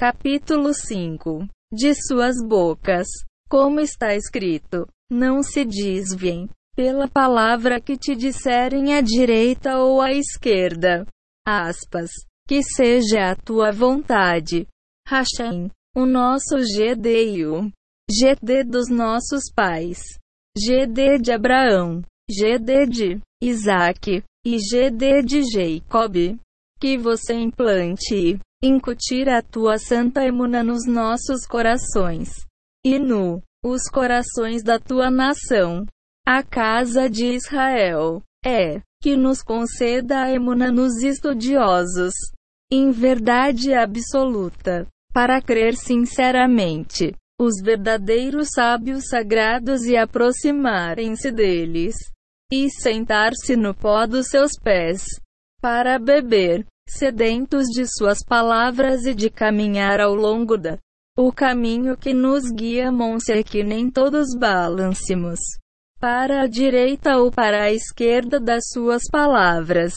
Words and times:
Capítulo 0.00 0.72
5 0.72 1.46
De 1.70 1.94
suas 1.94 2.36
bocas. 2.42 3.06
Como 3.50 3.80
está 3.80 4.16
escrito: 4.16 4.88
Não 5.12 5.42
se 5.42 5.62
desviem 5.62 6.48
pela 6.74 7.06
palavra 7.06 7.78
que 7.78 7.98
te 7.98 8.16
disserem 8.16 8.94
à 8.94 9.02
direita 9.02 9.76
ou 9.76 10.00
à 10.00 10.10
esquerda. 10.10 11.04
Aspas. 11.46 12.08
Que 12.48 12.62
seja 12.62 13.30
a 13.30 13.36
tua 13.36 13.72
vontade. 13.72 14.66
Hashem, 15.06 15.70
o 15.94 16.06
nosso 16.06 16.56
GD 16.56 17.44
o 17.44 17.70
GD 18.10 18.64
dos 18.64 18.88
nossos 18.88 19.52
pais. 19.54 20.00
GD 20.56 21.18
de 21.18 21.30
Abraão, 21.30 22.00
GD 22.26 22.86
de 22.86 23.20
Isaac 23.42 24.24
e 24.46 24.56
GD 24.56 25.22
de 25.22 25.42
Jacob. 25.42 26.38
Que 26.80 26.96
você 26.96 27.34
implante 27.34 28.40
incutir 28.62 29.28
a 29.28 29.42
tua 29.42 29.78
santa 29.78 30.24
emuna 30.24 30.62
nos 30.62 30.86
nossos 30.86 31.46
corações. 31.46 32.30
E 32.84 32.98
no 32.98 33.42
os 33.64 33.82
corações 33.90 34.62
da 34.62 34.78
tua 34.78 35.10
nação, 35.10 35.84
a 36.26 36.42
casa 36.42 37.08
de 37.08 37.26
Israel. 37.26 38.22
É 38.44 38.80
que 39.02 39.16
nos 39.16 39.42
conceda 39.42 40.22
a 40.22 40.30
emuna 40.30 40.70
nos 40.70 41.02
estudiosos, 41.02 42.12
em 42.70 42.90
verdade 42.90 43.72
absoluta, 43.72 44.86
para 45.12 45.40
crer 45.40 45.74
sinceramente 45.74 47.14
os 47.40 47.54
verdadeiros 47.62 48.48
sábios 48.54 49.08
sagrados 49.08 49.84
e 49.84 49.96
aproximarem-se 49.96 51.30
deles, 51.30 51.96
e 52.52 52.68
sentar-se 52.70 53.56
no 53.56 53.74
pó 53.74 54.06
dos 54.06 54.28
seus 54.28 54.52
pés, 54.62 55.02
para 55.60 55.98
beber, 55.98 56.66
sedentos 56.96 57.66
de 57.66 57.86
suas 57.86 58.24
palavras 58.24 59.04
e 59.06 59.14
de 59.14 59.30
caminhar 59.30 60.00
ao 60.00 60.14
longo 60.14 60.56
da 60.56 60.78
o 61.18 61.32
caminho 61.32 61.96
que 61.96 62.14
nos 62.14 62.50
guia 62.50 62.90
monse 62.90 63.44
que 63.44 63.62
nem 63.62 63.90
todos 63.90 64.28
balancemos 64.38 65.38
para 65.98 66.42
a 66.42 66.46
direita 66.46 67.18
ou 67.18 67.30
para 67.30 67.64
a 67.64 67.72
esquerda 67.72 68.40
das 68.40 68.64
suas 68.72 69.02
palavras. 69.10 69.92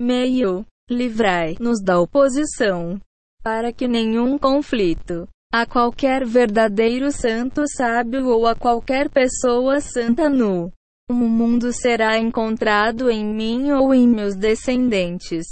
Meio, 0.00 0.66
livrai-nos 0.90 1.80
da 1.80 2.00
oposição, 2.00 3.00
para 3.42 3.72
que 3.72 3.86
nenhum 3.86 4.36
conflito 4.36 5.28
a 5.52 5.64
qualquer 5.64 6.26
verdadeiro 6.26 7.12
santo 7.12 7.62
sábio 7.68 8.26
ou 8.26 8.46
a 8.48 8.56
qualquer 8.56 9.08
pessoa 9.08 9.80
santa 9.80 10.28
no 10.28 10.72
o 11.08 11.14
mundo 11.14 11.70
será 11.70 12.18
encontrado 12.18 13.10
em 13.10 13.24
mim 13.24 13.70
ou 13.70 13.92
em 13.92 14.08
meus 14.08 14.34
descendentes, 14.34 15.44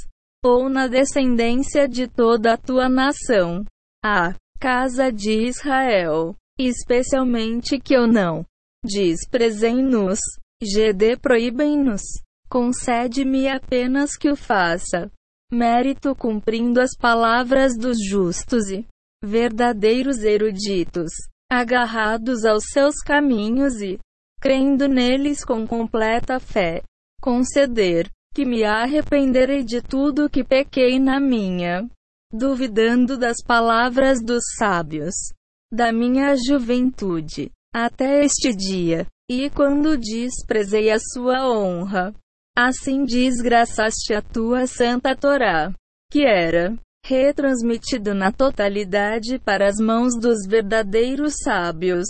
ou 0.44 0.68
na 0.68 0.88
descendência 0.88 1.88
de 1.88 2.08
toda 2.08 2.54
a 2.54 2.56
tua 2.56 2.88
nação, 2.88 3.64
a 4.04 4.34
casa 4.58 5.12
de 5.12 5.46
Israel, 5.46 6.34
especialmente 6.58 7.78
que 7.78 7.94
eu 7.94 8.06
não 8.06 8.44
desprezem-nos, 8.84 10.18
GD 10.60 11.16
proíbem-nos, 11.18 12.02
concede-me 12.48 13.48
apenas 13.48 14.16
que 14.16 14.28
o 14.28 14.36
faça, 14.36 15.10
mérito 15.52 16.14
cumprindo 16.16 16.80
as 16.80 16.96
palavras 16.96 17.76
dos 17.76 17.96
justos 18.04 18.68
e 18.70 18.86
verdadeiros 19.22 20.24
eruditos, 20.24 21.12
agarrados 21.50 22.44
aos 22.44 22.64
seus 22.72 22.96
caminhos 22.96 23.80
e 23.80 23.98
crendo 24.40 24.88
neles 24.88 25.44
com 25.44 25.64
completa 25.66 26.40
fé, 26.40 26.82
conceder 27.20 28.10
que 28.32 28.44
me 28.44 28.64
arrependerei 28.64 29.62
de 29.62 29.82
tudo 29.82 30.30
que 30.30 30.42
pequei 30.42 30.98
na 30.98 31.20
minha, 31.20 31.88
duvidando 32.32 33.18
das 33.18 33.36
palavras 33.46 34.20
dos 34.22 34.42
sábios, 34.56 35.14
da 35.70 35.92
minha 35.92 36.34
juventude, 36.36 37.50
até 37.74 38.24
este 38.24 38.54
dia, 38.54 39.06
e 39.30 39.50
quando 39.50 39.96
desprezei 39.96 40.90
a 40.90 40.98
sua 40.98 41.48
honra, 41.48 42.14
assim 42.56 43.04
desgraçaste 43.04 44.14
a 44.14 44.22
tua 44.22 44.66
santa 44.66 45.16
Torá, 45.16 45.72
que 46.10 46.24
era 46.26 46.76
retransmitido 47.04 48.14
na 48.14 48.30
totalidade 48.30 49.38
para 49.38 49.66
as 49.66 49.76
mãos 49.76 50.14
dos 50.18 50.46
verdadeiros 50.46 51.34
sábios. 51.42 52.06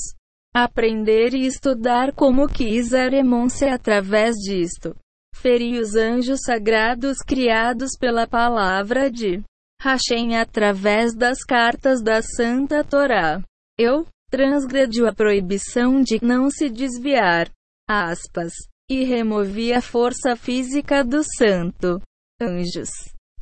Aprender 0.54 1.32
e 1.32 1.46
estudar 1.46 2.12
como 2.12 2.46
quiseremos 2.46 3.62
através 3.62 4.34
disto. 4.36 4.94
Feri 5.34 5.78
os 5.78 5.94
anjos 5.94 6.40
sagrados 6.44 7.18
criados 7.18 7.90
pela 7.98 8.26
palavra 8.26 9.10
de 9.10 9.42
Hashem 9.80 10.36
através 10.36 11.14
das 11.14 11.42
cartas 11.44 12.02
da 12.02 12.22
Santa 12.22 12.84
Torá. 12.84 13.42
Eu 13.78 14.06
transgredi 14.30 15.04
a 15.04 15.12
proibição 15.12 16.00
de 16.00 16.18
não 16.22 16.50
se 16.50 16.68
desviar, 16.70 17.50
aspas, 17.88 18.52
e 18.88 19.04
removi 19.04 19.72
a 19.72 19.80
força 19.80 20.36
física 20.36 21.02
do 21.02 21.22
santo 21.36 22.00
anjos 22.40 22.90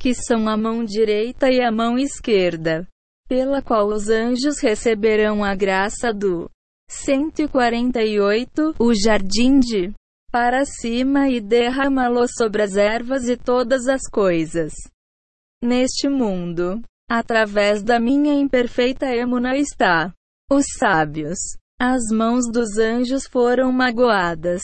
que 0.01 0.15
são 0.15 0.49
a 0.49 0.57
mão 0.57 0.83
direita 0.83 1.51
e 1.51 1.61
a 1.61 1.71
mão 1.71 1.95
esquerda, 1.95 2.87
pela 3.27 3.61
qual 3.61 3.85
os 3.87 4.09
anjos 4.09 4.59
receberão 4.59 5.43
a 5.43 5.53
graça 5.53 6.11
do 6.11 6.49
148, 6.89 8.73
o 8.79 8.93
jardim 8.95 9.59
de 9.59 9.93
para 10.31 10.63
cima 10.63 11.29
e 11.29 11.41
derramá-lo 11.41 12.25
sobre 12.27 12.63
as 12.63 12.77
ervas 12.77 13.27
e 13.27 13.35
todas 13.35 13.87
as 13.87 14.01
coisas. 14.09 14.73
Neste 15.61 16.07
mundo, 16.07 16.81
através 17.09 17.83
da 17.83 17.99
minha 17.99 18.33
imperfeita 18.33 19.05
emuna 19.13 19.57
está. 19.57 20.13
Os 20.49 20.65
sábios, 20.79 21.37
as 21.79 22.01
mãos 22.11 22.49
dos 22.49 22.77
anjos 22.77 23.27
foram 23.27 23.71
magoadas, 23.71 24.61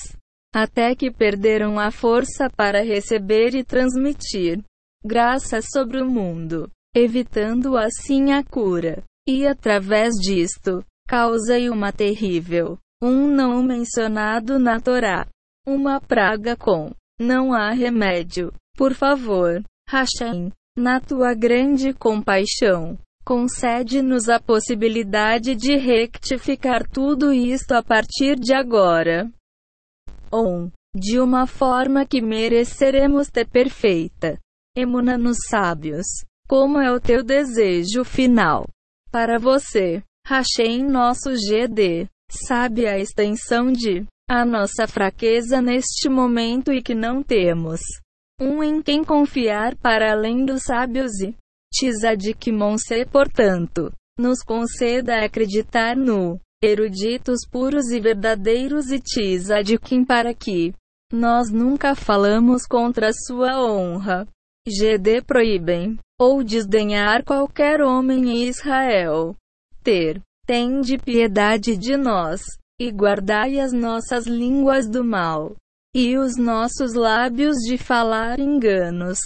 até 0.55 0.95
que 0.95 1.11
perderam 1.11 1.77
a 1.77 1.91
força 1.91 2.49
para 2.49 2.83
receber 2.83 3.53
e 3.53 3.63
transmitir 3.63 4.63
graça 5.03 5.61
sobre 5.61 6.01
o 6.01 6.09
mundo, 6.09 6.71
evitando 6.95 7.77
assim 7.77 8.31
a 8.31 8.43
cura. 8.43 9.03
E 9.27 9.45
através 9.45 10.13
disto, 10.15 10.83
causei 11.07 11.69
uma 11.69 11.91
terrível, 11.91 12.77
um 13.01 13.27
não 13.27 13.61
mencionado 13.61 14.57
na 14.57 14.79
Torá, 14.79 15.27
uma 15.67 15.99
praga 15.99 16.55
com 16.55 16.91
não 17.19 17.53
há 17.53 17.71
remédio. 17.71 18.53
Por 18.77 18.93
favor, 18.93 19.61
Hashem, 19.89 20.51
na 20.77 21.01
tua 21.01 21.33
grande 21.33 21.93
compaixão, 21.93 22.97
concede-nos 23.25 24.29
a 24.29 24.39
possibilidade 24.39 25.55
de 25.55 25.75
rectificar 25.75 26.87
tudo 26.87 27.33
isto 27.33 27.73
a 27.73 27.83
partir 27.83 28.39
de 28.39 28.53
agora. 28.53 29.29
Ou, 30.31 30.71
de 30.95 31.19
uma 31.19 31.45
forma 31.45 32.05
que 32.05 32.21
mereceremos 32.21 33.27
ter 33.29 33.47
perfeita 33.47 34.39
emuna 34.75 35.17
nos 35.17 35.37
sábios. 35.49 36.05
Como 36.47 36.79
é 36.79 36.91
o 36.91 36.99
teu 36.99 37.23
desejo 37.23 38.05
final? 38.05 38.67
Para 39.11 39.39
você, 39.39 40.03
Hashem 40.25 40.83
nosso 40.83 41.31
GD, 41.31 42.07
sabe 42.29 42.87
a 42.87 42.99
extensão 42.99 43.71
de 43.71 44.05
a 44.29 44.43
nossa 44.43 44.85
fraqueza 44.87 45.61
neste 45.61 46.09
momento 46.09 46.73
e 46.73 46.81
que 46.81 46.93
não 46.93 47.23
temos 47.23 47.79
um 48.39 48.61
em 48.61 48.81
quem 48.83 49.03
confiar 49.03 49.75
para 49.77 50.11
além 50.11 50.45
dos 50.45 50.63
sábios 50.63 51.11
e 51.21 51.33
Tzadik-Monse, 51.73 53.05
portanto, 53.05 53.91
nos 54.19 54.43
conceda 54.43 55.23
acreditar 55.23 55.95
no 55.95 56.39
eruditos 56.61 57.39
puros 57.49 57.89
e 57.89 57.99
verdadeiros 57.99 58.91
e 58.91 58.99
Tzadikim 58.99 60.05
para 60.05 60.33
que 60.33 60.73
nós 61.11 61.49
nunca 61.51 61.95
falamos 61.95 62.65
contra 62.67 63.11
sua 63.13 63.59
honra. 63.59 64.27
GD 64.67 65.21
proíbem, 65.21 65.97
ou 66.19 66.43
desdenhar 66.43 67.23
qualquer 67.23 67.81
homem 67.81 68.29
em 68.29 68.47
Israel. 68.49 69.33
Ter, 69.81 70.21
tende 70.45 70.97
piedade 70.97 71.77
de 71.77 71.95
nós, 71.95 72.41
e 72.79 72.91
guardai 72.91 73.59
as 73.59 73.73
nossas 73.73 74.25
línguas 74.25 74.87
do 74.87 75.03
mal, 75.03 75.55
e 75.95 76.17
os 76.17 76.37
nossos 76.37 76.93
lábios 76.93 77.57
de 77.67 77.77
falar 77.77 78.39
enganos. 78.39 79.17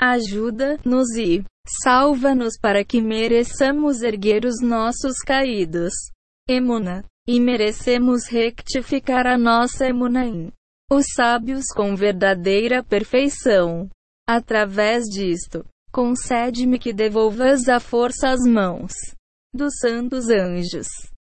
Ajuda-nos 0.00 1.16
e 1.16 1.44
salva-nos 1.82 2.58
para 2.60 2.84
que 2.84 3.00
mereçamos 3.00 4.02
erguer 4.02 4.44
os 4.44 4.60
nossos 4.60 5.18
caídos. 5.18 5.92
Emuna, 6.48 7.04
e 7.26 7.40
merecemos 7.40 8.26
rectificar 8.26 9.26
a 9.26 9.36
nossa 9.36 9.86
emunaim. 9.86 10.52
Os 10.90 11.06
sábios 11.14 11.64
com 11.74 11.96
verdadeira 11.96 12.84
perfeição. 12.84 13.88
Através 14.28 15.04
disto, 15.04 15.64
concede-me 15.90 16.78
que 16.78 16.92
devolvas 16.92 17.68
a 17.68 17.80
força 17.80 18.28
às 18.28 18.40
mãos 18.40 18.92
dos 19.52 19.72
santos 19.80 20.28
anjos, 20.28 20.86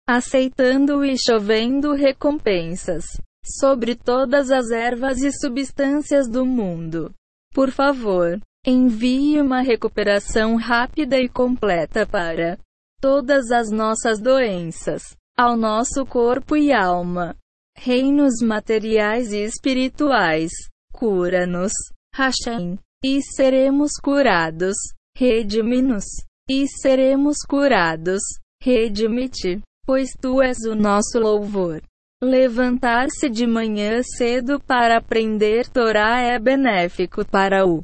aceitando 0.08 1.04
e 1.04 1.16
chovendo 1.18 1.92
recompensas 1.92 3.04
sobre 3.44 3.94
todas 3.94 4.50
as 4.50 4.70
ervas 4.70 5.20
e 5.20 5.30
substâncias 5.30 6.26
do 6.26 6.46
mundo. 6.46 7.12
Por 7.52 7.70
favor, 7.70 8.40
envie 8.66 9.38
uma 9.38 9.60
recuperação 9.60 10.56
rápida 10.56 11.18
e 11.18 11.28
completa 11.28 12.06
para 12.06 12.58
todas 13.02 13.50
as 13.50 13.70
nossas 13.70 14.18
doenças, 14.18 15.14
ao 15.36 15.58
nosso 15.58 16.06
corpo 16.06 16.56
e 16.56 16.72
alma, 16.72 17.36
reinos 17.76 18.40
materiais 18.42 19.30
e 19.30 19.44
espirituais. 19.44 20.50
Cura-nos, 20.90 21.72
Hashem, 22.14 22.78
e 23.04 23.20
seremos 23.22 23.92
curados. 24.02 24.74
Redime-nos, 25.14 26.04
e 26.48 26.66
seremos 26.66 27.36
curados. 27.46 28.22
Redime-te, 28.62 29.62
pois 29.88 30.10
tu 30.20 30.42
és 30.42 30.58
o 30.66 30.74
nosso 30.74 31.18
louvor. 31.18 31.80
Levantar-se 32.22 33.26
de 33.30 33.46
manhã 33.46 34.02
cedo 34.02 34.60
para 34.60 34.98
aprender 34.98 35.66
Torá 35.66 36.20
é 36.20 36.38
benéfico 36.38 37.24
para 37.24 37.66
o 37.66 37.82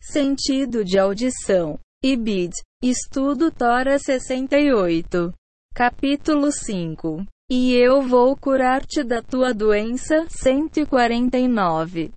sentido 0.00 0.84
de 0.84 0.96
audição. 0.96 1.76
Ibid, 2.04 2.52
Estudo 2.80 3.50
Tora 3.50 3.98
68. 3.98 5.34
Capítulo 5.74 6.52
5. 6.52 7.26
E 7.50 7.74
eu 7.74 8.00
vou 8.00 8.36
curar-te 8.36 9.02
da 9.02 9.20
tua 9.20 9.52
doença. 9.52 10.26
149. 10.28 12.12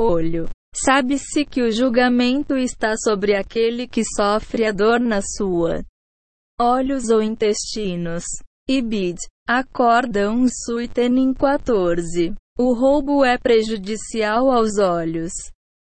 Olho. 0.00 0.48
Sabe-se 0.74 1.44
que 1.44 1.60
o 1.60 1.70
julgamento 1.70 2.56
está 2.56 2.94
sobre 2.96 3.36
aquele 3.36 3.86
que 3.86 4.02
sofre 4.16 4.64
a 4.64 4.72
dor 4.72 5.00
na 5.00 5.20
sua 5.20 5.84
olhos 6.60 7.08
ou 7.08 7.22
intestinos. 7.22 8.24
Ibid. 8.68 9.18
Acordam 9.48 10.46
Suitenin 10.48 11.32
14. 11.32 12.34
O 12.58 12.74
roubo 12.74 13.24
é 13.24 13.38
prejudicial 13.38 14.50
aos 14.50 14.78
olhos. 14.78 15.32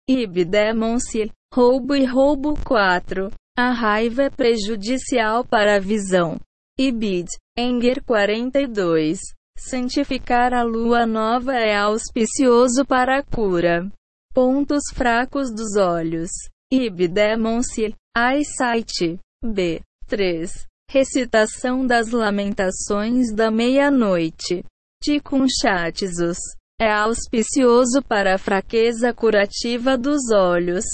Ibdemonse. 0.08 1.32
Roubo 1.52 1.94
e 1.94 2.04
roubo 2.04 2.54
4. 2.64 3.30
A 3.58 3.70
raiva 3.70 4.24
é 4.24 4.30
prejudicial 4.30 5.44
para 5.44 5.76
a 5.76 5.80
visão. 5.80 6.38
Ibid. 6.78 7.26
Enger 7.58 8.04
42. 8.04 9.18
Santificar 9.58 10.52
a 10.52 10.62
lua 10.62 11.06
nova 11.06 11.54
é 11.54 11.74
auspicioso 11.74 12.84
para 12.84 13.18
a 13.18 13.22
cura. 13.22 13.90
Pontos 14.34 14.82
fracos 14.92 15.50
dos 15.50 15.76
olhos. 15.76 16.30
Ibdemonse. 16.70 17.94
Eyesight. 18.16 19.18
B. 19.42 19.80
3. 20.06 20.50
Recitação 20.88 21.84
das 21.84 22.10
Lamentações 22.10 23.34
da 23.34 23.50
Meia-Noite. 23.50 24.64
Tikkun 25.02 25.46
Chatzus. 25.48 26.38
É 26.80 26.92
auspicioso 26.92 28.02
para 28.06 28.34
a 28.34 28.38
fraqueza 28.38 29.12
curativa 29.12 29.98
dos 29.98 30.30
olhos. 30.32 30.84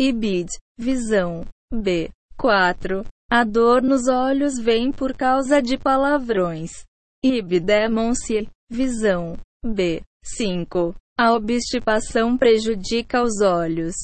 Ibid. 0.00 0.48
Visão. 0.78 1.44
B. 1.72 2.10
4. 2.38 3.04
A 3.30 3.44
dor 3.44 3.82
nos 3.82 4.08
olhos 4.08 4.58
vem 4.58 4.92
por 4.92 5.16
causa 5.16 5.60
de 5.60 5.76
palavrões. 5.76 6.70
Ibdemonse. 7.24 8.48
Visão. 8.70 9.38
B. 9.64 10.02
5. 10.24 10.94
A 11.18 11.32
obstipação 11.32 12.38
prejudica 12.38 13.22
os 13.22 13.40
olhos. 13.40 13.94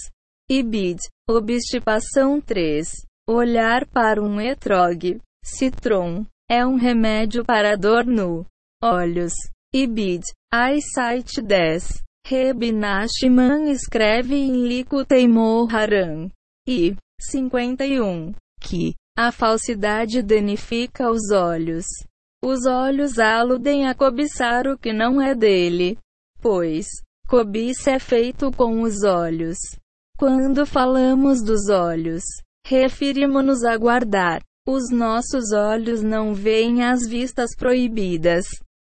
Ibid. 0.50 0.98
Obstipação 1.28 2.40
3. 2.40 3.07
Olhar 3.30 3.84
para 3.84 4.22
um 4.22 4.40
etrog. 4.40 5.20
Citron. 5.44 6.24
É 6.50 6.64
um 6.64 6.76
remédio 6.76 7.44
para 7.44 7.76
dor 7.76 8.06
no 8.06 8.46
olhos. 8.82 9.34
Ibid. 9.74 10.22
Eyesight 10.50 11.42
10. 11.42 12.02
Reb 12.26 12.72
Nachman 12.72 13.70
escreve 13.70 14.34
em 14.34 14.66
Likutei 14.66 15.28
Moharan. 15.28 16.30
I. 16.66 16.96
51. 17.20 18.32
Que 18.62 18.94
a 19.14 19.30
falsidade 19.30 20.22
danifica 20.22 21.10
os 21.10 21.30
olhos. 21.30 21.84
Os 22.42 22.64
olhos 22.64 23.18
aludem 23.18 23.86
a 23.86 23.94
cobiçar 23.94 24.66
o 24.66 24.78
que 24.78 24.94
não 24.94 25.20
é 25.20 25.34
dele. 25.34 25.98
Pois, 26.40 26.86
cobiça 27.28 27.90
é 27.90 27.98
feito 27.98 28.50
com 28.52 28.80
os 28.80 29.04
olhos. 29.04 29.58
Quando 30.16 30.64
falamos 30.64 31.42
dos 31.42 31.68
olhos, 31.68 32.24
referimos-nos 32.68 33.64
a 33.64 33.76
guardar. 33.76 34.42
Os 34.66 34.90
nossos 34.90 35.52
olhos 35.54 36.02
não 36.02 36.34
veem 36.34 36.84
as 36.84 37.08
vistas 37.08 37.56
proibidas. 37.56 38.44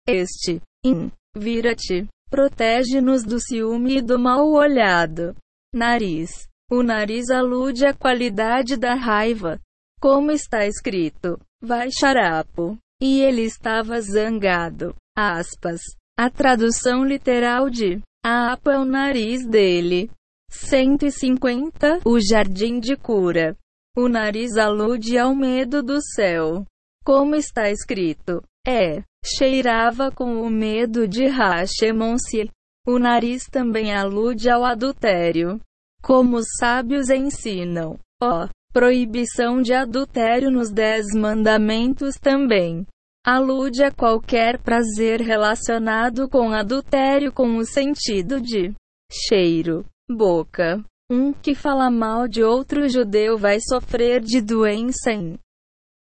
Este, 0.06 0.62
in, 0.84 1.10
vira-te, 1.36 2.06
protege-nos 2.30 3.24
do 3.24 3.40
ciúme 3.40 3.98
e 3.98 4.00
do 4.00 4.16
mal 4.16 4.48
olhado. 4.52 5.34
Nariz. 5.74 6.30
O 6.70 6.82
nariz 6.82 7.28
alude 7.30 7.84
à 7.84 7.92
qualidade 7.92 8.76
da 8.76 8.94
raiva. 8.94 9.60
Como 10.00 10.30
está 10.30 10.64
escrito, 10.64 11.38
vai 11.60 11.88
xarapo. 11.90 12.78
E 13.02 13.20
ele 13.20 13.42
estava 13.42 14.00
zangado. 14.00 14.94
Aspas. 15.16 15.80
A 16.16 16.30
tradução 16.30 17.04
literal 17.04 17.68
de 17.68 18.00
Apo 18.24 18.70
é 18.70 18.78
o 18.78 18.84
nariz 18.84 19.44
dele. 19.44 20.08
150. 20.48 22.00
O 22.04 22.20
jardim 22.20 22.78
de 22.78 22.96
cura. 22.96 23.56
O 23.96 24.08
nariz 24.08 24.56
alude 24.56 25.16
ao 25.16 25.34
medo 25.34 25.82
do 25.82 26.00
céu. 26.02 26.66
Como 27.04 27.36
está 27.36 27.70
escrito, 27.70 28.42
é, 28.66 29.04
cheirava 29.24 30.10
com 30.10 30.42
o 30.42 30.50
medo 30.50 31.06
de 31.06 31.26
Hashemonsi. 31.26 32.50
O 32.86 32.98
nariz 32.98 33.44
também 33.44 33.94
alude 33.94 34.50
ao 34.50 34.64
adultério. 34.64 35.60
Como 36.02 36.38
os 36.38 36.46
sábios 36.58 37.08
ensinam, 37.08 37.98
ó, 38.20 38.48
proibição 38.72 39.62
de 39.62 39.72
adultério 39.72 40.50
nos 40.50 40.70
Dez 40.70 41.06
Mandamentos 41.14 42.16
também 42.16 42.84
alude 43.24 43.82
a 43.82 43.90
qualquer 43.90 44.60
prazer 44.60 45.20
relacionado 45.20 46.28
com 46.28 46.50
adultério 46.50 47.32
com 47.32 47.56
o 47.56 47.64
sentido 47.64 48.38
de 48.38 48.74
cheiro, 49.10 49.86
boca, 50.10 50.84
um 51.14 51.32
que 51.32 51.54
fala 51.54 51.88
mal 51.90 52.26
de 52.26 52.42
outro 52.42 52.88
judeu 52.88 53.38
vai 53.38 53.58
sofrer 53.60 54.20
de 54.20 54.40
doença 54.40 55.12
em 55.12 55.38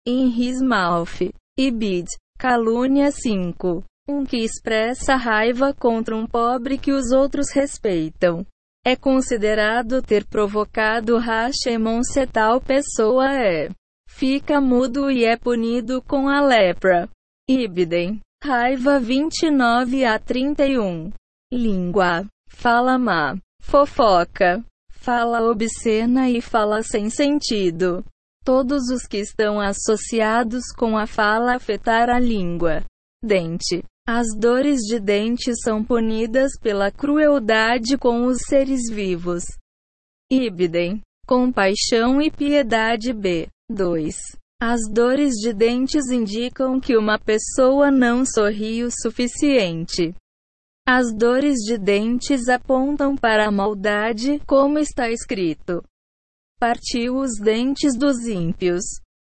in 0.05 0.27
his 0.27 0.61
mouth. 0.61 1.31
Ibid. 1.57 2.07
Calúnia 2.37 3.11
5. 3.11 3.83
Um 4.07 4.23
que 4.23 4.37
expressa 4.37 5.15
raiva 5.15 5.73
contra 5.73 6.15
um 6.15 6.25
pobre 6.25 6.77
que 6.77 6.91
os 6.91 7.11
outros 7.11 7.51
respeitam. 7.51 8.45
É 8.85 8.95
considerado 8.95 10.01
ter 10.01 10.25
provocado 10.25 11.17
Hashemon 11.17 12.01
se 12.03 12.25
tal 12.25 12.61
pessoa 12.61 13.33
é. 13.33 13.69
Fica 14.07 14.61
mudo 14.61 15.11
e 15.11 15.25
é 15.25 15.35
punido 15.35 16.01
com 16.01 16.29
a 16.29 16.39
lepra. 16.39 17.09
Ibidem. 17.47 18.21
Raiva 18.43 18.99
29 18.99 20.05
a 20.05 20.17
31. 20.17 21.11
Língua. 21.51 22.25
Fala 22.47 22.97
má. 22.97 23.37
Fofoca 23.61 24.63
fala 24.99 25.41
obscena 25.49 26.29
e 26.29 26.41
fala 26.41 26.83
sem 26.83 27.09
sentido. 27.09 28.03
Todos 28.43 28.89
os 28.89 29.03
que 29.07 29.17
estão 29.17 29.59
associados 29.59 30.71
com 30.77 30.97
a 30.97 31.07
fala 31.07 31.55
afetar 31.55 32.09
a 32.09 32.19
língua. 32.19 32.83
Dente. 33.23 33.83
As 34.07 34.27
dores 34.37 34.79
de 34.81 34.99
dente 34.99 35.51
são 35.61 35.83
punidas 35.83 36.51
pela 36.59 36.91
crueldade 36.91 37.97
com 37.97 38.25
os 38.25 38.39
seres 38.47 38.89
vivos. 38.89 39.43
Ibidem. 40.31 41.01
Compaixão 41.27 42.21
e 42.21 42.31
piedade 42.31 43.13
B. 43.13 43.47
2. 43.71 44.15
As 44.61 44.81
dores 44.91 45.35
de 45.35 45.53
dentes 45.53 46.09
indicam 46.09 46.79
que 46.79 46.97
uma 46.97 47.19
pessoa 47.19 47.91
não 47.91 48.25
sorri 48.25 48.83
o 48.83 48.89
suficiente. 48.91 50.13
As 50.91 51.13
dores 51.13 51.57
de 51.57 51.77
dentes 51.77 52.49
apontam 52.49 53.15
para 53.15 53.47
a 53.47 53.51
maldade, 53.51 54.41
como 54.47 54.79
está 54.79 55.07
escrito. 55.11 55.83
Partiu 56.59 57.17
os 57.17 57.37
dentes 57.39 57.95
dos 57.95 58.25
ímpios. 58.25 58.81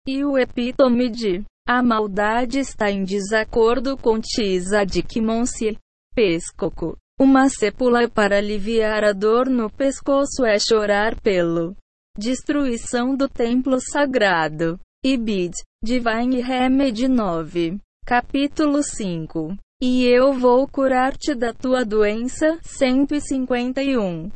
E 0.06 0.22
o 0.22 0.36
epítome 0.36 1.08
de 1.08 1.42
a 1.66 1.82
maldade 1.82 2.58
está 2.58 2.90
em 2.90 3.04
desacordo 3.04 3.96
com 3.96 4.20
Tisa 4.20 4.84
de 4.84 5.02
Kimonsi. 5.02 5.78
Pescoco. 6.14 6.94
Uma 7.18 7.48
sepula 7.48 8.06
para 8.06 8.36
aliviar 8.36 9.02
a 9.02 9.14
dor 9.14 9.48
no 9.48 9.70
pescoço 9.70 10.44
é 10.44 10.58
chorar 10.58 11.18
pelo 11.22 11.75
destruição 12.18 13.16
do 13.16 13.30
templo 13.30 13.80
sagrado. 13.80 14.78
Ibid. 15.02 15.54
Divine 15.82 16.42
Remedy 16.42 17.08
9. 17.08 17.78
Capítulo 18.04 18.82
5 18.82 19.56
e 19.80 20.04
eu 20.06 20.33
vou 20.33 20.66
curar-te 20.66 21.35
da 21.35 21.52
tua 21.52 21.85
doença. 21.85 22.59
151. 22.62 24.30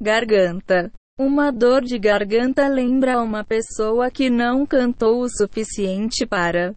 Garganta. 0.00 0.90
Uma 1.18 1.52
dor 1.52 1.82
de 1.82 1.98
garganta 1.98 2.66
lembra 2.68 3.20
uma 3.20 3.44
pessoa 3.44 4.10
que 4.10 4.30
não 4.30 4.64
cantou 4.64 5.20
o 5.20 5.28
suficiente 5.28 6.26
para 6.26 6.74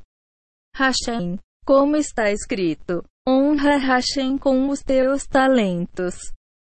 Hashem. 0.76 1.40
Como 1.66 1.96
está 1.96 2.32
escrito: 2.32 3.04
Honra 3.28 3.78
Hashem 3.78 4.38
com 4.38 4.70
os 4.70 4.82
teus 4.82 5.26
talentos. 5.26 6.16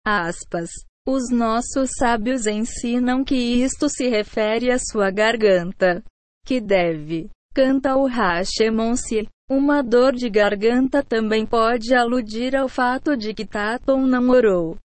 Aspas. 0.05 0.69
Os 1.07 1.31
nossos 1.31 1.89
sábios 1.97 2.45
ensinam 2.45 3.23
que 3.23 3.35
isto 3.35 3.89
se 3.89 4.07
refere 4.07 4.69
à 4.69 4.77
sua 4.77 5.09
garganta, 5.09 6.03
que 6.45 6.61
deve 6.61 7.31
Canta 7.53 7.97
o 7.97 8.07
Hashemonsi. 8.07 9.27
Uma 9.53 9.83
dor 9.83 10.13
de 10.13 10.29
garganta 10.29 11.03
também 11.03 11.45
pode 11.45 11.93
aludir 11.93 12.55
ao 12.55 12.69
fato 12.69 13.17
de 13.17 13.33
que 13.33 13.45
Tatum 13.45 14.07
namorou 14.07 14.77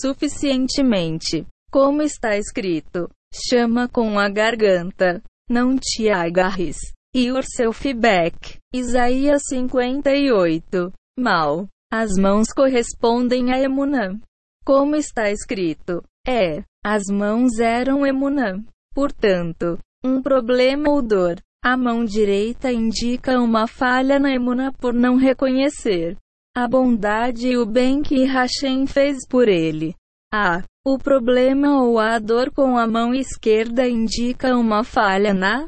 suficientemente. 0.00 1.46
Como 1.70 2.00
está 2.00 2.34
escrito, 2.38 3.10
chama 3.30 3.86
com 3.86 4.18
a 4.18 4.26
garganta, 4.30 5.22
não 5.50 5.76
te 5.76 6.08
agarres. 6.08 6.78
E 7.14 7.30
o 7.30 7.42
seu 7.42 7.74
feedback. 7.74 8.56
Isaías 8.74 9.42
58. 9.50 10.90
Mal. 11.18 11.68
As 11.92 12.12
mãos 12.18 12.54
correspondem 12.56 13.52
a 13.52 13.60
Emunã. 13.60 14.18
Como 14.64 14.96
está 14.96 15.30
escrito, 15.30 16.02
é, 16.26 16.64
as 16.82 17.02
mãos 17.12 17.58
eram 17.58 18.06
Emunã. 18.06 18.64
Portanto, 18.94 19.78
um 20.02 20.22
problema 20.22 20.88
ou 20.88 21.02
dor. 21.02 21.36
A 21.64 21.78
mão 21.78 22.04
direita 22.04 22.70
indica 22.70 23.40
uma 23.40 23.66
falha 23.66 24.18
na 24.18 24.30
Emunã 24.30 24.70
por 24.70 24.92
não 24.92 25.16
reconhecer 25.16 26.14
a 26.54 26.68
bondade 26.68 27.48
e 27.48 27.56
o 27.56 27.64
bem 27.64 28.02
que 28.02 28.22
Hashem 28.24 28.86
fez 28.86 29.26
por 29.26 29.48
ele. 29.48 29.94
A. 30.30 30.62
O 30.86 30.98
problema 30.98 31.82
ou 31.82 31.98
a 31.98 32.18
dor 32.18 32.52
com 32.52 32.76
a 32.76 32.86
mão 32.86 33.14
esquerda 33.14 33.88
indica 33.88 34.54
uma 34.54 34.84
falha 34.84 35.32
na 35.32 35.66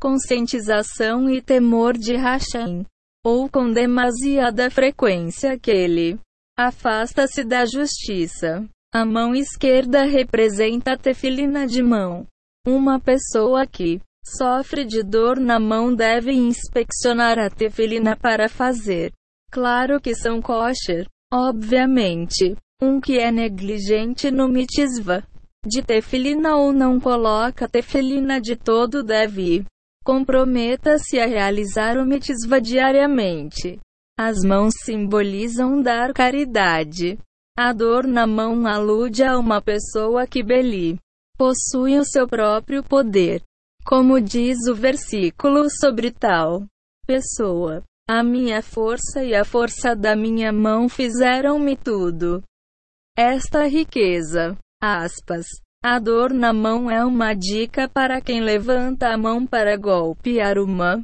conscientização 0.00 1.28
e 1.28 1.42
temor 1.42 1.98
de 1.98 2.16
Hashem, 2.16 2.86
ou 3.22 3.46
com 3.46 3.70
demasiada 3.70 4.70
frequência 4.70 5.58
que 5.58 5.70
ele 5.70 6.18
afasta-se 6.58 7.44
da 7.44 7.66
justiça. 7.66 8.66
A 8.90 9.04
mão 9.04 9.34
esquerda 9.34 10.04
representa 10.04 10.92
a 10.92 10.96
tefilina 10.96 11.66
de 11.66 11.82
mão. 11.82 12.26
Uma 12.66 12.98
pessoa 12.98 13.66
que 13.66 14.00
sofre 14.24 14.84
de 14.84 15.02
dor 15.02 15.38
na 15.38 15.58
mão 15.58 15.94
deve 15.94 16.32
inspeccionar 16.32 17.38
a 17.38 17.50
tefilina 17.50 18.16
para 18.16 18.48
fazer. 18.48 19.12
Claro 19.50 20.00
que 20.00 20.14
são 20.14 20.40
kosher, 20.40 21.06
obviamente. 21.32 22.56
Um 22.82 23.00
que 23.00 23.18
é 23.18 23.30
negligente 23.30 24.30
no 24.30 24.48
mitzvah 24.48 25.22
de 25.66 25.82
tefilina 25.82 26.56
ou 26.56 26.72
não 26.72 26.98
coloca 26.98 27.68
tefilina 27.68 28.40
de 28.40 28.56
todo 28.56 29.02
deve. 29.02 29.66
Comprometa-se 30.02 31.18
a 31.18 31.26
realizar 31.26 31.98
o 31.98 32.06
mitzvah 32.06 32.58
diariamente. 32.58 33.78
As 34.18 34.38
mãos 34.42 34.72
simbolizam 34.82 35.82
dar 35.82 36.14
caridade. 36.14 37.18
A 37.58 37.72
dor 37.72 38.06
na 38.06 38.26
mão 38.26 38.66
alude 38.66 39.22
a 39.22 39.38
uma 39.38 39.60
pessoa 39.60 40.26
que 40.26 40.42
beli 40.42 40.98
possui 41.36 41.98
o 41.98 42.04
seu 42.04 42.26
próprio 42.26 42.82
poder. 42.82 43.42
Como 43.84 44.20
diz 44.20 44.58
o 44.68 44.74
versículo 44.74 45.68
sobre 45.80 46.10
tal 46.10 46.64
pessoa, 47.06 47.82
a 48.08 48.22
minha 48.22 48.62
força 48.62 49.24
e 49.24 49.34
a 49.34 49.44
força 49.44 49.96
da 49.96 50.14
minha 50.14 50.52
mão 50.52 50.88
fizeram-me 50.88 51.76
tudo. 51.76 52.42
Esta 53.16 53.66
riqueza, 53.66 54.56
aspas, 54.80 55.46
a 55.82 55.98
dor 55.98 56.32
na 56.32 56.52
mão 56.52 56.90
é 56.90 57.04
uma 57.04 57.34
dica 57.34 57.88
para 57.88 58.20
quem 58.20 58.40
levanta 58.40 59.08
a 59.08 59.16
mão 59.16 59.46
para 59.46 59.76
golpear 59.76 60.58
uma 60.58 61.02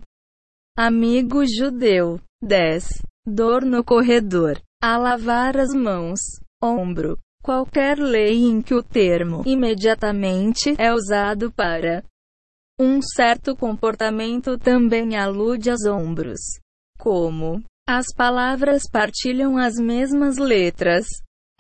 amigo 0.76 1.44
judeu. 1.46 2.20
10. 2.42 3.02
Dor 3.26 3.64
no 3.64 3.82
corredor. 3.82 4.60
A 4.82 4.98
lavar 4.98 5.56
as 5.56 5.74
mãos. 5.74 6.20
Ombro. 6.62 7.18
Qualquer 7.42 7.98
lei 7.98 8.44
em 8.44 8.60
que 8.60 8.74
o 8.74 8.82
termo 8.82 9.42
imediatamente 9.46 10.74
é 10.78 10.92
usado 10.92 11.50
para 11.50 12.04
um 12.78 13.00
certo 13.00 13.56
comportamento 13.56 14.58
também 14.58 15.16
alude 15.16 15.70
aos 15.70 15.86
ombros. 15.86 16.40
Como? 16.98 17.62
As 17.88 18.06
palavras 18.14 18.82
partilham 18.90 19.56
as 19.56 19.76
mesmas 19.76 20.36
letras. 20.36 21.06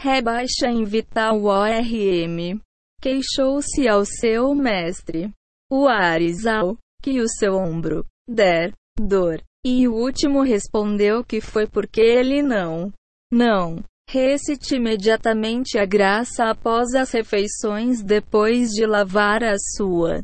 Rebaixa 0.00 0.66
em 0.68 0.84
Vital 0.84 1.42
ORM 1.44 2.60
queixou-se 3.00 3.88
ao 3.88 4.04
seu 4.04 4.54
mestre, 4.54 5.30
o 5.70 5.86
Arizal, 5.86 6.76
que 7.02 7.20
o 7.20 7.28
seu 7.28 7.54
ombro. 7.54 8.04
Der. 8.28 8.72
Dor. 8.98 9.42
E 9.64 9.86
o 9.86 9.94
último 9.94 10.42
respondeu 10.42 11.24
que 11.24 11.40
foi 11.40 11.66
porque 11.66 12.00
ele 12.00 12.42
não, 12.42 12.92
não, 13.32 13.82
recite 14.08 14.76
imediatamente 14.76 15.78
a 15.78 15.84
graça 15.84 16.50
após 16.50 16.94
as 16.94 17.10
refeições 17.10 18.02
depois 18.02 18.70
de 18.70 18.86
lavar 18.86 19.42
as 19.42 19.60
suas 19.76 20.22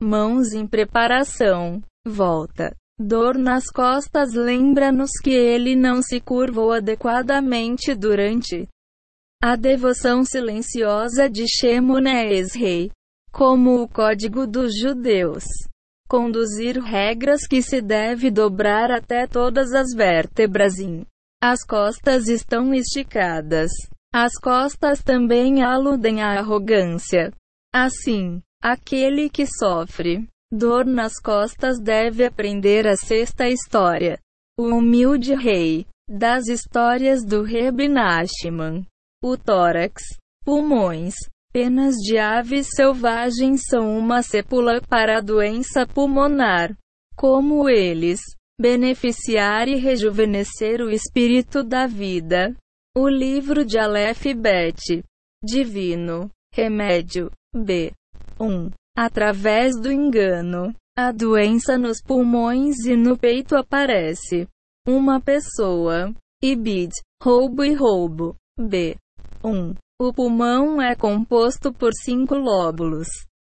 mãos 0.00 0.52
em 0.52 0.66
preparação. 0.66 1.82
Volta. 2.06 2.74
Dor 2.98 3.38
nas 3.38 3.66
costas 3.66 4.34
lembra-nos 4.34 5.10
que 5.22 5.30
ele 5.30 5.74
não 5.74 6.02
se 6.02 6.20
curvou 6.20 6.72
adequadamente 6.72 7.94
durante 7.94 8.68
a 9.42 9.56
devoção 9.56 10.22
silenciosa 10.22 11.28
de 11.28 11.46
Shemonés 11.48 12.54
Rei, 12.54 12.90
como 13.32 13.82
o 13.82 13.88
código 13.88 14.46
dos 14.46 14.78
judeus. 14.78 15.44
Conduzir 16.06 16.78
regras 16.78 17.46
que 17.46 17.62
se 17.62 17.80
deve 17.80 18.30
dobrar 18.30 18.90
até 18.90 19.26
todas 19.26 19.72
as 19.72 19.94
vértebras 19.94 20.78
em. 20.78 21.06
As 21.42 21.64
costas 21.64 22.28
estão 22.28 22.74
esticadas. 22.74 23.70
As 24.12 24.32
costas 24.34 25.02
também 25.02 25.62
aludem 25.62 26.20
à 26.20 26.38
arrogância. 26.38 27.32
Assim, 27.72 28.42
aquele 28.62 29.30
que 29.30 29.46
sofre 29.46 30.26
dor 30.52 30.84
nas 30.84 31.14
costas 31.22 31.80
deve 31.80 32.24
aprender 32.24 32.86
a 32.86 32.96
sexta 32.96 33.48
história. 33.48 34.18
O 34.58 34.64
humilde 34.64 35.34
rei 35.34 35.86
das 36.08 36.48
histórias 36.48 37.24
do 37.24 37.42
Reb 37.42 37.88
Nachman. 37.88 38.84
O 39.22 39.36
tórax, 39.36 40.02
pulmões, 40.44 41.14
penas 41.52 41.94
de 41.96 42.18
aves 42.18 42.68
selvagens 42.74 43.62
são 43.68 43.96
uma 43.96 44.22
sepula 44.22 44.80
para 44.82 45.18
a 45.18 45.20
doença 45.20 45.86
pulmonar. 45.86 46.76
Como 47.16 47.68
eles 47.68 48.20
beneficiar 48.60 49.68
e 49.68 49.76
rejuvenescer 49.76 50.80
o 50.82 50.90
espírito 50.90 51.62
da 51.62 51.86
vida. 51.86 52.54
O 52.94 53.08
livro 53.08 53.64
de 53.64 53.78
Aleph 53.78 54.26
Bet. 54.36 55.02
Divino. 55.42 56.30
Remédio. 56.52 57.30
B. 57.54 57.92
1. 58.40 58.70
Através 58.96 59.78
do 59.80 59.92
engano, 59.92 60.74
a 60.96 61.12
doença 61.12 61.78
nos 61.78 62.02
pulmões 62.02 62.84
e 62.86 62.96
no 62.96 63.16
peito 63.16 63.54
aparece. 63.56 64.48
Uma 64.86 65.20
pessoa. 65.20 66.12
Ibid. 66.42 66.92
Roubo 67.22 67.62
e 67.64 67.74
roubo. 67.74 68.34
B. 68.58 68.96
1. 69.44 69.74
O 70.00 70.12
pulmão 70.12 70.80
é 70.80 70.94
composto 70.94 71.72
por 71.72 71.92
cinco 71.92 72.34
lóbulos, 72.34 73.08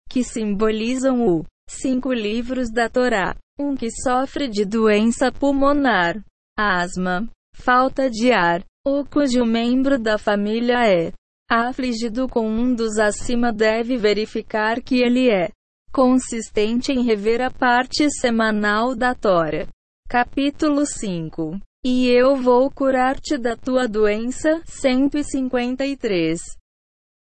que 0.10 0.24
simbolizam 0.24 1.26
o 1.26 1.46
cinco 1.70 2.12
livros 2.12 2.70
da 2.70 2.90
Torá. 2.90 3.36
Um 3.58 3.76
que 3.76 3.90
sofre 3.90 4.50
de 4.50 4.66
doença 4.66 5.32
pulmonar, 5.32 6.22
asma, 6.58 7.30
falta 7.56 8.10
de 8.10 8.32
ar, 8.32 8.64
ou 8.86 9.06
cujo 9.06 9.46
membro 9.46 9.98
da 9.98 10.18
família 10.18 10.86
é 10.86 11.14
afligido 11.50 12.28
com 12.28 12.48
um 12.48 12.74
dos 12.74 12.98
acima 12.98 13.52
deve 13.52 13.98
verificar 13.98 14.82
que 14.82 15.02
ele 15.02 15.30
é 15.30 15.50
consistente 15.92 16.92
em 16.92 17.04
rever 17.04 17.42
a 17.42 17.52
parte 17.52 18.10
semanal 18.10 18.96
da 18.96 19.14
Tora. 19.14 19.68
Capítulo 20.10 20.86
5 20.86 21.60
e 21.86 22.08
eu 22.08 22.38
vou 22.38 22.72
curar-te 22.72 23.38
da 23.38 23.58
tua 23.58 23.90
doença. 23.90 24.62
153. 24.66 26.40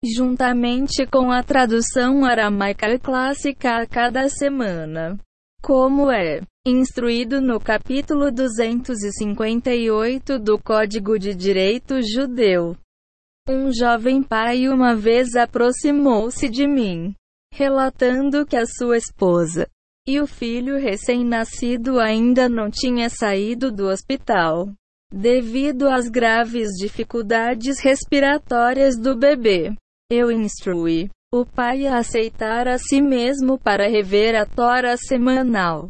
Juntamente 0.03 1.05
com 1.05 1.31
a 1.31 1.43
tradução 1.43 2.25
aramaica 2.25 2.97
clássica 2.97 3.77
a 3.77 3.85
cada 3.85 4.27
semana. 4.29 5.15
Como 5.61 6.09
é 6.09 6.41
instruído 6.65 7.39
no 7.39 7.59
capítulo 7.59 8.31
258 8.31 10.39
do 10.39 10.57
Código 10.57 11.19
de 11.19 11.35
Direito 11.35 12.01
Judeu. 12.01 12.75
Um 13.49 13.71
jovem 13.71 14.21
pai 14.21 14.67
uma 14.67 14.93
vez 14.93 15.33
aproximou-se 15.35 16.49
de 16.49 16.67
mim, 16.67 17.15
relatando 17.53 18.45
que 18.45 18.57
a 18.57 18.65
sua 18.65 18.97
esposa 18.97 19.65
e 20.05 20.19
o 20.19 20.27
filho 20.27 20.77
recém-nascido 20.77 21.97
ainda 21.99 22.49
não 22.49 22.69
tinha 22.69 23.09
saído 23.09 23.71
do 23.71 23.87
hospital. 23.87 24.69
Devido 25.09 25.87
às 25.87 26.09
graves 26.09 26.71
dificuldades 26.77 27.79
respiratórias 27.79 28.97
do 28.97 29.15
bebê, 29.15 29.73
eu 30.11 30.29
instruí 30.29 31.09
o 31.33 31.45
pai 31.45 31.87
a 31.87 31.97
aceitar 31.97 32.67
a 32.67 32.77
si 32.77 33.01
mesmo 33.01 33.57
para 33.57 33.89
rever 33.89 34.35
a 34.35 34.45
tora 34.45 34.97
semanal. 34.97 35.89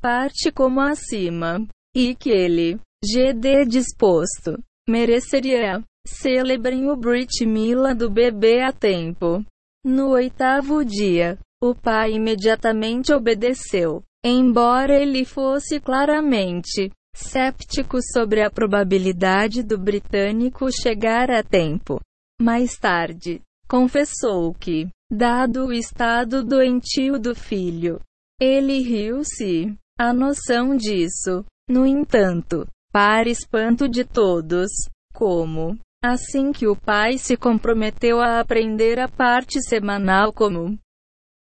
Parte 0.00 0.50
como 0.50 0.80
acima. 0.80 1.64
E 1.94 2.14
que 2.14 2.30
ele, 2.30 2.80
GD 3.04 3.66
disposto, 3.66 4.58
mereceria. 4.88 5.82
Celebrem 6.06 6.90
o 6.90 6.96
Brit 6.96 7.44
Mila 7.46 7.94
do 7.94 8.10
bebê 8.10 8.60
a 8.60 8.72
tempo. 8.72 9.44
No 9.84 10.10
oitavo 10.10 10.84
dia, 10.84 11.38
o 11.62 11.74
pai 11.74 12.12
imediatamente 12.12 13.12
obedeceu. 13.12 14.02
Embora 14.24 15.00
ele 15.00 15.24
fosse 15.24 15.80
claramente 15.80 16.90
séptico 17.14 17.98
sobre 18.00 18.40
a 18.40 18.50
probabilidade 18.50 19.62
do 19.62 19.76
britânico 19.76 20.70
chegar 20.70 21.30
a 21.30 21.42
tempo. 21.42 22.00
Mais 22.40 22.76
tarde, 22.78 23.40
confessou 23.68 24.54
que, 24.54 24.88
dado 25.10 25.66
o 25.66 25.72
estado 25.72 26.44
doentio 26.44 27.18
do 27.18 27.34
filho, 27.34 28.00
ele 28.40 28.80
riu-se. 28.80 29.76
A 29.98 30.12
noção 30.12 30.74
disso, 30.74 31.44
no 31.68 31.86
entanto, 31.86 32.66
para 32.90 33.28
espanto 33.28 33.88
de 33.88 34.04
todos, 34.04 34.70
como, 35.12 35.78
assim 36.02 36.50
que 36.52 36.66
o 36.66 36.74
pai 36.74 37.16
se 37.16 37.36
comprometeu 37.36 38.20
a 38.20 38.40
aprender 38.40 38.98
a 38.98 39.08
parte 39.08 39.60
semanal 39.62 40.32
como 40.32 40.78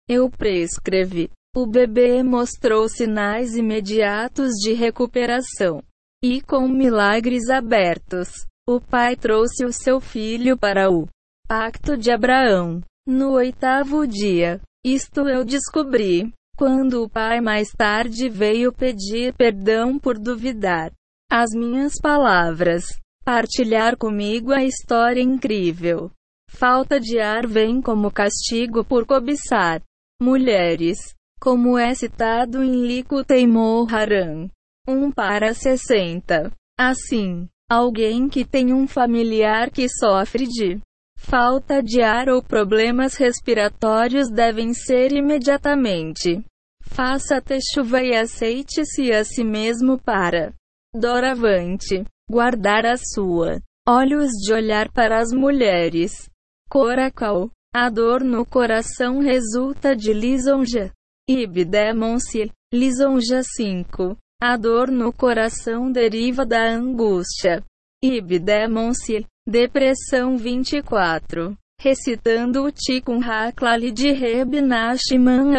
eu 0.08 0.28
prescrevi, 0.30 1.30
o 1.54 1.66
bebê 1.66 2.22
mostrou 2.22 2.88
sinais 2.88 3.54
imediatos 3.54 4.52
de 4.54 4.72
recuperação. 4.72 5.82
E 6.24 6.40
com 6.40 6.66
milagres 6.66 7.48
abertos, 7.48 8.30
o 8.68 8.80
pai 8.80 9.14
trouxe 9.14 9.64
o 9.64 9.72
seu 9.72 10.00
filho 10.00 10.58
para 10.58 10.90
o 10.90 11.06
pacto 11.46 11.96
de 11.96 12.10
Abraão. 12.10 12.82
No 13.06 13.32
oitavo 13.32 14.06
dia, 14.06 14.60
isto 14.84 15.28
eu 15.28 15.44
descobri, 15.44 16.32
quando 16.56 17.04
o 17.04 17.08
pai 17.08 17.40
mais 17.40 17.68
tarde 17.70 18.28
veio 18.28 18.72
pedir 18.72 19.32
perdão 19.34 19.98
por 19.98 20.18
duvidar 20.18 20.90
as 21.30 21.50
minhas 21.54 21.92
palavras, 22.00 22.84
partilhar 23.28 23.94
comigo 23.94 24.52
a 24.52 24.64
história 24.64 25.20
incrível. 25.20 26.10
Falta 26.48 26.98
de 26.98 27.20
ar 27.20 27.46
vem 27.46 27.82
como 27.82 28.10
castigo 28.10 28.82
por 28.82 29.04
cobiçar 29.04 29.82
mulheres 30.18 30.96
como 31.38 31.76
é 31.76 31.94
citado 31.94 32.64
em 32.64 32.86
Liku 32.86 33.22
Teimor 33.22 33.94
Haran. 33.94 34.48
1 34.88 35.12
para 35.12 35.52
60. 35.52 36.50
Assim, 36.80 37.46
alguém 37.70 38.30
que 38.30 38.46
tem 38.46 38.72
um 38.72 38.88
familiar 38.88 39.70
que 39.70 39.86
sofre 39.90 40.46
de 40.46 40.80
falta 41.18 41.82
de 41.82 42.00
ar 42.00 42.30
ou 42.30 42.42
problemas 42.42 43.14
respiratórios 43.16 44.30
devem 44.30 44.72
ser 44.72 45.12
imediatamente. 45.12 46.42
Faça 46.82 47.42
chuva 47.74 48.02
e 48.02 48.16
aceite-se 48.16 49.12
a 49.12 49.22
si 49.22 49.44
mesmo 49.44 49.98
para 49.98 50.54
doravante 50.94 52.06
guardar 52.28 52.84
a 52.84 52.96
sua 52.96 53.60
olhos 53.88 54.32
de 54.32 54.52
olhar 54.52 54.92
para 54.92 55.18
as 55.18 55.32
mulheres. 55.32 56.28
Coracal. 56.68 57.50
A 57.74 57.88
dor 57.88 58.22
no 58.22 58.44
coração 58.44 59.20
resulta 59.20 59.96
de 59.96 60.12
lisonja. 60.12 60.92
Ibdemonse, 61.28 62.50
lisonja 62.72 63.42
5. 63.42 64.16
A 64.42 64.56
dor 64.58 64.90
no 64.90 65.10
coração 65.10 65.90
deriva 65.90 66.44
da 66.44 66.68
angústia. 66.68 67.64
Ibdemonse, 68.02 69.26
depressão 69.46 70.36
24. 70.36 71.56
Recitando 71.80 72.64
o 72.64 72.70
Tikkun 72.70 73.22
Haklali 73.22 73.90
de 73.90 74.12
Reb 74.12 74.60
Nachman. 74.60 75.54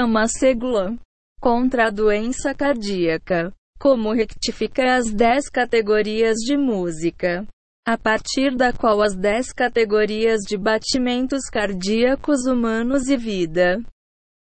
Contra 1.41 1.87
a 1.87 1.89
doença 1.89 2.53
cardíaca. 2.53 3.51
Como 3.79 4.11
rectificar 4.11 4.97
as 4.97 5.11
10 5.11 5.49
categorias 5.49 6.37
de 6.37 6.57
música 6.57 7.47
a 7.87 7.97
partir 7.97 8.55
da 8.55 8.73
qual 8.73 9.01
as 9.01 9.15
10 9.15 9.53
categorias 9.53 10.41
de 10.41 10.57
batimentos 10.57 11.49
cardíacos 11.49 12.45
humanos 12.45 13.07
e 13.07 13.17
vida 13.17 13.81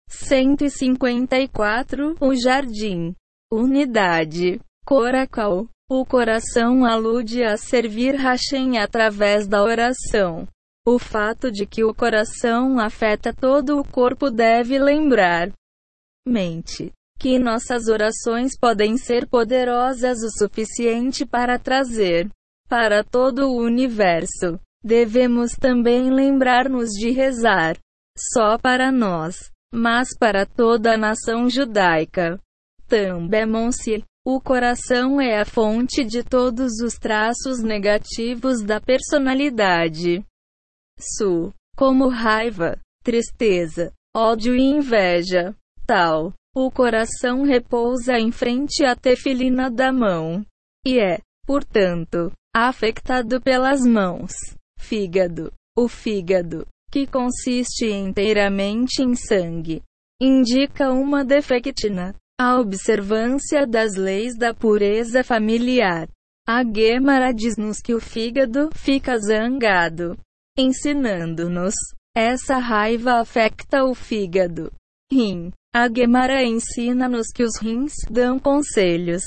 154. 0.09 2.16
O 2.21 2.35
jardim. 2.35 3.14
Unidade. 3.52 4.61
Coracal. 4.85 5.68
O 5.90 6.04
coração 6.04 6.84
alude 6.84 7.45
a 7.45 7.56
servir 7.56 8.15
Hashem 8.15 8.78
através 8.78 9.47
da 9.47 9.62
oração. 9.62 10.49
O 10.86 10.99
fato 10.99 11.50
de 11.50 11.67
que 11.67 11.84
o 11.84 11.95
coração 11.95 12.78
afeta 12.78 13.32
todo 13.32 13.78
o 13.78 13.84
corpo 13.84 14.30
deve 14.30 14.78
lembrar. 14.78 15.52
Mente. 16.26 16.93
Que 17.18 17.38
nossas 17.38 17.88
orações 17.88 18.58
podem 18.58 18.96
ser 18.96 19.26
poderosas 19.26 20.18
o 20.22 20.30
suficiente 20.38 21.24
para 21.24 21.58
trazer 21.58 22.28
para 22.68 23.04
todo 23.04 23.48
o 23.48 23.62
universo. 23.62 24.58
Devemos 24.82 25.52
também 25.52 26.10
lembrar-nos 26.10 26.90
de 26.90 27.10
rezar 27.10 27.76
só 28.16 28.58
para 28.58 28.90
nós 28.90 29.36
mas 29.72 30.16
para 30.18 30.46
toda 30.46 30.94
a 30.94 30.96
nação 30.96 31.50
judaica. 31.50 32.40
Também-se, 32.88 34.02
o 34.24 34.40
coração 34.40 35.20
é 35.20 35.40
a 35.40 35.44
fonte 35.44 36.02
de 36.02 36.22
todos 36.22 36.80
os 36.82 36.94
traços 36.94 37.62
negativos 37.62 38.62
da 38.62 38.80
personalidade. 38.80 40.24
Su, 40.98 41.52
como 41.76 42.08
raiva, 42.08 42.80
tristeza, 43.02 43.92
ódio 44.16 44.56
e 44.56 44.62
inveja. 44.62 45.54
Tal, 45.86 46.32
o 46.56 46.71
coração 46.71 47.42
repousa 47.42 48.19
em 48.19 48.32
frente 48.32 48.82
à 48.82 48.97
tefilina 48.97 49.71
da 49.71 49.92
mão. 49.92 50.42
E 50.86 50.99
é, 50.99 51.21
portanto, 51.47 52.32
afetado 52.54 53.42
pelas 53.42 53.82
mãos. 53.82 54.32
Fígado. 54.78 55.52
O 55.76 55.86
fígado 55.88 56.66
que 56.90 57.06
consiste 57.06 57.90
inteiramente 57.90 59.02
em 59.02 59.14
sangue, 59.14 59.82
indica 60.19 60.90
uma 60.90 61.23
defectina. 61.23 62.14
A 62.40 62.58
observância 62.58 63.66
das 63.66 63.97
leis 63.97 64.34
da 64.36 64.54
pureza 64.54 65.23
familiar. 65.23 66.08
A 66.49 66.62
Gemara 66.64 67.32
diz-nos 67.32 67.80
que 67.80 67.95
o 67.95 68.00
fígado 68.00 68.71
fica 68.75 69.19
zangado, 69.19 70.16
ensinando-nos. 70.56 71.75
Essa 72.14 72.56
raiva 72.56 73.21
afeta 73.21 73.84
o 73.84 73.95
fígado. 73.95 74.73
Rim. 75.12 75.50
A 75.78 75.91
Gemara 75.95 76.43
ensina-nos 76.43 77.26
que 77.26 77.43
os 77.43 77.58
rins 77.60 77.93
dão 78.10 78.39
conselhos. 78.39 79.23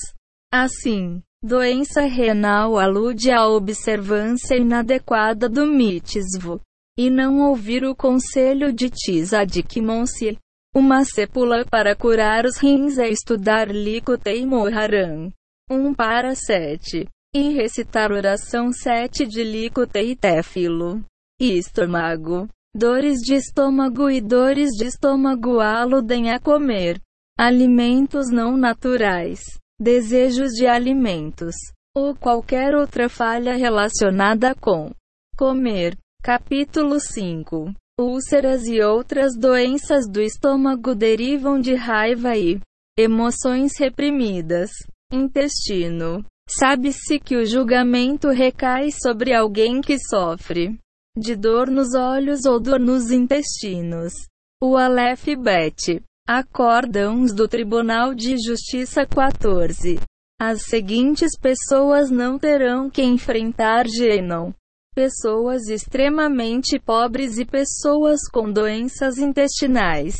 Assim, 0.51 1.21
doença 1.43 2.01
renal 2.01 2.79
alude 2.79 3.29
à 3.29 3.47
observância 3.47 4.55
inadequada 4.55 5.47
do 5.47 5.67
mitzvah 5.67 6.59
e 6.97 7.07
não 7.07 7.47
ouvir 7.47 7.85
o 7.85 7.95
conselho 7.95 8.73
de 8.73 8.89
Tzadik 8.89 9.79
Monsi. 9.79 10.39
Uma 10.75 11.05
sepula 11.05 11.63
para 11.65 11.95
curar 11.95 12.45
os 12.45 12.57
rins 12.57 12.97
é 12.97 13.07
estudar 13.07 13.69
Likutei 13.69 14.43
Moharan. 14.43 15.29
1 15.69 15.93
para 15.93 16.33
7. 16.33 17.07
E 17.35 17.53
recitar 17.53 18.11
oração 18.11 18.73
7 18.73 19.27
de 19.27 19.43
Likutei 19.43 20.15
Tefilo. 20.15 21.05
Estômago. 21.39 22.49
Dores 22.75 23.17
de 23.21 23.33
estômago 23.33 24.11
e 24.11 24.21
dores 24.21 24.69
de 24.77 24.85
estômago 24.85 25.59
aludem 25.59 26.31
a 26.31 26.39
comer 26.39 27.01
alimentos 27.35 28.29
não 28.29 28.55
naturais, 28.55 29.39
desejos 29.81 30.51
de 30.51 30.67
alimentos, 30.67 31.55
ou 31.97 32.15
qualquer 32.15 32.75
outra 32.75 33.09
falha 33.09 33.55
relacionada 33.55 34.53
com 34.53 34.91
comer. 35.35 35.97
Capítulo 36.21 36.99
5 36.99 37.73
Úlceras 37.99 38.67
e 38.67 38.81
outras 38.81 39.35
doenças 39.35 40.07
do 40.07 40.21
estômago 40.21 40.93
derivam 40.93 41.59
de 41.59 41.73
raiva 41.73 42.37
e 42.37 42.59
emoções 42.97 43.71
reprimidas. 43.79 44.69
Intestino. 45.11 46.23
Sabe-se 46.47 47.19
que 47.19 47.35
o 47.35 47.45
julgamento 47.45 48.29
recai 48.29 48.89
sobre 48.91 49.33
alguém 49.33 49.81
que 49.81 49.97
sofre 49.97 50.77
de 51.17 51.35
dor 51.35 51.69
nos 51.69 51.93
olhos 51.93 52.45
ou 52.45 52.59
dor 52.59 52.79
nos 52.79 53.11
intestinos. 53.11 54.13
O 54.61 54.77
Aleph 54.77 55.27
Bet. 55.37 56.01
Acórdãos 56.27 57.33
do 57.33 57.47
Tribunal 57.47 58.13
de 58.13 58.35
Justiça 58.37 59.05
14. 59.05 59.99
As 60.39 60.63
seguintes 60.63 61.31
pessoas 61.37 62.09
não 62.09 62.37
terão 62.37 62.89
que 62.89 63.01
enfrentar 63.01 63.87
Genon 63.87 64.51
pessoas 64.99 65.69
extremamente 65.69 66.77
pobres 66.77 67.37
e 67.37 67.45
pessoas 67.45 68.19
com 68.29 68.51
doenças 68.51 69.17
intestinais. 69.17 70.17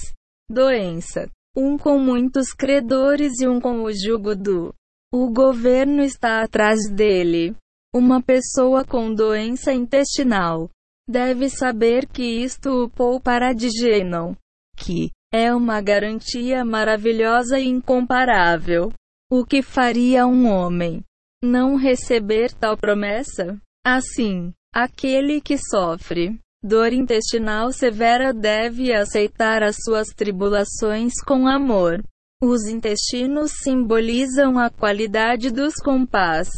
Doença. 0.49 1.29
Um 1.53 1.77
com 1.77 1.99
muitos 1.99 2.53
credores 2.53 3.41
e 3.41 3.47
um 3.47 3.59
com 3.59 3.83
o 3.83 3.91
jugo 3.91 4.33
do. 4.33 4.73
O 5.11 5.29
governo 5.33 6.01
está 6.01 6.43
atrás 6.43 6.89
dele. 6.89 7.53
Uma 7.93 8.21
pessoa 8.23 8.85
com 8.85 9.13
doença 9.13 9.73
intestinal 9.73 10.69
deve 11.09 11.49
saber 11.49 12.07
que 12.07 12.23
isto 12.23 12.83
o 12.83 12.89
poupará 12.89 13.51
de 13.51 13.69
Genon, 13.69 14.35
que 14.77 15.09
é 15.33 15.53
uma 15.53 15.81
garantia 15.81 16.63
maravilhosa 16.63 17.59
e 17.59 17.67
incomparável. 17.67 18.91
O 19.31 19.45
que 19.45 19.61
faria 19.61 20.25
um 20.25 20.47
homem 20.47 21.03
não 21.43 21.75
receber 21.75 22.51
tal 22.53 22.77
promessa? 22.77 23.59
Assim, 23.85 24.53
Aquele 24.73 25.41
que 25.41 25.57
sofre 25.57 26.39
dor 26.63 26.93
intestinal 26.93 27.71
severa 27.71 28.31
deve 28.31 28.93
aceitar 28.93 29.63
as 29.63 29.77
suas 29.83 30.09
tribulações 30.09 31.13
com 31.25 31.47
amor. 31.47 32.03
Os 32.41 32.67
intestinos 32.67 33.51
simbolizam 33.63 34.59
a 34.59 34.69
qualidade 34.69 35.49
dos 35.51 35.73
compás. 35.75 36.49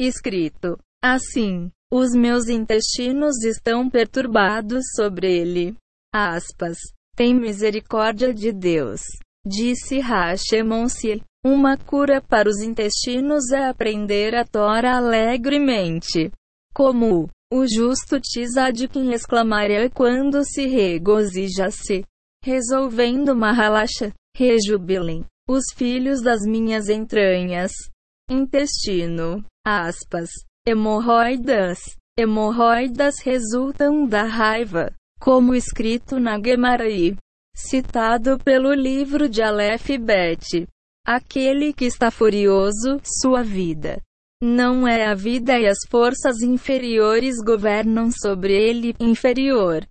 Escrito 0.00 0.78
assim: 1.02 1.72
Os 1.90 2.12
meus 2.12 2.48
intestinos 2.48 3.42
estão 3.44 3.88
perturbados 3.88 4.84
sobre 4.96 5.32
ele. 5.32 5.76
Aspas. 6.12 6.78
Tem 7.14 7.34
misericórdia 7.34 8.34
de 8.34 8.52
Deus. 8.52 9.00
Disse 9.46 10.00
Hashemonsi. 10.00 11.22
Uma 11.44 11.76
cura 11.76 12.20
para 12.20 12.48
os 12.48 12.60
intestinos 12.60 13.52
é 13.52 13.68
aprender 13.68 14.34
a 14.34 14.44
Tora 14.44 14.96
alegremente. 14.96 16.32
Como 16.74 17.30
o 17.52 17.66
justo 17.68 18.20
Tzadkin 18.20 19.12
exclamaria 19.12 19.88
quando 19.88 20.44
se 20.44 20.66
regozija-se, 20.66 22.04
resolvendo 22.42 23.36
Mahalacha, 23.36 24.12
rejubilem, 24.36 25.24
os 25.48 25.62
filhos 25.76 26.20
das 26.20 26.40
minhas 26.42 26.88
entranhas. 26.88 27.70
Intestino, 28.28 29.44
aspas, 29.64 30.28
hemorroidas, 30.66 31.78
hemorroidas 32.18 33.20
resultam 33.22 34.04
da 34.04 34.24
raiva, 34.24 34.92
como 35.20 35.54
escrito 35.54 36.18
na 36.18 36.40
Gemarai, 36.42 37.16
citado 37.54 38.36
pelo 38.38 38.74
livro 38.74 39.28
de 39.28 39.42
Aleph 39.42 39.90
Bet. 40.00 40.66
Aquele 41.06 41.72
que 41.72 41.84
está 41.84 42.10
furioso, 42.10 43.00
sua 43.04 43.44
vida. 43.44 44.02
Não 44.42 44.88
é 44.88 45.06
a 45.06 45.14
vida 45.14 45.56
e 45.56 45.66
as 45.66 45.78
forças 45.88 46.42
inferiores 46.42 47.36
governam 47.36 48.10
sobre 48.10 48.52
ele, 48.52 48.92
inferior. 48.98 49.86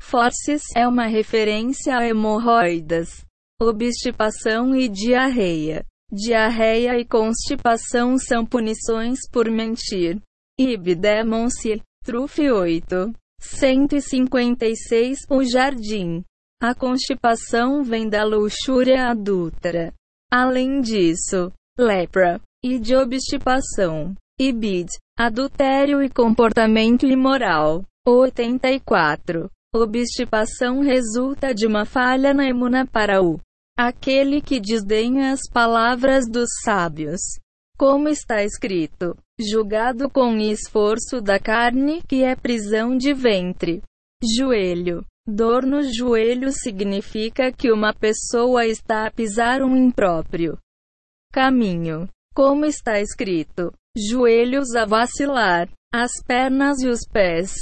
Forces 0.00 0.62
é 0.74 0.88
uma 0.88 1.06
referência 1.06 1.98
a 1.98 2.08
hemorroidas, 2.08 3.24
obstipação 3.60 4.74
e 4.74 4.88
diarreia. 4.88 5.84
Diarreia 6.10 6.98
e 6.98 7.04
constipação 7.04 8.16
são 8.16 8.44
punições 8.44 9.18
por 9.30 9.50
mentir. 9.50 10.18
Ibdemon-se, 10.58 11.82
Trufe 12.02 12.50
8. 12.50 13.12
156 13.40 15.18
O 15.28 15.44
jardim. 15.44 16.24
A 16.60 16.74
constipação 16.74 17.84
vem 17.84 18.08
da 18.08 18.24
luxúria 18.24 19.10
adúltera. 19.10 19.92
Além 20.32 20.80
disso, 20.80 21.52
lepra 21.78 22.40
e 22.64 22.78
de 22.78 22.96
obstipação, 22.96 24.14
ibid, 24.40 24.88
adultério 25.16 26.02
e 26.02 26.08
comportamento 26.08 27.06
imoral. 27.06 27.84
84. 28.06 29.50
Obstipação 29.74 30.80
resulta 30.80 31.54
de 31.54 31.66
uma 31.66 31.84
falha 31.84 32.32
na 32.32 32.48
emuna 32.48 32.86
para 32.86 33.22
o 33.22 33.38
aquele 33.78 34.42
que 34.42 34.58
desdenha 34.58 35.30
as 35.30 35.42
palavras 35.48 36.28
dos 36.28 36.48
sábios. 36.64 37.20
Como 37.78 38.08
está 38.08 38.42
escrito, 38.42 39.16
julgado 39.38 40.10
com 40.10 40.36
esforço 40.38 41.20
da 41.20 41.38
carne, 41.38 42.02
que 42.08 42.24
é 42.24 42.34
prisão 42.34 42.96
de 42.96 43.14
ventre. 43.14 43.80
Joelho. 44.36 45.04
Dor 45.28 45.64
no 45.64 45.82
joelho 45.82 46.50
significa 46.50 47.52
que 47.52 47.70
uma 47.70 47.94
pessoa 47.94 48.66
está 48.66 49.06
a 49.06 49.10
pisar 49.12 49.62
um 49.62 49.76
impróprio 49.76 50.58
caminho. 51.30 52.08
Como 52.34 52.64
está 52.64 52.98
escrito: 52.98 53.72
joelhos 53.96 54.74
a 54.74 54.86
vacilar, 54.86 55.68
as 55.94 56.10
pernas 56.26 56.80
e 56.80 56.88
os 56.88 57.06
pés. 57.06 57.52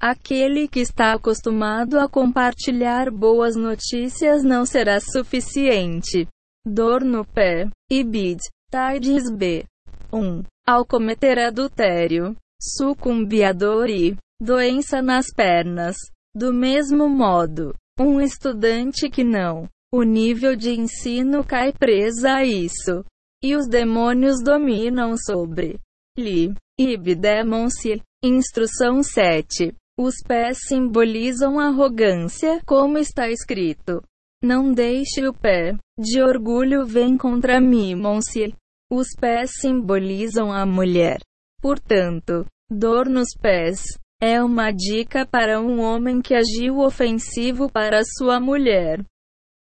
Aquele 0.00 0.66
que 0.66 0.80
está 0.80 1.12
acostumado 1.12 2.00
a 2.00 2.08
compartilhar 2.08 3.10
boas 3.10 3.54
notícias 3.54 4.42
não 4.42 4.64
será 4.64 4.98
suficiente. 4.98 6.26
Dor 6.66 7.04
no 7.04 7.22
pé. 7.22 7.68
Ibid. 7.90 8.40
Tides 8.70 9.30
B. 9.30 9.64
1. 10.10 10.42
Ao 10.66 10.86
cometer 10.86 11.38
adultério, 11.38 12.34
sucumbiador 12.60 13.90
e 13.90 14.16
doença 14.40 15.02
nas 15.02 15.26
pernas. 15.34 15.96
Do 16.34 16.50
mesmo 16.52 17.08
modo, 17.08 17.74
um 17.98 18.20
estudante 18.20 19.10
que 19.10 19.22
não 19.22 19.68
o 19.92 20.02
nível 20.02 20.54
de 20.54 20.70
ensino 20.70 21.44
cai 21.44 21.72
presa 21.72 22.36
a 22.36 22.44
isso. 22.44 23.04
E 23.42 23.56
os 23.56 23.66
demônios 23.68 24.42
dominam 24.42 25.14
sobre 25.16 25.78
li. 26.16 26.54
Ibdemon-se. 26.78 28.00
Instrução 28.22 29.02
7. 29.02 29.74
Os 30.02 30.14
pés 30.26 30.60
simbolizam 30.66 31.60
arrogância, 31.60 32.62
como 32.64 32.96
está 32.96 33.28
escrito. 33.28 34.02
Não 34.42 34.72
deixe 34.72 35.28
o 35.28 35.34
pé 35.34 35.76
de 35.98 36.22
orgulho 36.22 36.86
vem 36.86 37.18
contra 37.18 37.60
mim, 37.60 37.94
Monse. 37.96 38.54
Os 38.90 39.08
pés 39.20 39.50
simbolizam 39.60 40.50
a 40.50 40.64
mulher. 40.64 41.18
Portanto, 41.60 42.46
dor 42.70 43.10
nos 43.10 43.28
pés 43.38 43.82
é 44.22 44.42
uma 44.42 44.70
dica 44.70 45.26
para 45.26 45.60
um 45.60 45.80
homem 45.80 46.22
que 46.22 46.34
agiu 46.34 46.78
ofensivo 46.78 47.70
para 47.70 48.00
sua 48.16 48.40
mulher, 48.40 49.04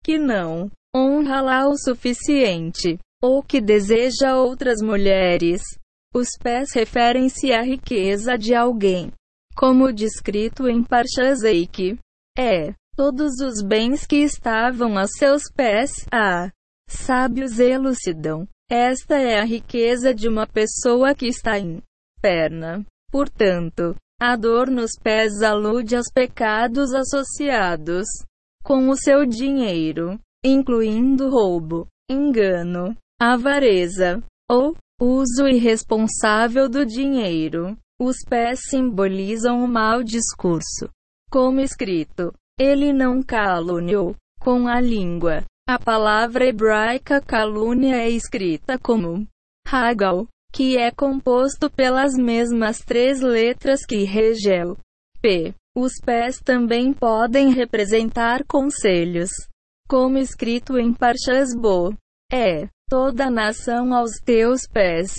que 0.03 0.17
não 0.17 0.71
honra-la 0.95 1.67
o 1.67 1.77
suficiente, 1.77 2.97
ou 3.21 3.43
que 3.43 3.61
deseja 3.61 4.35
outras 4.38 4.81
mulheres. 4.81 5.61
Os 6.15 6.29
pés 6.41 6.73
referem-se 6.73 7.53
à 7.53 7.61
riqueza 7.61 8.35
de 8.39 8.55
alguém, 8.55 9.11
como 9.56 9.91
descrito 9.91 10.68
em 10.68 10.84
Parshazek. 10.84 11.98
É, 12.38 12.74
todos 12.96 13.39
os 13.39 13.63
bens 13.63 14.06
que 14.06 14.18
estavam 14.18 14.98
a 14.98 15.08
seus 15.08 15.44
pés, 15.56 15.91
ah, 16.12 16.52
sábios 16.89 17.60
elucidam. 17.60 18.48
Esta 18.70 19.15
é 19.15 19.39
a 19.39 19.46
riqueza 19.46 20.13
de 20.13 20.28
uma 20.28 20.48
pessoa 20.48 21.13
que 21.13 21.28
está 21.28 21.58
em 21.60 21.82
perna. 22.22 22.86
Portanto, 23.12 23.96
a 24.20 24.36
dor 24.36 24.70
nos 24.70 24.91
pés 25.02 25.41
alude 25.41 25.96
aos 25.96 26.12
pecados 26.13 26.94
associados 26.94 28.06
com 28.63 28.89
o 28.89 28.98
seu 28.98 29.26
dinheiro, 29.26 30.20
incluindo 30.44 31.30
roubo, 31.30 31.88
engano, 32.10 32.96
avareza 33.22 34.24
ou 34.50 34.76
uso 35.00 35.48
irresponsável 35.48 36.68
do 36.68 36.86
dinheiro. 36.86 37.78
Os 37.99 38.17
pés 38.27 38.60
simbolizam 38.69 39.63
o 39.63 39.67
mau 39.67 40.03
discurso. 40.03 40.89
Como 41.31 41.62
escrito, 41.62 42.34
ele 42.60 42.91
não 42.91 43.23
caluniou 43.23 44.15
com 44.39 44.67
a 44.67 44.81
língua. 44.81 45.43
A 45.67 45.79
palavra 45.79 46.45
hebraica 46.45 47.21
calúnia 47.21 47.95
é 47.95 48.10
escrita 48.10 48.77
como 48.77 49.25
Hagal, 49.65 50.27
que 50.51 50.77
é 50.77 50.91
composto 50.91 51.69
pelas 51.69 52.13
mesmas 52.15 52.79
três 52.79 53.21
letras 53.21 53.86
que 53.86 54.03
Regel. 54.03 54.77
P. 55.21 55.53
Os 55.75 55.93
pés 56.05 56.39
também 56.39 56.93
podem 56.93 57.51
representar 57.51 58.45
conselhos. 58.45 59.29
Como 59.88 60.17
escrito 60.17 60.77
em 60.77 60.93
Parshasbo. 60.93 61.97
É, 62.31 62.69
toda 62.89 63.29
nação 63.29 63.93
aos 63.93 64.12
teus 64.23 64.67
pés. 64.67 65.13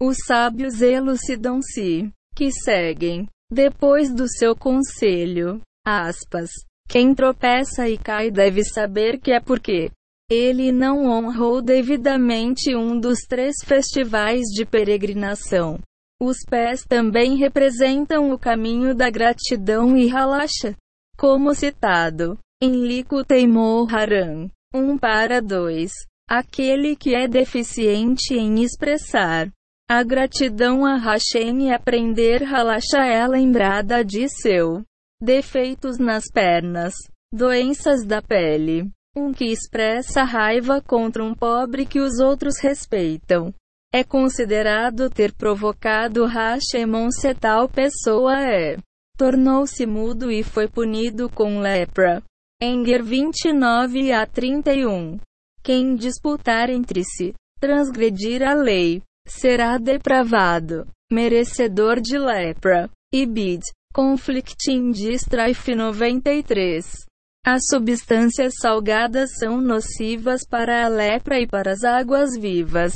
Os 0.00 0.18
sábios 0.26 0.82
elucidam-se, 0.82 2.12
que 2.36 2.52
seguem, 2.52 3.26
depois 3.50 4.14
do 4.14 4.28
seu 4.28 4.54
conselho. 4.54 5.60
Aspas. 5.84 6.50
Quem 6.88 7.14
tropeça 7.14 7.88
e 7.88 7.96
cai 7.96 8.30
deve 8.30 8.62
saber 8.62 9.18
que 9.18 9.32
é 9.32 9.40
porque 9.40 9.90
ele 10.30 10.70
não 10.70 11.06
honrou 11.06 11.62
devidamente 11.62 12.76
um 12.76 12.98
dos 13.00 13.20
três 13.28 13.54
festivais 13.64 14.42
de 14.54 14.64
peregrinação. 14.66 15.80
Os 16.20 16.38
pés 16.48 16.82
também 16.82 17.36
representam 17.36 18.30
o 18.32 18.38
caminho 18.38 18.94
da 18.94 19.10
gratidão 19.10 19.96
e 19.96 20.06
relaxa, 20.06 20.74
como 21.16 21.54
citado 21.54 22.38
em 22.62 22.86
Liku 22.86 23.24
Teimor 23.24 23.92
Haran 23.94 24.48
1 24.74 24.98
para 24.98 25.40
2. 25.40 25.90
Aquele 26.28 26.96
que 26.96 27.14
é 27.14 27.28
deficiente 27.28 28.34
em 28.34 28.62
expressar 28.62 29.48
a 29.88 30.02
gratidão 30.02 30.84
a 30.84 30.96
Hashem 30.96 31.68
e 31.68 31.72
aprender 31.72 32.42
relaxa 32.42 33.04
é 33.04 33.26
lembrada 33.26 34.04
de 34.04 34.28
seu 34.28 34.82
defeitos 35.22 35.98
nas 35.98 36.24
pernas, 36.32 36.92
doenças 37.32 38.04
da 38.04 38.20
pele 38.20 38.90
um 39.16 39.32
que 39.32 39.46
expressa 39.46 40.24
raiva 40.24 40.82
contra 40.82 41.24
um 41.24 41.34
pobre 41.34 41.86
que 41.86 42.00
os 42.00 42.18
outros 42.20 42.58
respeitam. 42.60 43.52
É 43.92 44.04
considerado 44.04 45.08
ter 45.08 45.32
provocado 45.32 46.26
Hashemon 46.26 47.10
se 47.10 47.34
tal 47.34 47.66
pessoa 47.66 48.38
é. 48.38 48.76
Tornou-se 49.16 49.86
mudo 49.86 50.30
e 50.30 50.42
foi 50.42 50.68
punido 50.68 51.30
com 51.30 51.60
lepra. 51.60 52.22
Enger 52.60 53.02
29 53.02 54.12
a 54.12 54.26
31. 54.26 55.18
Quem 55.62 55.96
disputar 55.96 56.68
entre 56.68 57.02
si, 57.02 57.32
transgredir 57.58 58.42
a 58.42 58.52
lei, 58.52 59.02
será 59.26 59.78
depravado, 59.78 60.86
merecedor 61.10 62.00
de 62.00 62.18
lepra. 62.18 62.90
Ibid. 63.14 63.62
Conflicting 63.94 64.90
de 64.90 65.14
Strife 65.14 65.74
93. 65.74 67.06
As 67.46 67.62
substâncias 67.70 68.54
salgadas 68.60 69.30
são 69.38 69.60
nocivas 69.60 70.42
para 70.46 70.84
a 70.84 70.88
lepra 70.88 71.40
e 71.40 71.46
para 71.46 71.72
as 71.72 71.82
águas 71.82 72.36
vivas. 72.36 72.92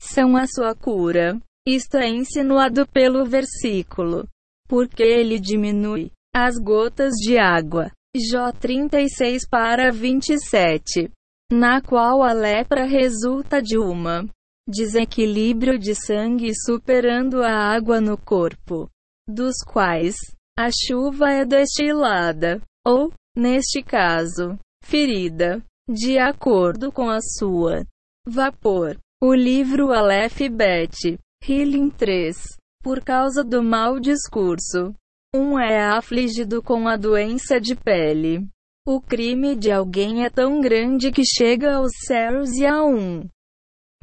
São 0.00 0.36
a 0.36 0.46
sua 0.46 0.74
cura. 0.74 1.40
Isto 1.66 1.96
é 1.96 2.08
insinuado 2.08 2.86
pelo 2.86 3.24
versículo. 3.24 4.28
Porque 4.68 5.02
ele 5.02 5.40
diminui 5.40 6.12
as 6.32 6.58
gotas 6.58 7.14
de 7.14 7.38
água. 7.38 7.90
Jó 8.16 8.52
36 8.52 9.48
para 9.48 9.90
27. 9.90 11.10
Na 11.50 11.80
qual 11.80 12.22
a 12.22 12.32
lepra 12.32 12.84
resulta 12.84 13.60
de 13.60 13.78
uma 13.78 14.28
desequilíbrio 14.66 15.78
de 15.78 15.94
sangue 15.94 16.52
superando 16.54 17.42
a 17.42 17.52
água 17.52 18.00
no 18.00 18.16
corpo, 18.16 18.88
dos 19.28 19.56
quais 19.66 20.16
a 20.58 20.70
chuva 20.70 21.30
é 21.30 21.44
destilada, 21.44 22.60
ou, 22.86 23.12
neste 23.36 23.82
caso, 23.82 24.58
ferida, 24.82 25.62
de 25.88 26.18
acordo 26.18 26.90
com 26.90 27.10
a 27.10 27.18
sua 27.20 27.84
vapor. 28.26 28.96
O 29.22 29.34
livro 29.34 29.92
Aleph 29.92 30.40
Bet, 30.50 31.18
Healing 31.46 31.90
3, 31.90 32.36
por 32.82 33.02
causa 33.02 33.42
do 33.42 33.62
mau 33.62 33.98
discurso. 33.98 34.94
Um 35.34 35.58
é 35.58 35.82
afligido 35.82 36.62
com 36.62 36.86
a 36.86 36.96
doença 36.96 37.60
de 37.60 37.74
pele. 37.74 38.46
O 38.86 39.00
crime 39.00 39.56
de 39.56 39.70
alguém 39.72 40.24
é 40.24 40.30
tão 40.30 40.60
grande 40.60 41.10
que 41.10 41.22
chega 41.24 41.76
aos 41.76 41.90
céus 42.06 42.50
e 42.52 42.66
a 42.66 42.84
um 42.84 43.26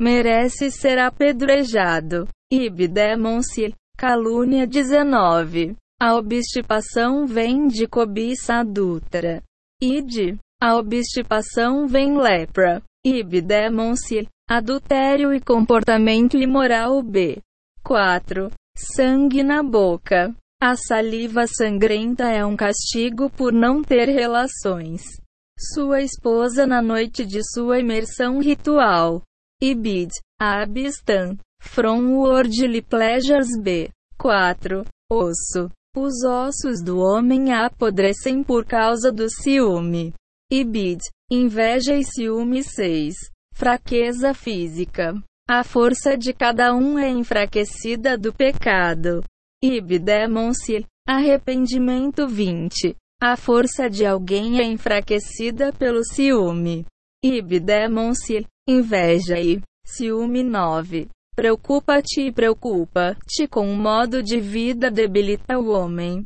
merece 0.02 0.72
ser 0.72 0.98
apedrejado. 0.98 2.28
Ibdemonse, 2.52 3.72
calúnia 3.96 4.66
19. 4.66 5.76
A 6.02 6.16
obstipação 6.16 7.28
vem 7.28 7.68
de 7.68 7.88
cobiça 7.88 8.56
adúltera. 8.56 9.44
Id. 9.80 10.40
A 10.60 10.76
obstipação 10.76 11.88
vem 11.88 12.18
lepra. 12.18 12.82
Ibdemonse, 13.06 14.28
adultério 14.50 15.36
e 15.36 15.40
comportamento 15.40 16.36
imoral 16.36 17.04
B. 17.04 17.38
4. 17.84 18.50
Sangue 18.76 19.44
na 19.44 19.62
boca. 19.62 20.36
A 20.60 20.76
saliva 20.76 21.46
sangrenta 21.46 22.24
é 22.24 22.44
um 22.44 22.56
castigo 22.56 23.30
por 23.30 23.54
não 23.54 23.84
ter 23.84 24.10
relações. 24.10 25.04
Sua 25.74 26.02
esposa 26.02 26.66
na 26.66 26.82
noite 26.82 27.24
de 27.24 27.42
sua 27.44 27.80
imersão 27.80 28.40
ritual. 28.40 29.22
Ibid, 29.64 30.10
Abistan, 30.42 31.38
From 31.62 32.16
Worldly 32.16 32.82
Pleasures 32.82 33.50
B. 33.62 33.92
4. 34.18 34.84
Osso. 35.12 35.70
Os 35.96 36.24
ossos 36.24 36.82
do 36.84 36.98
homem 36.98 37.54
apodrecem 37.54 38.44
por 38.44 38.66
causa 38.66 39.12
do 39.12 39.30
ciúme. 39.30 40.14
Ibid, 40.52 41.00
inveja 41.32 41.96
e 41.96 42.04
ciúme 42.04 42.64
6. 42.64 43.14
Fraqueza 43.54 44.34
física. 44.34 45.14
A 45.48 45.64
força 45.64 46.18
de 46.18 46.34
cada 46.34 46.74
um 46.74 46.98
é 46.98 47.10
enfraquecida 47.10 48.18
do 48.18 48.34
pecado. 48.34 49.24
Ibdemonse, 49.64 50.88
arrependimento 51.08 52.28
20. 52.28 52.96
A 53.22 53.38
força 53.38 53.88
de 53.88 54.08
alguém 54.08 54.60
é 54.60 54.64
enfraquecida 54.64 55.72
pelo 55.72 56.04
ciúme. 56.04 56.84
Ibdemonse, 57.24 58.48
inveja 58.68 59.40
e 59.40 59.62
ciúme 59.86 60.44
9. 60.44 61.10
Preocupa-te 61.36 62.22
e 62.22 62.32
preocupa-te 62.32 63.48
com 63.48 63.66
um 63.68 63.76
modo 63.76 64.22
de 64.22 64.40
vida 64.40 64.92
debilita 64.92 65.58
o 65.58 65.70
homem. 65.70 66.26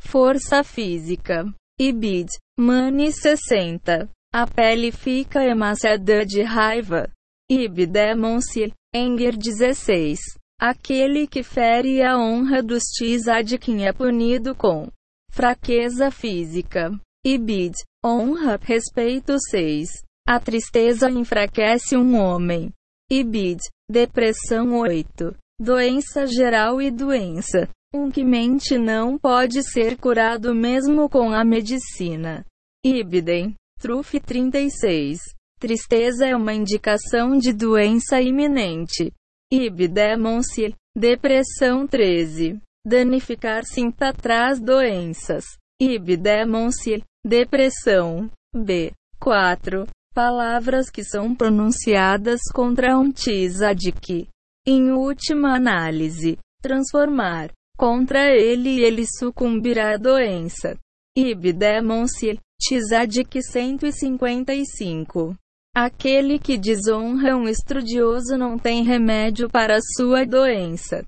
Força 0.00 0.64
física. 0.64 1.44
Ibid. 1.80 2.28
Mani 2.58 3.12
60. 3.12 4.08
A 4.32 4.46
pele 4.46 4.90
fica 4.90 5.44
emaciada 5.44 6.24
de 6.24 6.42
raiva. 6.42 7.10
Ibdemonse. 7.50 8.72
Enger 8.94 9.36
16. 9.36 10.18
Aquele 10.60 11.26
que 11.26 11.42
fere 11.42 12.02
a 12.02 12.18
honra 12.18 12.62
dos 12.62 12.82
Tzadkin 12.96 13.84
é 13.84 13.92
punido 13.92 14.54
com 14.54 14.88
fraqueza 15.30 16.10
física. 16.10 16.90
Ibid. 17.24 17.74
Honra, 18.04 18.58
respeito 18.62 19.36
6. 19.50 19.88
A 20.26 20.38
tristeza 20.38 21.10
enfraquece 21.10 21.96
um 21.96 22.16
homem. 22.16 22.70
Ibid. 23.10 23.60
Depressão 23.90 24.78
8. 24.78 25.36
Doença 25.60 26.26
geral 26.26 26.80
e 26.80 26.90
doença. 26.90 27.68
Um 27.92 28.10
que 28.10 28.24
mente 28.24 28.78
não 28.78 29.18
pode 29.18 29.62
ser 29.62 29.98
curado 29.98 30.54
mesmo 30.54 31.08
com 31.10 31.30
a 31.30 31.44
medicina. 31.44 32.44
Ibidem. 32.84 33.54
Truf 33.80 34.18
36. 34.20 35.18
Tristeza 35.58 36.26
é 36.26 36.36
uma 36.36 36.54
indicação 36.54 37.36
de 37.36 37.52
doença 37.52 38.20
iminente. 38.20 39.12
Ibdemonse. 39.52 40.74
Depressão 40.96 41.86
13. 41.86 42.60
Danificar 42.86 43.64
sinta 43.64 44.12
traz 44.12 44.60
doenças. 44.60 45.44
Ibdemonse. 45.80 47.02
Depressão. 47.26 48.30
B. 48.54 48.92
4 49.20 49.86
palavras 50.12 50.90
que 50.90 51.02
são 51.02 51.34
pronunciadas 51.34 52.40
contra 52.52 52.98
um 52.98 53.10
tzadik. 53.10 54.28
Em 54.66 54.92
última 54.92 55.56
análise, 55.56 56.38
transformar 56.60 57.50
contra 57.76 58.30
ele 58.30 58.80
ele 58.82 59.04
sucumbirá 59.06 59.94
à 59.94 59.96
doença. 59.96 60.78
Ibdemonse, 61.16 62.38
tzadik 62.60 63.42
155. 63.42 65.34
Aquele 65.74 66.38
que 66.38 66.58
desonra 66.58 67.36
um 67.36 67.48
estudioso 67.48 68.36
não 68.36 68.58
tem 68.58 68.84
remédio 68.84 69.48
para 69.48 69.78
sua 69.96 70.24
doença. 70.24 71.04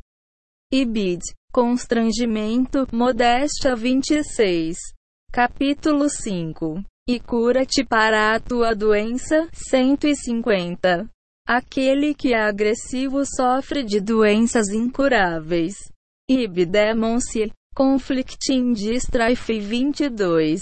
Ibid, 0.73 1.21
constrangimento, 1.53 2.87
modéstia 2.91 3.77
26. 3.77 4.77
Capítulo 5.31 6.09
5 6.09 6.83
e 7.07 7.21
cura-te 7.21 7.85
para 7.85 8.35
a 8.35 8.41
tua 8.41 8.75
doença. 8.75 9.49
150. 9.53 11.09
Aquele 11.47 12.15
que 12.15 12.33
é 12.33 12.41
agressivo 12.41 13.23
sofre 13.27 13.83
de 13.83 14.01
doenças 14.01 14.69
incuráveis. 14.69 15.75
Ibdemonse, 16.29 17.53
Conflicting 17.75 18.73
de 18.73 18.95
Strife 18.95 19.61
22. 19.61 20.61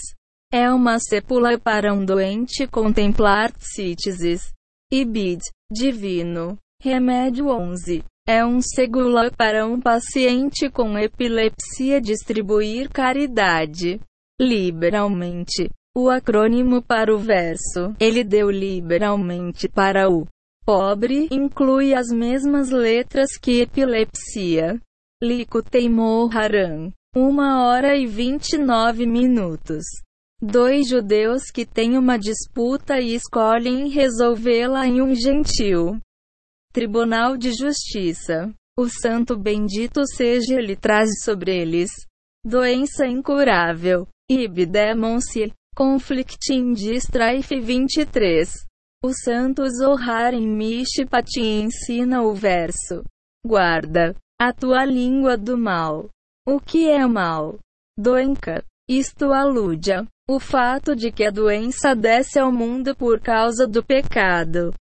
É 0.52 0.70
uma 0.70 0.98
sepula 0.98 1.58
para 1.58 1.94
um 1.94 2.04
doente 2.04 2.66
contemplar 2.66 3.52
cítises. 3.58 4.52
Ibid, 4.92 5.40
divino. 5.70 6.58
Remédio 6.82 7.46
11. 7.46 8.02
É 8.26 8.44
um 8.44 8.60
segula 8.60 9.30
para 9.30 9.64
um 9.66 9.80
paciente 9.80 10.68
com 10.68 10.98
epilepsia 10.98 12.00
distribuir 12.00 12.90
caridade 12.90 14.00
liberalmente. 14.40 15.70
O 15.94 16.08
acrônimo 16.08 16.80
para 16.80 17.14
o 17.14 17.18
verso 17.18 17.94
ele 18.00 18.24
deu 18.24 18.50
liberalmente 18.50 19.68
para 19.68 20.08
o 20.08 20.26
pobre 20.64 21.28
inclui 21.30 21.92
as 21.92 22.08
mesmas 22.08 22.70
letras 22.70 23.36
que 23.36 23.60
epilepsia. 23.60 24.80
Lico 25.22 25.62
teimou 25.62 26.30
Haran. 26.32 26.90
Uma 27.14 27.66
hora 27.66 27.94
e 27.94 28.06
29 28.06 29.06
minutos. 29.06 29.84
Dois 30.40 30.88
judeus 30.88 31.50
que 31.52 31.66
têm 31.66 31.98
uma 31.98 32.18
disputa 32.18 32.98
e 32.98 33.14
escolhem 33.14 33.90
resolvê-la 33.90 34.86
em 34.86 35.02
um 35.02 35.14
gentil 35.14 36.00
tribunal 36.72 37.36
de 37.36 37.52
justiça. 37.52 38.50
O 38.78 38.88
santo 38.88 39.36
bendito 39.36 40.06
seja 40.06 40.54
ele 40.58 40.74
traz 40.74 41.10
sobre 41.22 41.54
eles 41.54 41.90
doença 42.42 43.06
incurável. 43.06 44.08
Ibdemonse, 44.30 45.52
Conflicting 45.74 46.74
de 46.74 46.96
Strife 46.96 47.58
23. 47.58 48.66
O 49.02 49.14
santo 49.14 49.66
Zohar 49.70 50.34
em 50.34 50.46
Mishpat 50.46 51.40
ensina 51.40 52.20
o 52.20 52.34
verso: 52.34 53.02
Guarda 53.42 54.14
a 54.38 54.52
tua 54.52 54.84
língua 54.84 55.34
do 55.34 55.56
mal. 55.56 56.10
O 56.46 56.60
que 56.60 56.90
é 56.90 57.06
mal? 57.06 57.58
Doenca. 57.98 58.62
Isto 58.86 59.32
alude 59.32 59.92
o 60.28 60.38
fato 60.38 60.94
de 60.94 61.10
que 61.10 61.24
a 61.24 61.30
doença 61.30 61.96
desce 61.96 62.38
ao 62.38 62.52
mundo 62.52 62.94
por 62.94 63.18
causa 63.18 63.66
do 63.66 63.82
pecado. 63.82 64.74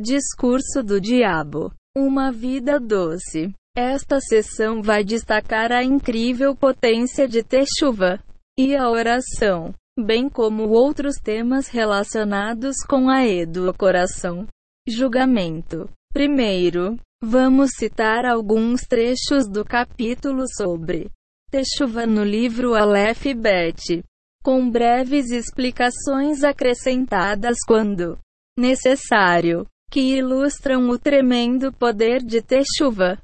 Discurso 0.00 0.84
do 0.84 1.00
diabo. 1.00 1.74
Uma 1.96 2.30
vida 2.30 2.78
doce. 2.78 3.52
Esta 3.76 4.20
sessão 4.20 4.80
vai 4.82 5.02
destacar 5.02 5.72
a 5.72 5.82
incrível 5.82 6.54
potência 6.54 7.26
de 7.26 7.42
Teshuva 7.42 8.22
e 8.56 8.76
a 8.76 8.88
oração 8.88 9.74
bem 9.98 10.28
como 10.28 10.68
outros 10.68 11.16
temas 11.16 11.68
relacionados 11.68 12.76
com 12.88 13.08
a 13.08 13.26
educação. 13.26 14.46
Julgamento. 14.88 15.88
Primeiro, 16.12 16.98
vamos 17.22 17.70
citar 17.76 18.24
alguns 18.24 18.82
trechos 18.82 19.48
do 19.48 19.64
capítulo 19.64 20.44
sobre 20.56 21.10
Techuva 21.50 22.06
no 22.06 22.24
livro 22.24 22.74
Aleph 22.74 23.26
Bet. 23.36 24.02
com 24.42 24.68
breves 24.68 25.30
explicações 25.30 26.42
acrescentadas 26.42 27.58
quando 27.66 28.18
necessário, 28.58 29.64
que 29.90 30.16
ilustram 30.16 30.88
o 30.88 30.98
tremendo 30.98 31.72
poder 31.72 32.22
de 32.22 32.42
Techuvah. 32.42 33.22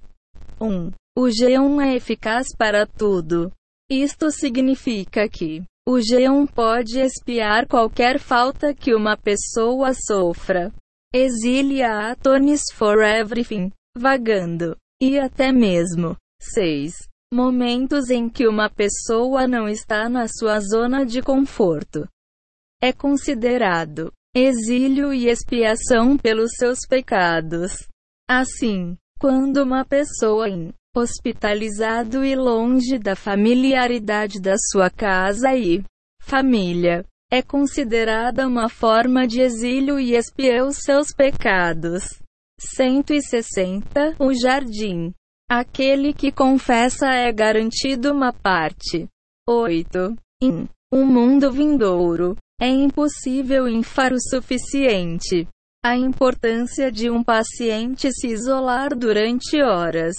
1. 0.60 0.92
O 1.16 1.22
G1 1.22 1.82
é 1.82 1.96
eficaz 1.96 2.46
para 2.56 2.86
tudo. 2.86 3.50
Isto 3.90 4.30
significa 4.30 5.28
que 5.28 5.64
o 5.88 5.92
G1 5.92 6.46
pode 6.52 7.00
espiar 7.00 7.66
qualquer 7.66 8.18
falta 8.18 8.74
que 8.74 8.94
uma 8.94 9.16
pessoa 9.16 9.94
sofra. 9.94 10.70
Exilia 11.14 12.10
atones 12.10 12.60
for 12.74 13.02
everything, 13.02 13.72
vagando, 13.96 14.76
e 15.00 15.18
até 15.18 15.50
mesmo 15.50 16.14
6. 16.42 16.92
Momentos 17.32 18.10
em 18.10 18.28
que 18.28 18.46
uma 18.46 18.68
pessoa 18.68 19.48
não 19.48 19.66
está 19.66 20.10
na 20.10 20.28
sua 20.28 20.60
zona 20.60 21.06
de 21.06 21.22
conforto. 21.22 22.06
É 22.82 22.92
considerado 22.92 24.12
exílio 24.36 25.10
e 25.10 25.26
expiação 25.26 26.18
pelos 26.18 26.50
seus 26.58 26.80
pecados. 26.86 27.88
Assim, 28.28 28.94
quando 29.18 29.62
uma 29.62 29.86
pessoa 29.86 30.50
em 30.50 30.70
hospitalizado 30.96 32.24
e 32.24 32.34
longe 32.34 32.98
da 32.98 33.14
familiaridade 33.14 34.40
da 34.40 34.54
sua 34.70 34.90
casa 34.90 35.54
e 35.54 35.84
família, 36.20 37.04
é 37.30 37.42
considerada 37.42 38.46
uma 38.46 38.68
forma 38.68 39.26
de 39.26 39.40
exílio 39.40 40.00
e 40.00 40.14
expia 40.14 40.64
os 40.64 40.78
seus 40.78 41.12
pecados. 41.12 42.22
160 42.58 44.16
O 44.18 44.32
jardim. 44.32 45.12
Aquele 45.48 46.12
que 46.12 46.32
confessa 46.32 47.06
é 47.06 47.32
garantido 47.32 48.12
uma 48.12 48.32
parte. 48.32 49.06
8. 49.48 50.14
Em 50.42 50.68
um 50.92 51.06
mundo 51.06 51.52
vindouro, 51.52 52.36
é 52.60 52.68
impossível 52.68 53.68
infar 53.68 54.12
o 54.12 54.20
suficiente. 54.20 55.46
A 55.84 55.96
importância 55.96 56.90
de 56.90 57.08
um 57.08 57.22
paciente 57.22 58.10
se 58.12 58.28
isolar 58.28 58.96
durante 58.96 59.62
horas. 59.62 60.14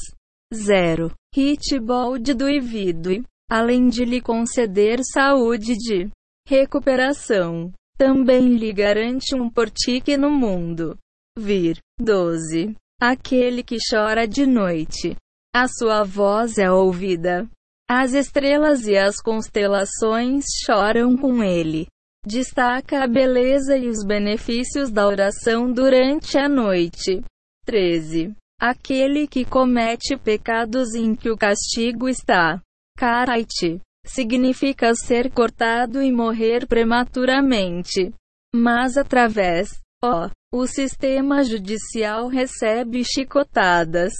0. 0.53 1.11
Hitbold 1.35 2.33
do 2.33 2.49
indivíduo, 2.49 3.23
além 3.49 3.87
de 3.87 4.03
lhe 4.03 4.19
conceder 4.19 4.99
saúde 5.03 5.75
de 5.75 6.09
recuperação, 6.47 7.71
também 7.97 8.55
lhe 8.55 8.73
garante 8.73 9.35
um 9.35 9.49
portique 9.49 10.17
no 10.17 10.31
mundo. 10.31 10.97
Vir. 11.37 11.77
12. 11.99 12.75
Aquele 12.99 13.61
que 13.61 13.77
chora 13.89 14.27
de 14.27 14.45
noite. 14.45 15.15
A 15.53 15.67
sua 15.67 16.03
voz 16.03 16.57
é 16.57 16.71
ouvida. 16.71 17.47
As 17.89 18.13
estrelas 18.13 18.87
e 18.87 18.97
as 18.97 19.21
constelações 19.21 20.45
choram 20.65 21.15
com 21.15 21.43
ele. 21.43 21.87
Destaca 22.25 23.03
a 23.03 23.07
beleza 23.07 23.77
e 23.77 23.87
os 23.87 24.05
benefícios 24.05 24.91
da 24.91 25.07
oração 25.07 25.71
durante 25.71 26.37
a 26.37 26.49
noite. 26.49 27.23
13. 27.65 28.35
Aquele 28.59 29.25
que 29.25 29.45
comete 29.45 30.17
pecados 30.17 30.93
em 30.93 31.15
que 31.15 31.29
o 31.29 31.37
castigo 31.37 32.09
está. 32.09 32.61
Karaite. 32.97 33.79
Significa 34.05 34.93
ser 34.95 35.31
cortado 35.31 36.01
e 36.01 36.11
morrer 36.11 36.67
prematuramente. 36.67 38.13
Mas 38.53 38.97
através, 38.97 39.79
ó, 40.03 40.29
o 40.51 40.67
sistema 40.67 41.43
judicial 41.43 42.27
recebe 42.27 43.03
chicotadas. 43.05 44.11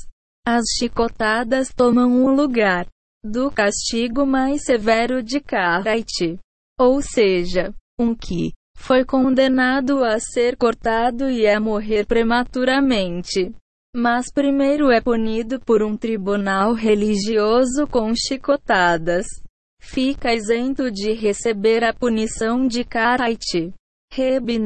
As 0.48 0.64
chicotadas 0.78 1.74
tomam 1.74 2.24
o 2.24 2.34
lugar 2.34 2.88
do 3.24 3.52
castigo 3.52 4.26
mais 4.26 4.64
severo 4.64 5.22
de 5.22 5.42
Karaite. 5.42 6.40
Ou 6.80 7.02
seja, 7.02 7.74
um 8.00 8.16
que 8.16 8.54
foi 8.78 9.04
condenado 9.04 10.02
a 10.04 10.18
ser 10.18 10.56
cortado 10.56 11.30
e 11.30 11.46
a 11.46 11.60
morrer 11.60 12.06
prematuramente. 12.06 13.54
Mas 13.96 14.32
primeiro 14.32 14.92
é 14.92 15.02
punido 15.02 15.60
por 15.60 15.82
um 15.82 15.98
tribunal 15.98 16.74
religioso 16.74 17.88
com 17.88 18.14
chicotadas. 18.16 19.26
Fica 19.82 20.34
isento 20.34 20.92
de 20.92 21.14
receber 21.14 21.84
a 21.84 21.92
punição 21.92 22.68
de 22.68 22.84
Karaite. 22.84 23.74
Reb 24.12 24.60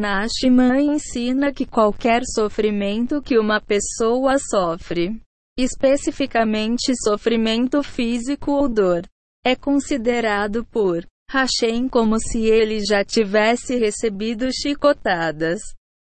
ensina 0.82 1.54
que 1.54 1.66
qualquer 1.66 2.24
sofrimento 2.26 3.22
que 3.22 3.38
uma 3.38 3.62
pessoa 3.62 4.38
sofre, 4.38 5.22
especificamente 5.58 6.94
sofrimento 7.04 7.82
físico 7.82 8.52
ou 8.52 8.68
dor, 8.68 9.04
é 9.46 9.56
considerado 9.56 10.66
por 10.66 11.06
Hashem 11.30 11.88
como 11.88 12.20
se 12.20 12.46
ele 12.46 12.80
já 12.86 13.04
tivesse 13.06 13.78
recebido 13.78 14.50
chicotadas. 14.52 15.62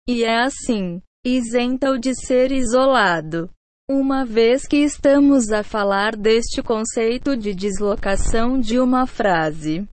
E 0.08 0.24
é 0.24 0.42
assim, 0.42 1.02
isenta-o 1.26 1.98
de 1.98 2.16
ser 2.16 2.52
isolado. 2.52 3.50
Uma 3.90 4.24
vez 4.24 4.66
que 4.68 4.78
estamos 4.78 5.52
a 5.52 5.64
falar 5.64 6.16
deste 6.16 6.62
conceito 6.62 7.36
de 7.36 7.54
deslocação 7.54 8.60
de 8.60 8.80
uma 8.80 9.06
frase. 9.06 9.88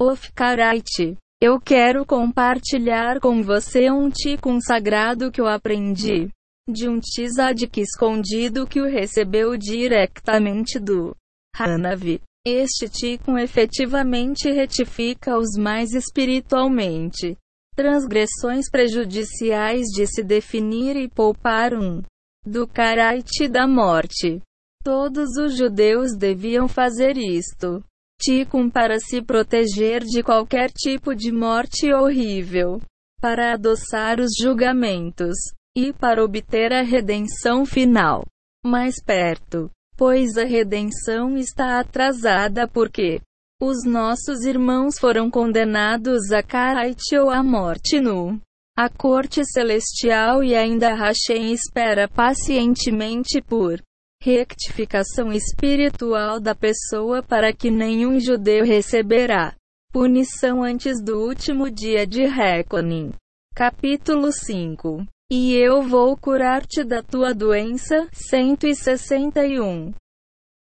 Ofkaraite. 0.00 1.16
Eu 1.40 1.60
quero 1.60 2.04
compartilhar 2.04 3.20
com 3.20 3.42
você 3.42 3.90
um 3.90 4.10
tikkun 4.10 4.60
sagrado 4.60 5.30
que 5.30 5.40
eu 5.40 5.46
aprendi. 5.46 6.28
De 6.68 6.88
um 6.88 6.98
tzadik 6.98 7.80
escondido 7.80 8.66
que 8.66 8.80
o 8.80 8.88
recebeu 8.88 9.56
diretamente 9.56 10.78
do 10.80 11.14
Hanavi. 11.56 12.20
Este 12.46 12.88
ticum 12.88 13.38
efetivamente 13.38 14.50
retifica 14.50 15.38
os 15.38 15.56
mais 15.56 15.92
espiritualmente 15.92 17.36
transgressões 17.78 18.68
prejudiciais 18.68 19.86
de 19.94 20.04
se 20.04 20.20
definir 20.20 20.96
e 20.96 21.08
poupar 21.08 21.72
um 21.72 22.02
do 22.44 22.66
karaite 22.66 23.46
da 23.46 23.68
morte. 23.68 24.42
Todos 24.82 25.36
os 25.36 25.56
judeus 25.56 26.16
deviam 26.16 26.66
fazer 26.66 27.16
isto. 27.16 27.80
Ticum 28.20 28.68
para 28.68 28.98
se 28.98 29.22
proteger 29.22 30.02
de 30.02 30.24
qualquer 30.24 30.72
tipo 30.72 31.14
de 31.14 31.30
morte 31.30 31.92
horrível, 31.92 32.80
para 33.20 33.52
adoçar 33.52 34.18
os 34.18 34.32
julgamentos 34.36 35.36
e 35.76 35.92
para 35.92 36.24
obter 36.24 36.72
a 36.72 36.82
redenção 36.82 37.64
final. 37.64 38.24
Mais 38.66 38.96
perto 39.00 39.70
pois 39.98 40.38
a 40.38 40.44
redenção 40.44 41.36
está 41.36 41.80
atrasada 41.80 42.68
porque 42.68 43.20
os 43.60 43.84
nossos 43.84 44.44
irmãos 44.44 44.98
foram 44.98 45.30
condenados 45.30 46.30
a 46.30 46.42
Karaite 46.42 47.16
ou 47.18 47.30
à 47.30 47.42
morte 47.42 48.00
no 48.00 48.40
a 48.76 48.88
corte 48.88 49.44
celestial 49.44 50.44
e 50.44 50.54
ainda 50.54 50.94
Hashem 50.94 51.52
espera 51.52 52.08
pacientemente 52.08 53.42
por 53.42 53.82
rectificação 54.22 55.32
espiritual 55.32 56.38
da 56.38 56.54
pessoa 56.54 57.20
para 57.22 57.52
que 57.52 57.70
nenhum 57.70 58.20
judeu 58.20 58.64
receberá 58.64 59.54
punição 59.92 60.62
antes 60.62 61.02
do 61.02 61.18
último 61.18 61.68
dia 61.68 62.06
de 62.06 62.24
Reconin. 62.24 63.12
Capítulo 63.54 64.30
5 64.30 65.04
e 65.30 65.54
eu 65.56 65.82
vou 65.82 66.16
curar-te 66.16 66.82
da 66.82 67.02
tua 67.02 67.34
doença. 67.34 68.08
161. 68.12 69.92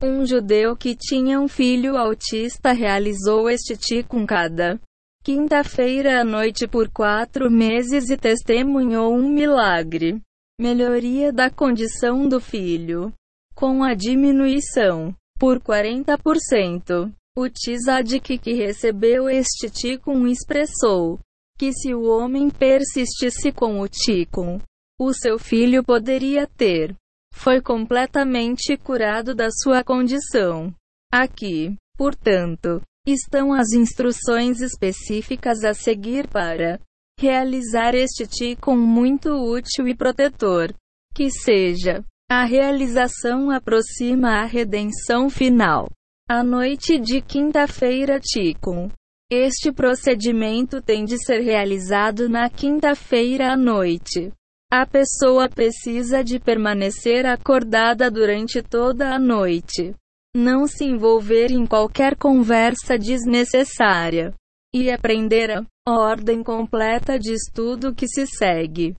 Um 0.04 0.26
judeu 0.26 0.76
que 0.76 0.96
tinha 0.96 1.40
um 1.40 1.48
filho 1.48 1.96
autista 1.96 2.72
realizou 2.72 3.48
este 3.48 3.78
tikkun 3.78 4.26
cada 4.26 4.80
quinta-feira 5.24 6.22
à 6.22 6.24
noite 6.24 6.68
por 6.68 6.90
quatro 6.90 7.52
meses 7.52 8.10
e 8.10 8.18
testemunhou 8.18 9.14
um 9.14 9.30
milagre. 9.30 10.20
Melhoria 10.60 11.32
da 11.32 11.52
condição 11.52 12.28
do 12.28 12.40
filho. 12.40 13.14
Com 13.54 13.84
a 13.84 13.94
diminuição 13.94 15.14
por 15.38 15.60
40%. 15.60 17.14
O 17.38 17.48
tzadik 17.48 18.40
que 18.40 18.54
recebeu 18.54 19.30
este 19.30 19.70
tikkun 19.70 20.26
expressou 20.26 21.20
que 21.60 21.72
se 21.72 21.94
o 21.94 22.06
homem 22.06 22.50
persistisse 22.50 23.52
com 23.52 23.80
o 23.80 23.88
Ticum, 23.88 24.60
o 25.00 25.14
seu 25.14 25.38
filho 25.38 25.84
poderia 25.84 26.48
ter. 26.48 26.96
Foi 27.34 27.62
completamente 27.62 28.78
curado 28.78 29.34
da 29.34 29.50
sua 29.52 29.84
condição. 29.84 30.74
Aqui, 31.12 31.76
portanto, 31.98 32.82
estão 33.06 33.54
as 33.54 33.72
instruções 33.74 34.62
específicas 34.62 35.64
a 35.64 35.74
seguir 35.74 36.28
para 36.28 36.80
realizar 37.20 37.96
este 37.96 38.28
Ticum 38.28 38.78
muito 38.78 39.30
útil 39.30 39.88
e 39.88 39.96
protetor. 39.96 40.74
Que 41.14 41.30
seja, 41.30 42.04
a 42.30 42.46
realização 42.46 43.50
aproxima 43.50 44.42
a 44.42 44.46
redenção 44.46 45.30
final. 45.30 45.90
A 46.30 46.44
noite 46.44 46.98
de 46.98 47.22
quinta-feira 47.22 48.20
Ticum 48.20 48.90
este 49.34 49.72
procedimento 49.72 50.82
tem 50.82 51.06
de 51.06 51.18
ser 51.18 51.40
realizado 51.40 52.28
na 52.28 52.50
quinta-feira 52.50 53.54
à 53.54 53.56
noite. 53.56 54.30
A 54.74 54.86
pessoa 54.86 55.50
precisa 55.50 56.24
de 56.24 56.40
permanecer 56.40 57.26
acordada 57.26 58.10
durante 58.10 58.62
toda 58.62 59.14
a 59.14 59.20
noite. 59.20 59.94
Não 60.34 60.66
se 60.66 60.86
envolver 60.86 61.52
em 61.52 61.66
qualquer 61.66 62.16
conversa 62.16 62.98
desnecessária. 62.98 64.34
e 64.74 64.90
aprender 64.90 65.52
a 65.52 65.66
ordem 65.86 66.42
completa 66.42 67.20
de 67.20 67.34
estudo 67.34 67.94
que 67.94 68.08
se 68.08 68.26
segue. 68.26 68.96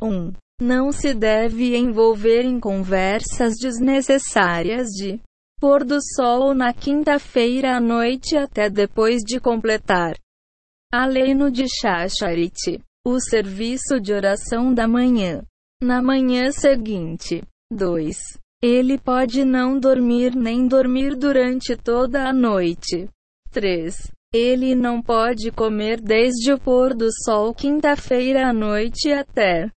1. 0.00 0.08
Um, 0.08 0.32
não 0.58 0.90
se 0.90 1.12
deve 1.12 1.76
envolver 1.76 2.46
em 2.46 2.58
conversas 2.58 3.52
desnecessárias 3.60 4.88
de 4.88 5.20
pôr 5.60 5.84
do 5.84 5.98
sol 6.16 6.54
na 6.54 6.72
quinta-feira 6.72 7.76
à 7.76 7.80
noite 7.80 8.34
até 8.34 8.70
depois 8.70 9.20
de 9.20 9.38
completar. 9.38 10.16
Aleino 10.90 11.50
de 11.50 11.66
Chacharit. 11.68 12.80
O 13.04 13.18
serviço 13.18 14.00
de 14.00 14.12
oração 14.12 14.72
da 14.72 14.86
manhã. 14.86 15.42
Na 15.82 16.00
manhã 16.00 16.52
seguinte. 16.52 17.42
2. 17.72 18.16
Ele 18.62 18.96
pode 18.96 19.44
não 19.44 19.76
dormir 19.76 20.36
nem 20.36 20.68
dormir 20.68 21.16
durante 21.16 21.74
toda 21.74 22.28
a 22.28 22.32
noite. 22.32 23.08
3. 23.50 24.08
Ele 24.32 24.76
não 24.76 25.02
pode 25.02 25.50
comer 25.50 26.00
desde 26.00 26.52
o 26.52 26.60
pôr 26.60 26.94
do 26.94 27.08
sol 27.24 27.52
quinta-feira 27.52 28.48
à 28.48 28.52
noite 28.52 29.10
até 29.12 29.68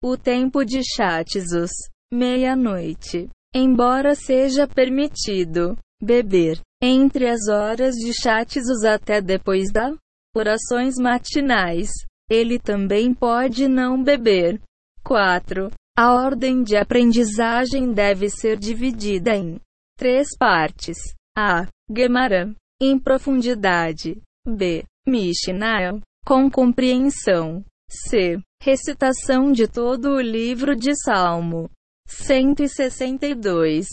o 0.00 0.16
tempo 0.16 0.64
de 0.64 0.82
Chatzus, 0.84 1.72
meia-noite. 2.12 3.28
Embora 3.52 4.14
seja 4.14 4.68
permitido 4.68 5.76
beber 6.00 6.60
entre 6.80 7.28
as 7.28 7.48
horas 7.48 7.96
de 7.96 8.12
Chatzus 8.14 8.84
até 8.84 9.20
depois 9.20 9.72
da 9.72 9.92
orações 10.34 10.94
matinais, 10.96 11.90
ele 12.32 12.58
também 12.58 13.12
pode 13.12 13.68
não 13.68 14.02
beber. 14.02 14.60
4. 15.04 15.70
A 15.96 16.14
ordem 16.14 16.62
de 16.62 16.76
aprendizagem 16.76 17.92
deve 17.92 18.30
ser 18.30 18.58
dividida 18.58 19.36
em 19.36 19.60
três 19.98 20.28
partes: 20.38 20.96
A. 21.36 21.66
Gemara, 21.94 22.54
em 22.80 22.98
profundidade. 22.98 24.20
B. 24.46 24.84
Mishnah, 25.06 26.00
com 26.24 26.50
compreensão. 26.50 27.62
C. 27.90 28.40
Recitação 28.62 29.52
de 29.52 29.68
todo 29.68 30.12
o 30.12 30.20
livro 30.20 30.74
de 30.74 30.94
Salmo. 31.04 31.68
162. 32.06 33.86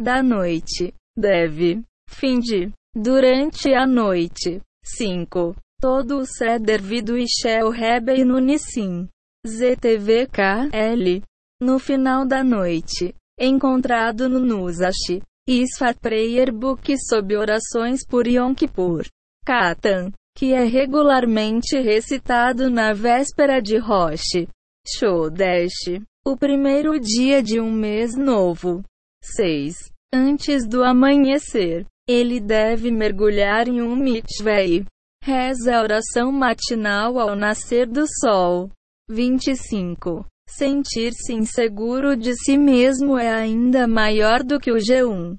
Da 0.00 0.22
noite. 0.22 0.92
Deve. 1.16 1.82
Fim 2.08 2.40
de. 2.40 2.72
Durante 2.96 3.72
a 3.72 3.86
noite. 3.86 4.60
5. 4.84 5.54
Todo 5.84 6.20
o 6.20 6.24
Seder 6.24 6.80
Vido 6.80 7.14
e 7.14 7.26
Shel 7.28 7.68
Rebbe 7.68 8.24
no 8.24 8.38
Nissim. 8.38 9.06
ZTVKL. 9.46 11.22
No 11.60 11.78
final 11.78 12.24
da 12.24 12.42
noite. 12.42 13.14
Encontrado 13.38 14.26
no 14.26 14.40
Nusashi. 14.40 15.20
Isfat 15.46 16.00
Prayer 16.00 16.50
Book 16.50 16.94
sob 17.06 17.36
orações 17.36 18.00
por 18.02 18.26
Yom 18.26 18.54
Kippur. 18.54 19.04
Katan. 19.44 20.10
Que 20.34 20.54
é 20.54 20.64
regularmente 20.64 21.78
recitado 21.78 22.70
na 22.70 22.94
véspera 22.94 23.60
de 23.60 23.76
Rosh. 23.76 24.46
Chodesh. 24.88 26.00
O 26.26 26.34
primeiro 26.34 26.98
dia 26.98 27.42
de 27.42 27.60
um 27.60 27.70
mês 27.70 28.16
novo. 28.16 28.82
6. 29.22 29.90
Antes 30.14 30.66
do 30.66 30.82
amanhecer. 30.82 31.84
Ele 32.08 32.40
deve 32.40 32.90
mergulhar 32.90 33.68
em 33.68 33.82
um 33.82 33.94
mitzvah. 33.94 34.82
Reza 35.26 35.78
a 35.78 35.80
oração 35.80 36.30
matinal 36.30 37.18
ao 37.18 37.34
nascer 37.34 37.86
do 37.86 38.04
sol. 38.20 38.70
25. 39.08 40.26
Sentir-se 40.46 41.32
inseguro 41.32 42.14
de 42.14 42.34
si 42.34 42.58
mesmo 42.58 43.16
é 43.16 43.32
ainda 43.32 43.88
maior 43.88 44.42
do 44.42 44.60
que 44.60 44.70
o 44.70 44.76
G1. 44.76 45.38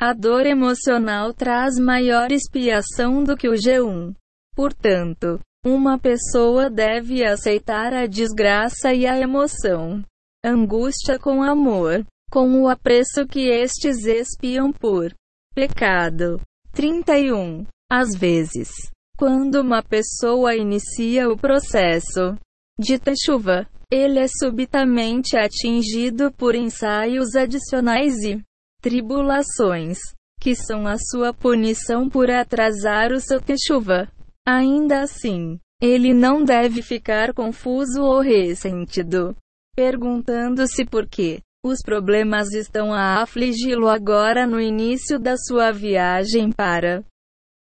A 0.00 0.14
dor 0.14 0.46
emocional 0.46 1.34
traz 1.34 1.78
maior 1.78 2.32
expiação 2.32 3.22
do 3.22 3.36
que 3.36 3.50
o 3.50 3.52
G1. 3.52 4.14
Portanto, 4.56 5.38
uma 5.62 5.98
pessoa 5.98 6.70
deve 6.70 7.22
aceitar 7.22 7.92
a 7.92 8.06
desgraça 8.06 8.94
e 8.94 9.06
a 9.06 9.18
emoção. 9.18 10.02
Angústia 10.42 11.18
com 11.18 11.42
amor, 11.42 12.02
com 12.30 12.62
o 12.62 12.66
apreço 12.66 13.26
que 13.26 13.50
estes 13.50 14.06
expiam 14.06 14.72
por 14.72 15.12
pecado. 15.54 16.40
31. 16.72 17.66
Às 17.90 18.16
vezes, 18.18 18.70
quando 19.16 19.60
uma 19.60 19.82
pessoa 19.82 20.54
inicia 20.54 21.28
o 21.28 21.36
processo 21.36 22.36
de 22.78 22.98
chuva, 23.24 23.66
ele 23.90 24.18
é 24.18 24.26
subitamente 24.26 25.36
atingido 25.36 26.32
por 26.32 26.54
ensaios 26.54 27.36
adicionais 27.36 28.22
e 28.24 28.42
tribulações, 28.80 29.98
que 30.40 30.54
são 30.54 30.86
a 30.86 30.96
sua 30.98 31.32
punição 31.32 32.08
por 32.08 32.30
atrasar 32.30 33.12
o 33.12 33.20
seu 33.20 33.40
chuva. 33.66 34.08
Ainda 34.46 35.02
assim, 35.02 35.58
ele 35.80 36.14
não 36.14 36.42
deve 36.42 36.82
ficar 36.82 37.32
confuso 37.34 38.02
ou 38.02 38.20
ressentido, 38.20 39.36
perguntando-se 39.76 40.84
por 40.84 41.06
que 41.06 41.40
os 41.64 41.80
problemas 41.84 42.52
estão 42.52 42.92
a 42.92 43.22
afligi-lo 43.22 43.88
agora 43.88 44.46
no 44.46 44.60
início 44.60 45.18
da 45.18 45.36
sua 45.36 45.70
viagem 45.70 46.50
para 46.50 47.04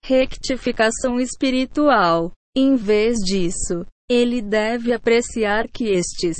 rectificação 0.06 1.20
espiritual. 1.20 2.32
Em 2.56 2.76
vez 2.76 3.18
disso, 3.18 3.86
ele 4.10 4.42
deve 4.42 4.94
apreciar 4.94 5.68
que 5.68 5.86
estes 5.86 6.38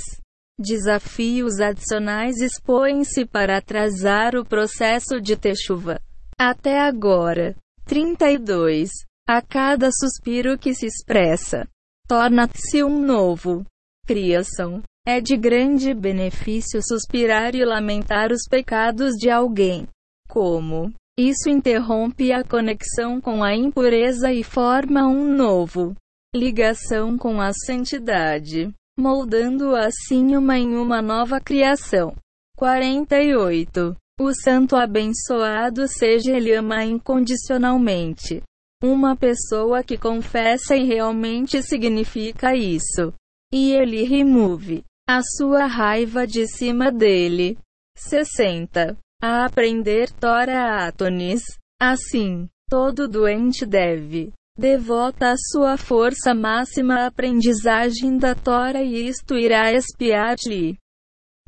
desafios 0.58 1.60
adicionais 1.60 2.40
expõem-se 2.40 3.26
para 3.26 3.58
atrasar 3.58 4.36
o 4.36 4.44
processo 4.44 5.20
de 5.20 5.36
techuva. 5.36 6.00
Até 6.38 6.78
agora. 6.78 7.56
32. 7.84 8.90
A 9.28 9.42
cada 9.42 9.90
suspiro 9.90 10.56
que 10.56 10.72
se 10.72 10.86
expressa, 10.86 11.68
torna-se 12.08 12.82
um 12.84 13.04
novo 13.04 13.64
criação. 14.06 14.82
É 15.04 15.20
de 15.20 15.36
grande 15.36 15.92
benefício 15.92 16.80
suspirar 16.82 17.54
e 17.54 17.64
lamentar 17.64 18.32
os 18.32 18.42
pecados 18.48 19.14
de 19.14 19.30
alguém. 19.30 19.86
Como 20.28 20.92
isso 21.18 21.48
interrompe 21.48 22.30
a 22.30 22.44
conexão 22.44 23.20
com 23.20 23.42
a 23.42 23.54
impureza 23.54 24.30
e 24.32 24.42
forma 24.42 25.06
um 25.06 25.24
novo 25.34 25.96
ligação 26.36 27.16
com 27.16 27.40
a 27.40 27.50
santidade, 27.54 28.70
moldando 28.98 29.74
assim 29.74 30.36
uma 30.36 30.58
em 30.58 30.76
uma 30.76 31.00
nova 31.00 31.40
criação. 31.40 32.14
48. 32.56 33.96
O 34.20 34.34
santo 34.34 34.76
abençoado 34.76 35.88
seja 35.88 36.36
ele 36.36 36.54
ama 36.54 36.84
incondicionalmente. 36.84 38.42
Uma 38.82 39.16
pessoa 39.16 39.82
que 39.82 39.96
confessa 39.96 40.76
e 40.76 40.84
realmente 40.84 41.62
significa 41.62 42.54
isso. 42.54 43.14
E 43.52 43.72
ele 43.72 44.02
remove 44.02 44.84
a 45.08 45.22
sua 45.22 45.66
raiva 45.66 46.26
de 46.26 46.46
cima 46.46 46.92
dele. 46.92 47.56
60 47.96 48.98
a 49.20 49.44
aprender 49.44 50.10
Tora 50.12 50.86
Atonis. 50.86 51.42
Assim, 51.80 52.48
todo 52.68 53.06
doente 53.06 53.66
deve 53.66 54.32
devota 54.58 55.32
a 55.32 55.36
sua 55.36 55.76
força 55.76 56.34
máxima 56.34 57.00
à 57.00 57.06
aprendizagem 57.06 58.16
da 58.16 58.34
Tora 58.34 58.82
e 58.82 59.08
isto 59.08 59.34
irá 59.34 59.72
espiar-lhe. 59.72 60.78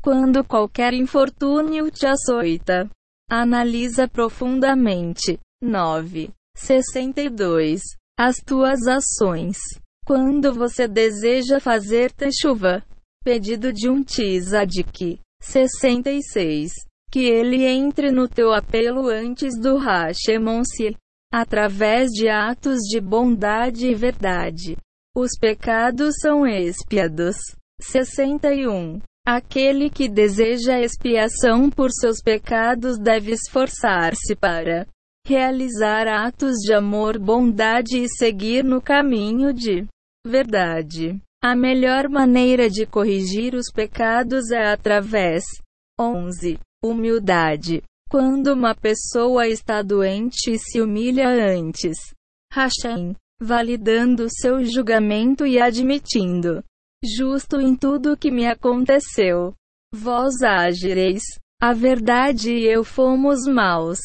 Quando 0.01 0.43
qualquer 0.43 0.93
infortúnio 0.93 1.89
te 1.89 2.05
açoita, 2.05 2.89
analisa 3.29 4.07
profundamente. 4.07 5.39
9. 5.61 6.29
62. 6.55 7.81
As 8.17 8.37
tuas 8.37 8.87
ações. 8.87 9.57
Quando 10.05 10.53
você 10.53 10.87
deseja 10.87 11.59
fazer 11.59 12.13
chuva, 12.31 12.83
pedido 13.23 13.73
de 13.73 13.89
um 13.89 14.03
tzadik. 14.03 15.19
66 15.41 16.88
que 17.11 17.25
ele 17.25 17.65
entre 17.65 18.11
no 18.11 18.27
teu 18.27 18.53
apelo 18.53 19.07
antes 19.07 19.59
do 19.59 19.77
Hashemonsi, 19.77 20.95
através 21.31 22.09
de 22.11 22.27
atos 22.27 22.79
de 22.89 22.99
bondade 22.99 23.87
e 23.87 23.95
verdade. 23.95 24.77
Os 25.15 25.31
pecados 25.39 26.15
são 26.21 26.45
expiados. 26.45 27.35
61. 27.81 28.99
Aquele 29.25 29.89
que 29.89 30.09
deseja 30.09 30.79
expiação 30.79 31.69
por 31.69 31.91
seus 31.91 32.21
pecados 32.21 32.97
deve 32.97 33.31
esforçar-se 33.31 34.35
para 34.35 34.87
realizar 35.25 36.07
atos 36.07 36.55
de 36.57 36.73
amor, 36.73 37.19
bondade 37.19 38.01
e 38.01 38.09
seguir 38.09 38.63
no 38.63 38.81
caminho 38.81 39.53
de 39.53 39.85
verdade. 40.25 41.19
A 41.41 41.55
melhor 41.55 42.09
maneira 42.09 42.69
de 42.69 42.85
corrigir 42.85 43.53
os 43.53 43.71
pecados 43.71 44.51
é 44.51 44.71
através 44.71 45.43
11 45.99 46.59
Humildade. 46.83 47.83
Quando 48.09 48.53
uma 48.53 48.73
pessoa 48.73 49.47
está 49.47 49.81
doente 49.81 50.51
e 50.51 50.57
se 50.57 50.81
humilha 50.81 51.27
antes. 51.27 51.97
Hashem. 52.53 53.15
Validando 53.41 54.27
seu 54.29 54.63
julgamento 54.63 55.45
e 55.45 55.59
admitindo. 55.59 56.63
Justo 57.03 57.59
em 57.59 57.75
tudo 57.75 58.17
que 58.17 58.31
me 58.31 58.47
aconteceu. 58.47 59.53
Vós 59.93 60.41
agireis. 60.41 61.23
A 61.61 61.73
verdade 61.73 62.53
e 62.53 62.65
eu 62.65 62.83
fomos 62.83 63.45
maus. 63.45 63.99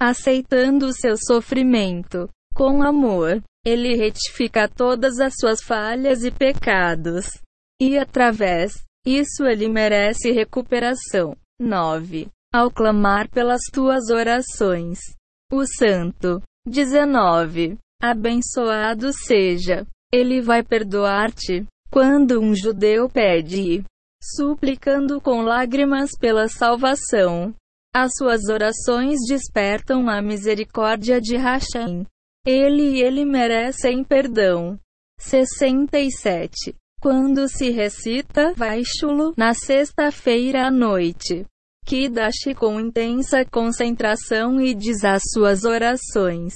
Aceitando 0.00 0.92
seu 0.92 1.16
sofrimento. 1.16 2.28
Com 2.54 2.82
amor. 2.82 3.42
ele 3.66 3.96
retifica 3.96 4.68
todas 4.68 5.18
as 5.18 5.34
suas 5.38 5.62
falhas 5.62 6.24
e 6.24 6.30
pecados. 6.30 7.26
E 7.80 7.98
através 7.98 8.72
isso 9.06 9.44
ele 9.44 9.68
merece 9.68 10.30
recuperação. 10.30 11.36
9. 11.60 12.28
Ao 12.54 12.70
clamar 12.70 13.28
pelas 13.28 13.60
tuas 13.72 14.10
orações. 14.10 14.98
O 15.52 15.64
santo. 15.66 16.40
19. 16.66 17.76
Abençoado 18.00 19.12
seja. 19.12 19.86
Ele 20.12 20.40
vai 20.40 20.62
perdoar-te. 20.62 21.66
Quando 21.90 22.40
um 22.40 22.54
judeu 22.54 23.08
pede, 23.08 23.82
suplicando 24.22 25.20
com 25.20 25.40
lágrimas 25.40 26.10
pela 26.18 26.48
salvação, 26.48 27.54
as 27.94 28.12
suas 28.16 28.44
orações 28.48 29.18
despertam 29.26 30.08
a 30.08 30.20
misericórdia 30.20 31.20
de 31.20 31.36
Hashem. 31.36 32.06
Ele 32.46 32.96
e 32.96 33.02
ele 33.02 33.24
merecem 33.24 34.04
perdão. 34.04 34.78
67. 35.18 36.74
Quando 37.00 37.48
se 37.48 37.70
recita 37.70 38.52
Vaishulo 38.54 39.32
na 39.36 39.54
sexta-feira 39.54 40.66
à 40.66 40.70
noite, 40.70 41.46
Kidashi 41.86 42.54
com 42.54 42.80
intensa 42.80 43.44
concentração 43.44 44.60
e 44.60 44.74
diz 44.74 45.04
as 45.04 45.22
suas 45.32 45.64
orações. 45.64 46.54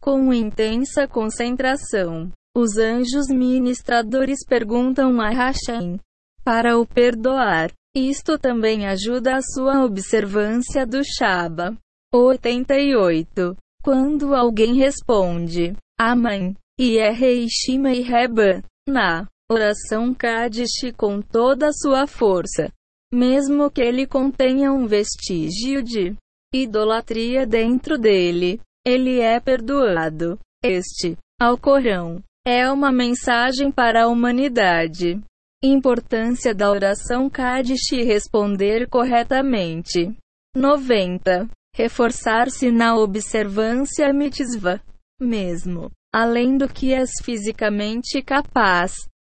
Com 0.00 0.32
intensa 0.32 1.06
concentração, 1.06 2.32
os 2.56 2.78
anjos 2.78 3.28
ministradores 3.28 4.44
perguntam 4.44 5.20
a 5.20 5.28
Hashem 5.28 6.00
para 6.42 6.78
o 6.78 6.86
perdoar. 6.86 7.70
Isto 7.94 8.38
também 8.38 8.86
ajuda 8.86 9.36
a 9.36 9.42
sua 9.42 9.84
observância 9.84 10.86
do 10.86 11.02
Shaba. 11.04 11.76
88. 12.14 13.56
Quando 13.84 14.34
alguém 14.34 14.74
responde, 14.74 15.76
Amém, 16.00 16.56
e 16.80 16.98
é 16.98 17.10
Reishima 17.10 17.92
e 17.92 18.00
Reba, 18.00 18.62
na 18.88 19.28
oração 19.52 20.14
Kadish 20.14 20.92
com 20.96 21.20
toda 21.20 21.68
a 21.68 21.72
sua 21.72 22.06
força, 22.06 22.72
mesmo 23.12 23.70
que 23.70 23.82
ele 23.82 24.06
contenha 24.06 24.72
um 24.72 24.86
vestígio 24.86 25.82
de 25.82 26.16
idolatria 26.54 27.46
dentro 27.46 27.98
dele, 27.98 28.60
ele 28.86 29.20
é 29.20 29.38
perdoado. 29.38 30.38
Este, 30.64 31.16
Alcorão, 31.40 32.22
é 32.46 32.70
uma 32.70 32.90
mensagem 32.90 33.70
para 33.70 34.04
a 34.04 34.08
humanidade. 34.08 35.20
Importância 35.62 36.54
da 36.54 36.70
oração 36.70 37.30
Kadish 37.30 37.92
responder 37.92 38.88
corretamente. 38.88 40.16
90. 40.56 41.48
Reforçar-se 41.76 42.70
na 42.70 42.96
observância 42.96 44.12
mitzvah. 44.12 44.80
Mesmo, 45.20 45.90
além 46.12 46.58
do 46.58 46.68
que 46.68 46.92
és 46.92 47.10
fisicamente 47.22 48.20
capaz, 48.22 48.92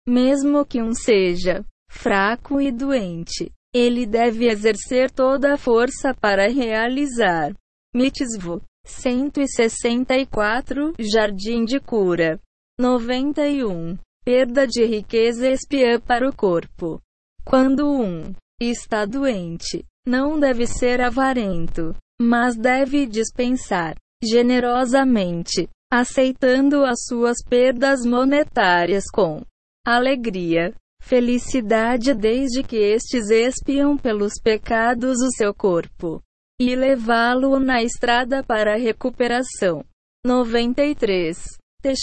mesmo 0.07 0.65
que 0.65 0.83
um 0.83 0.95
seja 0.95 1.65
fraco 1.91 2.61
e 2.61 2.73
doente, 2.73 3.51
ele 3.75 4.07
deve 4.07 4.49
exercer 4.49 5.11
toda 5.11 5.55
a 5.55 5.57
força 5.57 6.15
para 6.15 6.49
realizar. 6.49 7.53
Mitzvah. 7.95 8.61
164 8.87 10.93
Jardim 10.99 11.65
de 11.65 11.81
Cura. 11.81 12.39
91 12.79 13.97
perda 14.25 14.67
de 14.67 14.85
riqueza 14.85 15.49
espiã 15.49 16.01
para 16.01 16.29
o 16.29 16.35
corpo. 16.35 17.01
Quando 17.45 17.87
um 17.87 18.33
está 18.61 19.05
doente, 19.05 19.85
não 20.07 20.41
deve 20.41 20.67
ser 20.67 21.01
avarento, 21.01 21.95
mas 22.21 22.57
deve 22.57 23.07
dispensar 23.07 23.95
generosamente, 24.23 25.69
aceitando 25.93 26.85
as 26.85 27.05
suas 27.05 27.45
perdas 27.45 28.07
monetárias 28.07 29.05
com 29.13 29.43
alegria, 29.87 30.75
felicidade 31.03 32.15
desde 32.15 32.63
que 32.63 32.77
estes 32.77 33.29
espiam 33.31 33.97
pelos 33.97 34.35
pecados 34.43 35.21
o 35.21 35.31
seu 35.37 35.55
corpo 35.55 36.23
e 36.61 36.75
levá-lo 36.75 37.59
na 37.59 37.83
estrada 37.83 38.43
para 38.43 38.75
a 38.75 38.79
recuperação. 38.79 39.85
93 40.25 41.37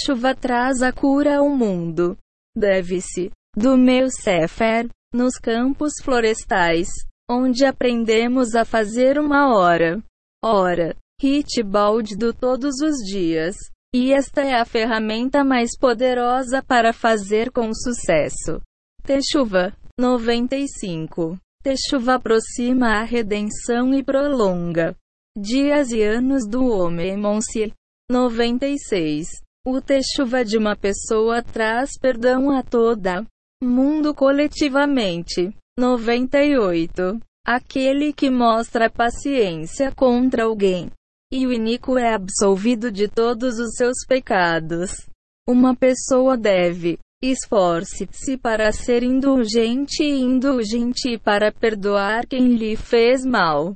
chuva 0.06 0.36
traz 0.36 0.84
a 0.84 0.92
cura 0.92 1.38
ao 1.38 1.50
mundo. 1.50 2.16
Deve-se 2.56 3.32
do 3.56 3.76
meu 3.78 4.10
Sefer, 4.12 4.88
nos 5.14 5.38
campos 5.38 5.94
florestais, 6.04 6.90
onde 7.30 7.66
aprendemos 7.66 8.54
a 8.54 8.64
fazer 8.64 9.18
uma 9.18 9.56
hora. 9.58 10.04
Hora, 10.44 10.96
Hitbald 11.22 12.16
do 12.16 12.34
todos 12.34 12.76
os 12.82 12.98
dias. 12.98 13.56
E 13.94 14.14
esta 14.14 14.42
é 14.42 14.56
a 14.56 14.64
ferramenta 14.64 15.44
mais 15.44 15.78
poderosa 15.78 16.64
para 16.64 16.94
fazer 16.94 17.52
com 17.52 17.74
sucesso. 17.74 18.62
Techuva 19.04 19.76
95. 20.00 21.38
Techuva 21.62 22.16
aproxima 22.16 23.00
a 23.00 23.04
redenção 23.04 23.94
e 23.94 24.02
prolonga 24.02 24.96
dias 25.38 25.92
e 25.92 26.02
anos 26.02 26.48
do 26.48 26.64
homem. 26.66 27.18
96. 28.10 29.28
O 29.68 29.82
techuva 29.82 30.46
de 30.46 30.58
uma 30.58 30.78
pessoa 30.78 31.44
traz 31.44 31.92
perdão 32.00 32.50
a 32.50 32.64
toda 32.64 33.26
mundo 33.62 34.16
coletivamente. 34.16 35.54
98. 35.78 37.20
Aquele 37.46 38.14
que 38.14 38.30
mostra 38.30 38.90
paciência 38.90 39.92
contra 39.92 40.46
alguém 40.46 40.90
e 41.32 41.48
o 41.48 41.54
iníquo 41.54 41.98
é 41.98 42.14
absolvido 42.14 42.92
de 42.92 43.08
todos 43.08 43.60
os 43.60 43.76
seus 43.76 44.06
pecados. 44.08 44.92
Uma 45.48 45.76
pessoa 45.76 46.38
deve 46.38 47.00
esforce-se 47.24 48.38
para 48.38 48.72
ser 48.72 49.04
indulgente 49.04 50.04
e 50.04 50.22
indulgente 50.22 51.18
para 51.20 51.52
perdoar 51.52 52.26
quem 52.26 52.56
lhe 52.56 52.76
fez 52.76 53.24
mal 53.24 53.76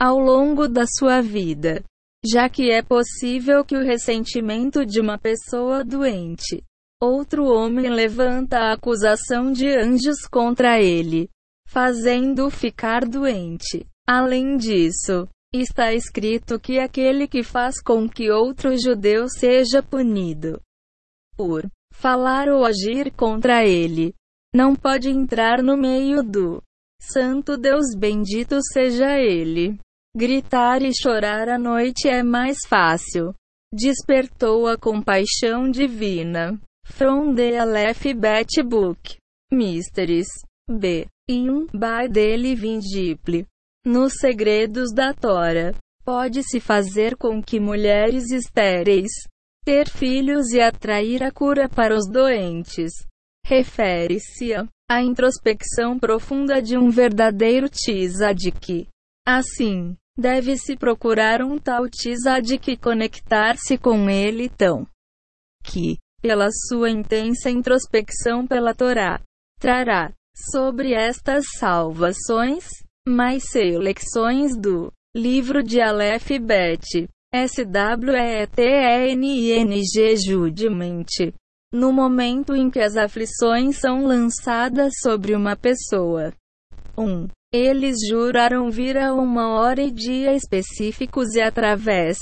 ao 0.00 0.18
longo 0.18 0.66
da 0.66 0.86
sua 0.86 1.20
vida 1.20 1.84
já 2.24 2.48
que 2.48 2.70
é 2.70 2.82
possível 2.82 3.64
que 3.64 3.76
o 3.76 3.82
ressentimento 3.82 4.86
de 4.86 5.00
uma 5.00 5.18
pessoa 5.18 5.84
doente, 5.84 6.62
outro 7.00 7.46
homem 7.46 7.90
levanta 7.90 8.58
a 8.58 8.72
acusação 8.74 9.50
de 9.50 9.68
anjos 9.68 10.26
contra 10.30 10.80
ele, 10.80 11.28
fazendo-o 11.66 12.48
ficar 12.48 13.04
doente. 13.04 13.84
Além 14.06 14.56
disso, 14.56 15.28
está 15.52 15.92
escrito 15.92 16.58
que 16.58 16.78
aquele 16.78 17.28
que 17.28 17.42
faz 17.42 17.80
com 17.82 18.08
que 18.08 18.30
outro 18.30 18.76
judeu 18.78 19.28
seja 19.28 19.82
punido 19.82 20.60
por 21.36 21.68
falar 21.92 22.48
ou 22.48 22.64
agir 22.64 23.12
contra 23.12 23.64
ele, 23.64 24.14
não 24.54 24.74
pode 24.74 25.08
entrar 25.08 25.62
no 25.62 25.76
meio 25.76 26.22
do 26.22 26.62
Santo 27.00 27.56
Deus 27.56 27.96
bendito 27.96 28.60
seja 28.72 29.18
ele. 29.18 29.78
Gritar 30.16 30.82
e 30.82 30.92
chorar 30.94 31.48
à 31.48 31.58
noite 31.58 32.08
é 32.08 32.22
mais 32.22 32.58
fácil. 32.68 33.34
Despertou 33.74 34.68
a 34.68 34.76
compaixão 34.76 35.70
divina. 35.70 36.60
From 36.86 37.34
the 37.34 37.58
Aleph 37.58 38.04
Bet 38.14 38.62
Book. 38.62 39.16
Mysteries. 39.50 40.28
B. 40.70 41.06
In 41.28 41.66
by 41.72 42.08
dele 42.08 42.54
Vindiple. 42.54 43.46
Nos 43.84 44.14
segredos 44.20 44.92
da 44.92 45.12
Tora. 45.12 45.74
Pode-se 46.04 46.60
fazer 46.60 47.16
com 47.16 47.42
que 47.42 47.60
mulheres 47.60 48.30
estéreis 48.30 49.10
ter 49.64 49.88
filhos 49.88 50.50
e 50.52 50.60
atrair 50.60 51.22
a 51.22 51.30
cura 51.30 51.68
para 51.68 51.94
os 51.94 52.08
doentes. 52.10 52.92
Refere-se 53.44 54.52
à 54.90 55.02
introspecção 55.02 55.98
profunda 55.98 56.60
de 56.60 56.76
um 56.76 56.90
verdadeiro 56.90 57.68
tzadik. 57.68 58.88
Assim, 59.26 59.96
Deve-se 60.16 60.76
procurar 60.76 61.40
um 61.40 61.58
tal 61.58 61.88
tzadik 61.88 62.76
conectar-se 62.76 63.78
com 63.78 64.10
ele 64.10 64.50
tão 64.50 64.86
que, 65.64 65.96
pela 66.20 66.48
sua 66.68 66.90
intensa 66.90 67.48
introspecção 67.48 68.46
pela 68.46 68.74
Torá, 68.74 69.22
trará 69.58 70.12
sobre 70.34 70.92
estas 70.92 71.44
salvações 71.58 72.68
mais 73.06 73.44
selecções 73.50 74.56
do 74.56 74.92
livro 75.14 75.62
de 75.62 75.80
Aleph 75.80 76.30
Bet. 76.40 77.08
S-W-E-T-E-N-I-N-G 77.34 78.16
Judimente. 80.16 81.32
No 81.72 81.90
momento 81.92 82.54
em 82.54 82.70
que 82.70 82.78
as 82.78 82.96
aflições 82.96 83.78
são 83.78 84.04
lançadas 84.04 84.92
sobre 85.00 85.34
uma 85.34 85.56
pessoa. 85.56 86.34
1. 86.96 87.02
Um, 87.02 87.26
eles 87.52 87.96
juraram 88.06 88.70
vir 88.70 88.98
a 88.98 89.14
uma 89.14 89.48
hora 89.58 89.82
e 89.82 89.90
dia 89.90 90.34
específicos 90.34 91.34
e 91.34 91.40
através 91.40 92.18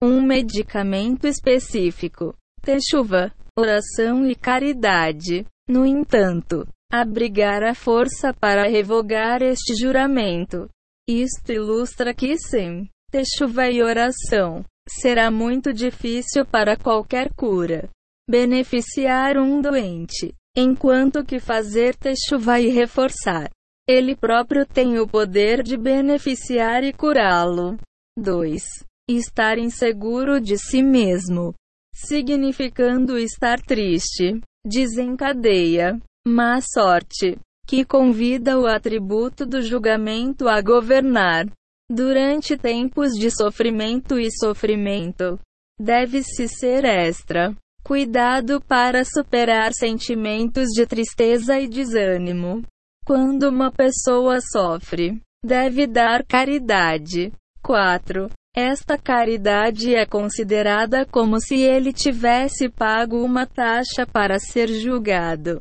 um 0.00 0.22
medicamento 0.22 1.26
específico. 1.26 2.34
Techuva, 2.62 3.32
oração 3.58 4.24
e 4.26 4.36
caridade. 4.36 5.44
No 5.68 5.84
entanto, 5.84 6.66
abrigar 6.92 7.64
a 7.64 7.74
força 7.74 8.34
para 8.34 8.68
revogar 8.68 9.40
este 9.40 9.74
juramento. 9.74 10.68
Isto 11.08 11.50
ilustra 11.50 12.12
que 12.12 12.36
sim, 12.36 12.86
techuva 13.10 13.70
e 13.70 13.82
oração 13.82 14.62
será 14.86 15.30
muito 15.30 15.72
difícil 15.72 16.44
para 16.44 16.76
qualquer 16.76 17.32
cura 17.32 17.88
beneficiar 18.28 19.38
um 19.38 19.60
doente, 19.62 20.34
enquanto 20.56 21.24
que 21.24 21.40
fazer 21.40 21.96
techuva 21.96 22.60
e 22.60 22.68
reforçar. 22.68 23.50
Ele 23.88 24.14
próprio 24.14 24.66
tem 24.66 24.98
o 24.98 25.08
poder 25.08 25.62
de 25.62 25.76
beneficiar 25.76 26.84
e 26.84 26.92
curá-lo. 26.92 27.78
2. 28.18 28.62
Estar 29.08 29.58
inseguro 29.58 30.40
de 30.40 30.58
si 30.58 30.82
mesmo, 30.82 31.54
significando 31.94 33.18
estar 33.18 33.60
triste, 33.60 34.40
desencadeia 34.64 35.98
má 36.26 36.60
sorte, 36.60 37.36
que 37.66 37.84
convida 37.84 38.58
o 38.58 38.66
atributo 38.66 39.44
do 39.44 39.60
julgamento 39.60 40.48
a 40.48 40.60
governar. 40.60 41.46
Durante 41.90 42.56
tempos 42.56 43.12
de 43.12 43.30
sofrimento 43.30 44.18
e 44.18 44.30
sofrimento, 44.30 45.38
deve-se 45.80 46.48
ser 46.48 46.84
extra 46.84 47.54
cuidado 47.84 48.60
para 48.60 49.04
superar 49.04 49.72
sentimentos 49.72 50.68
de 50.68 50.86
tristeza 50.86 51.58
e 51.58 51.66
desânimo. 51.66 52.62
Quando 53.04 53.48
uma 53.48 53.72
pessoa 53.72 54.38
sofre, 54.40 55.20
deve 55.44 55.88
dar 55.88 56.24
caridade. 56.24 57.32
4. 57.60 58.30
Esta 58.54 58.96
caridade 58.96 59.94
é 59.94 60.06
considerada 60.06 61.04
como 61.04 61.40
se 61.40 61.56
ele 61.56 61.92
tivesse 61.92 62.68
pago 62.68 63.22
uma 63.22 63.44
taxa 63.44 64.06
para 64.06 64.38
ser 64.38 64.68
julgado 64.68 65.60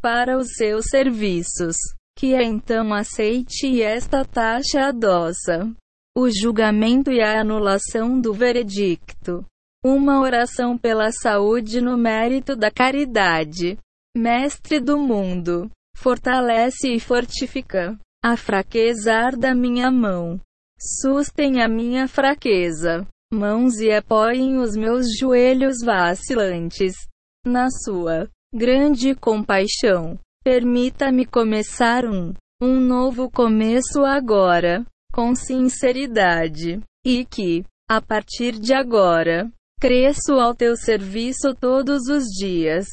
para 0.00 0.36
os 0.36 0.48
seus 0.56 0.86
serviços, 0.86 1.76
que 2.16 2.34
então 2.34 2.92
aceite 2.92 3.82
esta 3.82 4.24
taxa 4.24 4.88
adoça 4.88 5.74
o 6.16 6.30
julgamento 6.30 7.10
e 7.10 7.20
a 7.20 7.42
anulação 7.42 8.18
do 8.18 8.32
veredicto. 8.32 9.44
Uma 9.84 10.18
oração 10.22 10.78
pela 10.78 11.12
saúde 11.12 11.82
no 11.82 11.94
mérito 11.98 12.56
da 12.56 12.70
caridade. 12.70 13.78
Mestre 14.16 14.80
do 14.80 14.96
mundo, 14.96 15.70
fortalece 15.94 16.88
e 16.88 16.98
fortifica 16.98 17.98
a 18.24 18.34
fraqueza 18.34 19.30
da 19.38 19.54
minha 19.54 19.90
mão. 19.90 20.40
Sustém 20.80 21.60
a 21.60 21.68
minha 21.68 22.08
fraqueza, 22.08 23.06
mãos 23.30 23.78
e 23.78 23.92
apoiem 23.92 24.56
os 24.56 24.74
meus 24.74 25.06
joelhos 25.18 25.84
vacilantes 25.84 26.94
na 27.46 27.68
sua 27.70 28.26
grande 28.54 29.14
compaixão. 29.14 30.18
Permita-me 30.44 31.26
começar 31.26 32.04
um, 32.04 32.32
um 32.62 32.78
novo 32.78 33.30
começo 33.30 34.04
agora, 34.04 34.84
com 35.12 35.34
sinceridade, 35.34 36.80
e 37.04 37.24
que, 37.24 37.64
a 37.88 38.00
partir 38.00 38.52
de 38.52 38.72
agora, 38.72 39.50
cresço 39.80 40.34
ao 40.34 40.54
teu 40.54 40.76
serviço 40.76 41.54
todos 41.54 42.08
os 42.08 42.24
dias, 42.38 42.86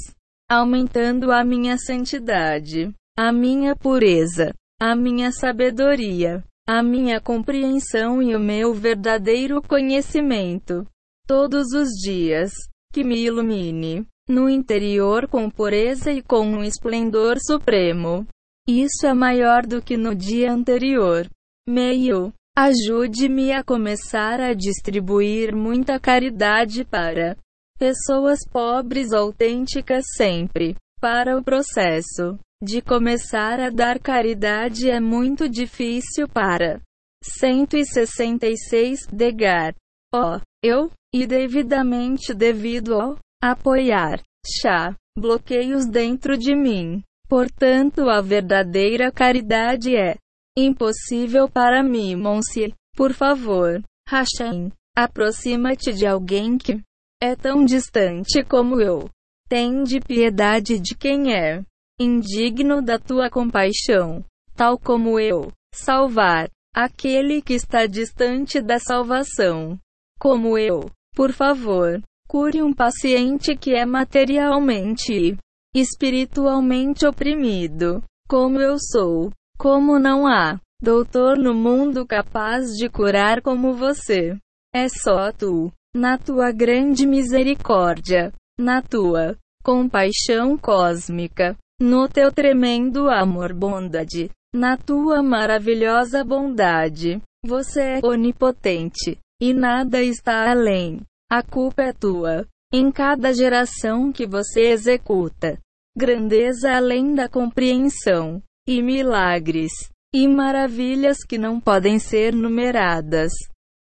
aumentando 0.50 1.32
a 1.32 1.44
minha 1.44 1.78
santidade, 1.78 2.94
a 3.18 3.32
minha 3.32 3.76
pureza, 3.76 4.54
a 4.82 4.96
minha 4.96 5.32
sabedoria, 5.32 6.44
a 6.68 6.82
minha 6.82 7.22
compreensão 7.22 8.22
e 8.22 8.36
o 8.36 8.40
meu 8.40 8.74
verdadeiro 8.74 9.62
conhecimento. 9.62 10.86
Todos 11.28 11.72
os 11.74 11.90
dias, 12.04 12.52
que 12.92 13.04
me 13.04 13.18
ilumine 13.20 14.06
no 14.28 14.50
interior 14.50 15.28
com 15.28 15.50
pureza 15.50 16.12
e 16.12 16.22
com 16.22 16.46
um 16.46 16.64
esplendor 16.64 17.38
supremo. 17.40 18.26
Isso 18.68 19.06
é 19.06 19.14
maior 19.14 19.66
do 19.66 19.82
que 19.82 19.98
no 19.98 20.16
dia 20.16 20.52
anterior. 20.52 21.30
Meio. 21.68 22.34
Ajude-me 22.56 23.52
a 23.52 23.64
começar 23.64 24.40
a 24.40 24.54
distribuir 24.54 25.56
muita 25.56 26.00
caridade 26.00 26.86
para 26.86 27.36
pessoas 27.80 28.40
pobres 28.48 29.12
autênticas 29.12 30.06
sempre. 30.16 30.76
Para 31.02 31.36
o 31.36 31.44
processo 31.44 32.38
de 32.64 32.82
começar 32.82 33.60
a 33.60 33.70
dar 33.70 34.00
caridade 34.00 34.90
é 34.90 35.00
muito 35.00 35.50
difícil 35.50 36.30
para 36.30 36.80
166 37.24 39.08
Degar. 39.12 39.74
Ó, 40.14 40.38
oh, 40.38 40.42
eu, 40.64 40.92
e 41.14 41.26
devidamente 41.26 42.34
devido 42.34 42.94
ao 42.94 43.18
apoiar, 43.52 44.24
chá, 44.46 44.96
bloqueios 45.18 45.86
dentro 45.86 46.38
de 46.38 46.56
mim. 46.56 47.04
Portanto, 47.28 48.10
a 48.10 48.22
verdadeira 48.22 49.12
caridade 49.12 49.94
é 49.96 50.16
impossível 50.58 51.50
para 51.50 51.84
mim, 51.84 52.16
Monsieur. 52.16 52.74
Por 52.96 53.12
favor, 53.12 53.84
Hashem, 54.08 54.72
aproxima-te 54.96 55.92
de 55.92 56.06
alguém 56.06 56.58
que 56.58 56.82
é 57.22 57.36
tão 57.36 57.66
distante 57.66 58.44
como 58.46 58.80
eu. 58.80 59.10
Tende 59.50 60.00
piedade 60.00 60.80
de 60.80 60.96
quem 60.96 61.34
é 61.34 61.62
indigno 62.00 62.82
da 62.82 62.98
tua 62.98 63.30
compaixão, 63.30 64.24
tal 64.56 64.80
como 64.80 65.20
eu. 65.20 65.52
Salvar 65.76 66.50
aquele 66.74 67.42
que 67.42 67.54
está 67.54 67.88
distante 67.88 68.62
da 68.62 68.80
salvação, 68.80 69.78
como 70.18 70.58
eu. 70.58 70.90
Por 71.14 71.34
favor, 71.34 72.02
Cure 72.34 72.64
um 72.64 72.74
paciente 72.74 73.56
que 73.56 73.76
é 73.76 73.86
materialmente 73.86 75.14
e 75.14 75.80
espiritualmente 75.80 77.06
oprimido, 77.06 78.02
como 78.28 78.60
eu 78.60 78.78
sou. 78.80 79.30
Como 79.56 80.00
não 80.00 80.26
há 80.26 80.60
doutor 80.82 81.38
no 81.38 81.54
mundo 81.54 82.08
capaz 82.08 82.72
de 82.72 82.90
curar 82.90 83.40
como 83.40 83.76
você. 83.76 84.36
É 84.74 84.90
só 84.90 85.32
tu, 85.32 85.72
na 85.96 86.18
tua 86.18 86.52
grande 86.52 87.06
misericórdia, 87.06 88.34
na 88.60 88.82
tua 88.82 89.38
compaixão 89.64 90.58
cósmica, 90.58 91.56
no 91.80 92.10
teu 92.10 92.32
tremendo 92.32 93.12
amor 93.12 93.54
bondade, 93.54 94.32
na 94.56 94.76
tua 94.76 95.22
maravilhosa 95.22 96.24
bondade. 96.24 97.22
Você 97.46 97.82
é 97.82 98.00
onipotente 98.04 99.20
e 99.40 99.54
nada 99.54 100.02
está 100.02 100.50
além 100.50 101.00
a 101.34 101.42
culpa 101.42 101.82
é 101.82 101.92
tua. 101.92 102.46
Em 102.72 102.92
cada 102.92 103.34
geração 103.34 104.12
que 104.12 104.28
você 104.28 104.68
executa, 104.68 105.58
grandeza 105.98 106.72
além 106.72 107.16
da 107.16 107.28
compreensão, 107.28 108.40
e 108.68 108.84
milagres, 108.84 109.72
e 110.14 110.28
maravilhas 110.28 111.18
que 111.28 111.40
não 111.40 111.60
podem 111.60 111.98
ser 111.98 112.36
numeradas. 112.36 113.32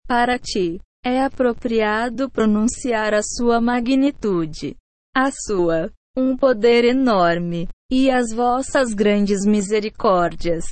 Para 0.07 0.39
ti, 0.39 0.79
é 1.05 1.21
apropriado 1.21 2.29
pronunciar 2.29 3.13
a 3.13 3.21
sua 3.21 3.59
magnitude, 3.59 4.77
a 5.13 5.29
sua, 5.29 5.91
um 6.15 6.37
poder 6.37 6.85
enorme, 6.85 7.67
e 7.91 8.09
as 8.09 8.31
vossas 8.31 8.93
grandes 8.93 9.45
misericórdias. 9.45 10.63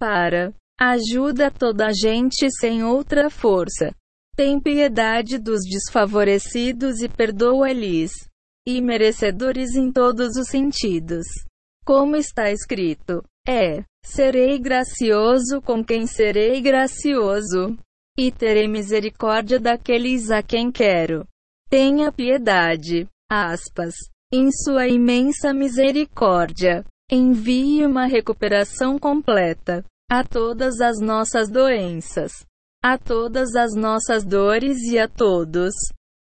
Para, 0.00 0.52
ajuda 0.80 1.48
toda 1.48 1.86
a 1.86 1.92
gente 1.92 2.50
sem 2.50 2.82
outra 2.82 3.30
força. 3.30 3.94
Tem 4.36 4.58
piedade 4.58 5.38
dos 5.38 5.60
desfavorecidos 5.60 7.00
e 7.00 7.08
perdoa-lhes. 7.08 8.10
E 8.66 8.80
merecedores 8.80 9.76
em 9.76 9.92
todos 9.92 10.36
os 10.36 10.48
sentidos. 10.48 11.24
Como 11.84 12.16
está 12.16 12.50
escrito: 12.50 13.22
É, 13.46 13.84
serei 14.04 14.58
gracioso 14.58 15.62
com 15.62 15.84
quem 15.84 16.06
serei 16.06 16.60
gracioso. 16.60 17.76
E 18.18 18.32
terei 18.32 18.66
misericórdia 18.66 19.60
daqueles 19.60 20.30
a 20.30 20.42
quem 20.42 20.72
quero. 20.72 21.26
Tenha 21.68 22.10
piedade. 22.10 23.06
Aspas. 23.30 23.94
Em 24.32 24.50
sua 24.50 24.88
imensa 24.88 25.52
misericórdia, 25.52 26.84
envie 27.08 27.86
uma 27.86 28.06
recuperação 28.06 28.98
completa 28.98 29.84
a 30.10 30.24
todas 30.24 30.80
as 30.80 30.98
nossas 30.98 31.48
doenças 31.48 32.32
a 32.84 32.98
todas 32.98 33.56
as 33.56 33.74
nossas 33.74 34.26
dores 34.26 34.82
e 34.82 34.98
a 34.98 35.08
todos 35.08 35.72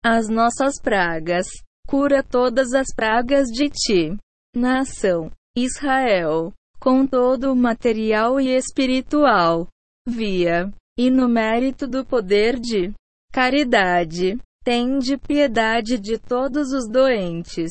as 0.02 0.26
nossas 0.26 0.80
pragas. 0.80 1.46
Cura 1.86 2.22
todas 2.22 2.72
as 2.72 2.86
pragas 2.96 3.48
de 3.48 3.68
ti. 3.68 4.16
Nação 4.54 5.30
Israel, 5.54 6.54
com 6.80 7.06
todo 7.06 7.52
o 7.52 7.54
material 7.54 8.40
e 8.40 8.48
espiritual, 8.56 9.68
via 10.08 10.72
e 10.98 11.10
no 11.10 11.28
mérito 11.28 11.86
do 11.86 12.06
poder 12.06 12.58
de 12.58 12.90
caridade, 13.30 14.38
tende 14.64 15.18
piedade 15.18 15.98
de 15.98 16.16
todos 16.18 16.72
os 16.72 16.88
doentes 16.90 17.70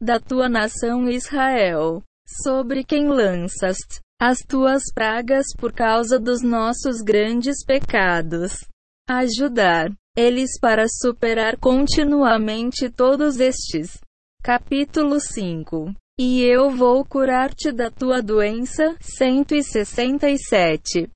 da 0.00 0.18
tua 0.18 0.48
nação 0.48 1.06
Israel, 1.06 2.02
sobre 2.26 2.82
quem 2.82 3.08
lançaste 3.08 4.00
as 4.24 4.38
tuas 4.38 4.84
pragas 4.94 5.46
por 5.58 5.72
causa 5.72 6.16
dos 6.16 6.42
nossos 6.42 7.02
grandes 7.02 7.64
pecados. 7.64 8.52
Ajudar 9.08 9.92
eles 10.16 10.60
para 10.60 10.86
superar 10.88 11.58
continuamente 11.58 12.88
todos 12.88 13.40
estes. 13.40 13.98
Capítulo 14.40 15.18
5 15.18 15.92
E 16.20 16.40
eu 16.40 16.70
vou 16.70 17.04
curar-te 17.04 17.72
da 17.72 17.90
tua 17.90 18.22
doença. 18.22 18.96
167 19.00 21.10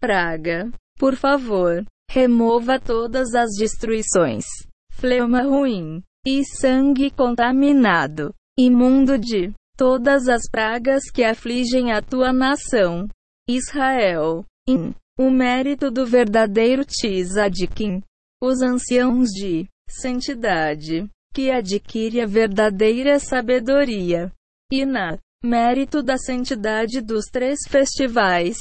Praga. 0.00 0.70
Por 0.96 1.16
favor, 1.16 1.84
remova 2.08 2.78
todas 2.78 3.34
as 3.34 3.50
destruições, 3.58 4.44
fleuma 4.92 5.42
ruim, 5.42 6.04
e 6.24 6.44
sangue 6.44 7.10
contaminado, 7.10 8.32
imundo 8.56 9.18
de 9.18 9.52
todas 9.78 10.28
as 10.28 10.42
pragas 10.50 11.04
que 11.08 11.22
afligem 11.22 11.92
a 11.92 12.02
tua 12.02 12.32
nação, 12.32 13.08
Israel. 13.48 14.44
In, 14.68 14.92
o 15.16 15.30
mérito 15.30 15.88
do 15.90 16.04
verdadeiro 16.04 16.84
Tzadikim, 16.84 18.02
os 18.42 18.60
anciãos 18.60 19.28
de 19.28 19.68
santidade, 19.88 21.08
que 21.32 21.50
adquire 21.50 22.20
a 22.20 22.26
verdadeira 22.26 23.20
sabedoria. 23.20 24.32
E 24.70 24.84
na 24.84 25.16
mérito 25.42 26.02
da 26.02 26.18
santidade 26.18 27.00
dos 27.00 27.26
três 27.26 27.60
festivais. 27.68 28.56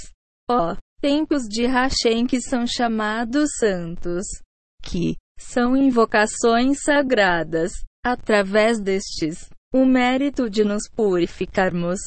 Ó, 0.49 0.77
tempos 1.01 1.43
de 1.49 1.65
Hashem 1.65 2.27
que 2.27 2.39
são 2.39 2.65
chamados 2.67 3.49
santos, 3.59 4.23
que 4.83 5.15
são 5.39 5.75
invocações 5.75 6.83
sagradas, 6.83 7.71
através 8.05 8.79
destes, 8.79 9.49
o 9.73 9.85
mérito 9.85 10.49
de 10.49 10.63
nos 10.63 10.89
purificarmos, 10.89 11.99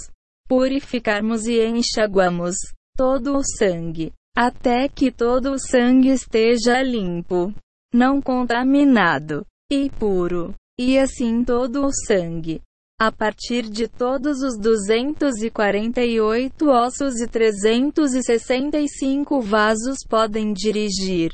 purificarmos 0.49 1.47
e 1.47 1.63
enxaguamos 1.67 2.57
todo 2.97 3.37
o 3.37 3.43
sangue, 3.45 4.13
até 4.37 4.89
que 4.89 5.11
todo 5.11 5.53
o 5.53 5.59
sangue 5.59 6.09
esteja 6.09 6.81
limpo, 6.83 7.53
não 7.93 8.21
contaminado 8.21 9.45
e 9.71 9.91
puro, 9.91 10.55
e 10.79 10.99
assim 10.99 11.45
todo 11.45 11.85
o 11.85 11.93
sangue, 11.93 12.63
a 12.99 13.13
partir 13.13 13.63
de 13.63 13.89
todos 13.89 14.43
os 14.43 14.59
248 14.59 16.69
ossos 16.69 17.21
e 17.21 17.27
365 17.27 19.41
vasos 19.41 19.99
podem 20.09 20.53
dirigir, 20.53 21.33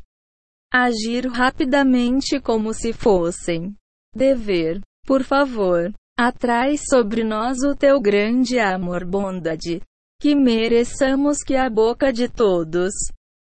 agir 0.72 1.26
rapidamente 1.26 2.40
como 2.40 2.72
se 2.72 2.92
fossem. 2.92 3.74
Dever. 4.14 4.80
Por 5.04 5.22
favor, 5.22 5.92
atrai 6.18 6.76
sobre 6.78 7.22
nós 7.22 7.58
o 7.62 7.76
teu 7.76 8.00
grande 8.00 8.58
amor 8.58 9.04
bondade, 9.04 9.82
que 10.20 10.34
mereçamos 10.34 11.42
que 11.42 11.54
a 11.54 11.68
boca 11.68 12.12
de 12.12 12.28
todos 12.28 12.92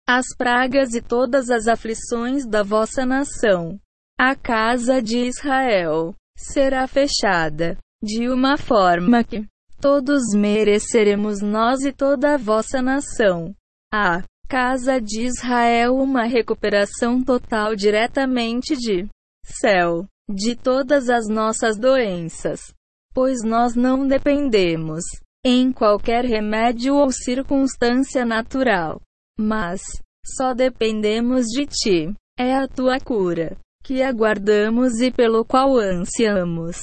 as 0.09 0.27
pragas 0.37 0.95
e 0.95 1.01
todas 1.01 1.51
as 1.51 1.69
aflições 1.69 2.47
da 2.47 2.63
vossa 2.63 3.05
nação, 3.07 3.79
a 4.19 4.35
casa 4.35 5.01
de 5.01 5.19
Israel, 5.19 6.15
será 6.37 6.87
fechada 6.87 7.77
de 8.03 8.29
uma 8.29 8.57
forma 8.57 9.23
que 9.23 9.47
todos 9.81 10.35
mereceremos 10.35 11.41
nós 11.41 11.83
e 11.83 11.93
toda 11.93 12.35
a 12.35 12.39
vossa 12.39 12.83
nação. 12.83 13.55
A 13.93 14.23
casa 14.49 15.01
de 15.01 15.23
Israel 15.23 15.95
uma 15.95 16.25
recuperação 16.25 17.23
total 17.23 17.77
diretamente 17.77 18.77
de 18.77 19.09
céu 19.45 20.07
de 20.31 20.55
todas 20.57 21.09
as 21.09 21.29
nossas 21.29 21.79
doenças, 21.79 22.73
pois 23.15 23.43
nós 23.43 23.75
não 23.75 24.07
dependemos 24.07 25.03
em 25.45 25.73
qualquer 25.73 26.25
remédio 26.25 26.95
ou 26.95 27.11
circunstância 27.11 28.25
natural, 28.25 29.01
mas 29.39 29.81
só 30.25 30.55
dependemos 30.55 31.47
de 31.47 31.67
ti. 31.67 32.15
É 32.39 32.55
a 32.55 32.67
tua 32.67 32.99
cura 32.99 33.57
que 33.83 34.03
aguardamos 34.03 35.01
e 35.01 35.11
pelo 35.11 35.45
qual 35.45 35.77
ansiamos 35.77 36.79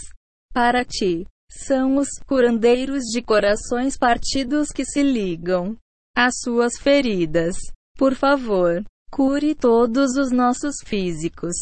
para 0.54 0.84
ti. 0.84 1.26
São 1.52 1.98
os 1.98 2.10
curandeiros 2.28 3.06
de 3.06 3.22
corações 3.22 3.98
partidos 3.98 4.70
que 4.70 4.86
se 4.86 5.02
ligam 5.02 5.76
às 6.16 6.36
suas 6.42 6.78
feridas. 6.78 7.56
Por 7.98 8.14
favor, 8.14 8.84
cure 9.10 9.56
todos 9.56 10.16
os 10.16 10.32
nossos 10.32 10.76
físicos 10.86 11.56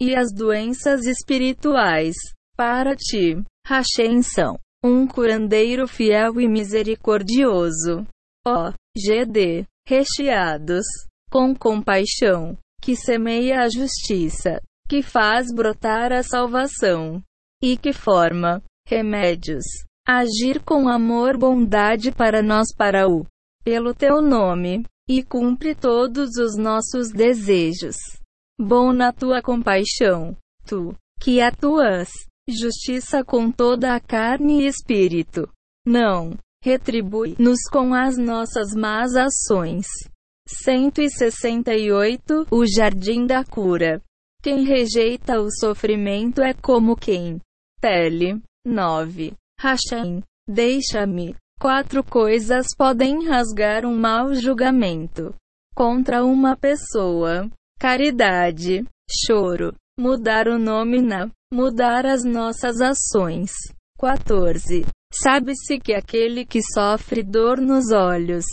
e 0.00 0.14
as 0.14 0.32
doenças 0.32 1.06
espirituais. 1.06 2.14
Para 2.56 2.94
ti, 2.96 3.42
Hashem 3.66 4.22
são 4.22 4.58
um 4.84 5.06
curandeiro 5.06 5.88
fiel 5.88 6.40
e 6.40 6.48
misericordioso. 6.48 8.06
Ó, 8.46 8.72
GD, 8.96 9.66
recheados 9.86 10.84
com 11.30 11.54
compaixão, 11.54 12.56
que 12.80 12.94
semeia 12.94 13.62
a 13.62 13.68
justiça, 13.68 14.60
que 14.88 15.02
faz 15.02 15.52
brotar 15.52 16.12
a 16.12 16.22
salvação 16.22 17.22
e 17.62 17.76
que 17.76 17.92
forma 17.92 18.62
remédios. 18.86 19.64
Agir 20.06 20.62
com 20.62 20.88
amor, 20.88 21.36
bondade 21.36 22.12
para 22.12 22.40
nós, 22.42 22.68
para 22.76 23.08
o, 23.08 23.26
pelo 23.64 23.92
teu 23.92 24.22
nome, 24.22 24.84
e 25.08 25.22
cumpre 25.22 25.74
todos 25.74 26.36
os 26.36 26.56
nossos 26.56 27.10
desejos. 27.10 27.96
Bom 28.58 28.92
na 28.92 29.12
tua 29.12 29.42
compaixão, 29.42 30.36
tu, 30.66 30.94
que 31.20 31.40
atuas, 31.40 32.08
justiça 32.48 33.22
com 33.22 33.50
toda 33.50 33.94
a 33.94 34.00
carne 34.00 34.62
e 34.62 34.66
espírito. 34.66 35.48
Não, 35.86 36.38
retribui-nos 36.64 37.58
com 37.70 37.92
as 37.92 38.16
nossas 38.16 38.74
más 38.74 39.14
ações. 39.14 39.86
168 40.48 42.46
O 42.50 42.64
Jardim 42.66 43.26
da 43.26 43.44
Cura. 43.44 44.00
Quem 44.42 44.64
rejeita 44.64 45.40
o 45.40 45.50
sofrimento 45.50 46.40
é 46.40 46.54
como 46.54 46.96
quem 46.96 47.40
Tele. 47.80 48.40
9. 48.64 49.34
Hashem. 49.60 50.22
Deixa-me. 50.48 51.36
Quatro 51.60 52.02
coisas 52.04 52.66
podem 52.76 53.26
rasgar 53.26 53.84
um 53.84 53.96
mau 53.96 54.34
julgamento 54.34 55.34
contra 55.74 56.24
uma 56.24 56.56
pessoa: 56.56 57.50
caridade, 57.78 58.84
choro, 59.10 59.74
mudar 59.98 60.48
o 60.48 60.58
nome 60.58 61.00
na, 61.00 61.30
mudar 61.52 62.06
as 62.06 62.24
nossas 62.24 62.80
ações. 62.80 63.52
14. 63.98 64.84
Sabe-se 65.12 65.78
que 65.78 65.94
aquele 65.94 66.44
que 66.44 66.60
sofre 66.62 67.22
dor 67.22 67.58
nos 67.60 67.92
olhos, 67.92 68.44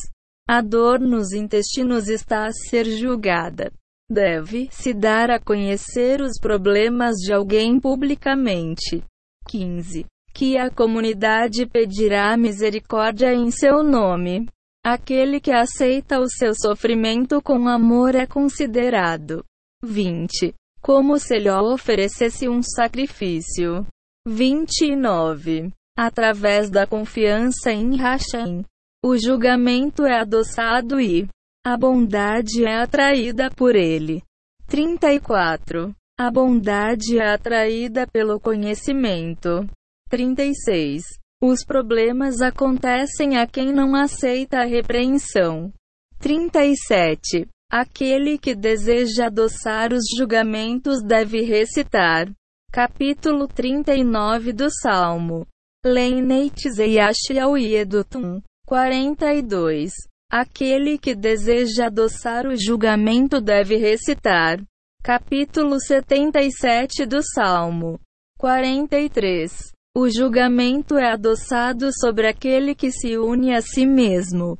a 0.47 0.61
dor 0.61 0.99
nos 0.99 1.31
intestinos 1.33 2.07
está 2.07 2.45
a 2.45 2.51
ser 2.51 2.85
julgada. 2.85 3.71
Deve 4.11 4.67
se 4.71 4.93
dar 4.93 5.31
a 5.31 5.39
conhecer 5.39 6.21
os 6.21 6.39
problemas 6.39 7.15
de 7.15 7.33
alguém 7.33 7.79
publicamente. 7.79 9.03
15. 9.47 10.05
Que 10.33 10.57
a 10.57 10.69
comunidade 10.69 11.65
pedirá 11.65 12.35
misericórdia 12.37 13.33
em 13.33 13.49
seu 13.51 13.83
nome. 13.83 14.47
Aquele 14.85 15.39
que 15.39 15.51
aceita 15.51 16.19
o 16.19 16.27
seu 16.27 16.53
sofrimento 16.53 17.41
com 17.41 17.69
amor 17.69 18.15
é 18.15 18.27
considerado. 18.27 19.45
20. 19.81 20.53
Como 20.81 21.17
se 21.17 21.39
lhe 21.39 21.49
oferecesse 21.49 22.49
um 22.49 22.61
sacrifício. 22.61 23.87
29. 24.27 25.71
Através 25.97 26.69
da 26.69 26.85
confiança 26.85 27.71
em 27.71 27.95
Hashem, 27.95 28.65
o 29.05 29.15
julgamento 29.17 30.05
é 30.05 30.19
adoçado 30.19 30.99
e 30.99 31.29
a 31.65 31.77
bondade 31.77 32.65
é 32.65 32.81
atraída 32.81 33.49
por 33.49 33.75
ele. 33.75 34.21
34. 34.67 35.95
A 36.19 36.29
bondade 36.29 37.19
é 37.19 37.33
atraída 37.33 38.05
pelo 38.05 38.37
conhecimento. 38.37 39.65
36. 40.09 41.03
Os 41.45 41.65
problemas 41.65 42.39
acontecem 42.39 43.35
a 43.37 43.45
quem 43.45 43.73
não 43.73 43.97
aceita 43.97 44.59
a 44.59 44.63
repreensão. 44.63 45.73
37. 46.19 47.49
Aquele 47.69 48.37
que 48.37 48.55
deseja 48.55 49.25
adoçar 49.25 49.91
os 49.91 50.05
julgamentos 50.17 51.03
deve 51.03 51.41
recitar. 51.41 52.31
Capítulo 52.71 53.45
39 53.45 54.53
do 54.53 54.69
Salmo. 54.71 55.45
Leinetes 55.85 56.77
e 56.79 56.97
Yashiauiedutum. 56.97 58.41
42. 58.65 59.91
Aquele 60.31 60.97
que 60.97 61.13
deseja 61.13 61.87
adoçar 61.87 62.47
o 62.47 62.55
julgamento 62.55 63.41
deve 63.41 63.75
recitar. 63.75 64.63
Capítulo 65.03 65.77
77 65.77 67.05
do 67.05 67.21
Salmo 67.21 67.99
43. 68.39 69.72
O 69.95 70.09
julgamento 70.09 70.97
é 70.97 71.11
adoçado 71.11 71.91
sobre 71.93 72.27
aquele 72.27 72.73
que 72.73 72.91
se 72.91 73.15
une 73.15 73.53
a 73.53 73.61
si 73.61 73.85
mesmo. 73.85 74.57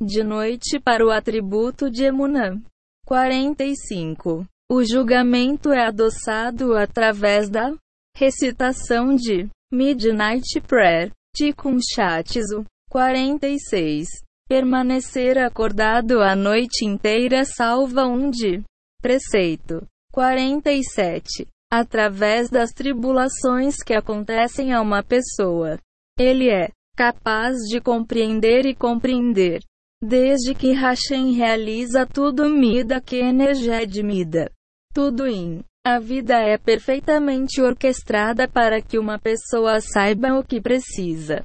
De 0.00 0.22
noite 0.22 0.78
para 0.78 1.04
o 1.04 1.10
atributo 1.10 1.90
de 1.90 2.04
Emunã. 2.04 2.62
45. 3.04 4.46
O 4.70 4.84
julgamento 4.84 5.72
é 5.72 5.84
adoçado 5.86 6.76
através 6.76 7.50
da 7.50 7.74
recitação 8.16 9.16
de 9.16 9.48
Midnight 9.72 10.60
Prayer, 10.60 11.10
Tikkun 11.34 11.78
Shatsu. 11.80 12.64
46. 12.88 14.06
Permanecer 14.48 15.38
acordado 15.38 16.20
a 16.20 16.36
noite 16.36 16.84
inteira 16.84 17.44
salva 17.44 18.06
um 18.06 18.30
de 18.30 18.62
Preceito 19.00 19.84
47. 20.12 21.48
Através 21.72 22.50
das 22.50 22.70
tribulações 22.72 23.76
que 23.76 23.94
acontecem 23.94 24.74
a 24.74 24.82
uma 24.82 25.02
pessoa, 25.02 25.78
ele 26.18 26.50
é 26.50 26.68
capaz 26.94 27.56
de 27.70 27.80
compreender 27.80 28.66
e 28.66 28.74
compreender 28.74 29.62
Desde 30.04 30.52
que 30.52 30.72
Hashem 30.72 31.32
realiza 31.32 32.04
tudo 32.04 32.50
mida 32.50 33.00
que 33.00 33.18
energia 33.18 33.86
de 33.86 34.02
mida. 34.02 34.50
Tudo 34.92 35.28
em. 35.28 35.62
A 35.86 36.00
vida 36.00 36.34
é 36.40 36.58
perfeitamente 36.58 37.62
orquestrada 37.62 38.48
para 38.48 38.82
que 38.82 38.98
uma 38.98 39.16
pessoa 39.16 39.80
saiba 39.80 40.36
o 40.36 40.42
que 40.42 40.60
precisa. 40.60 41.44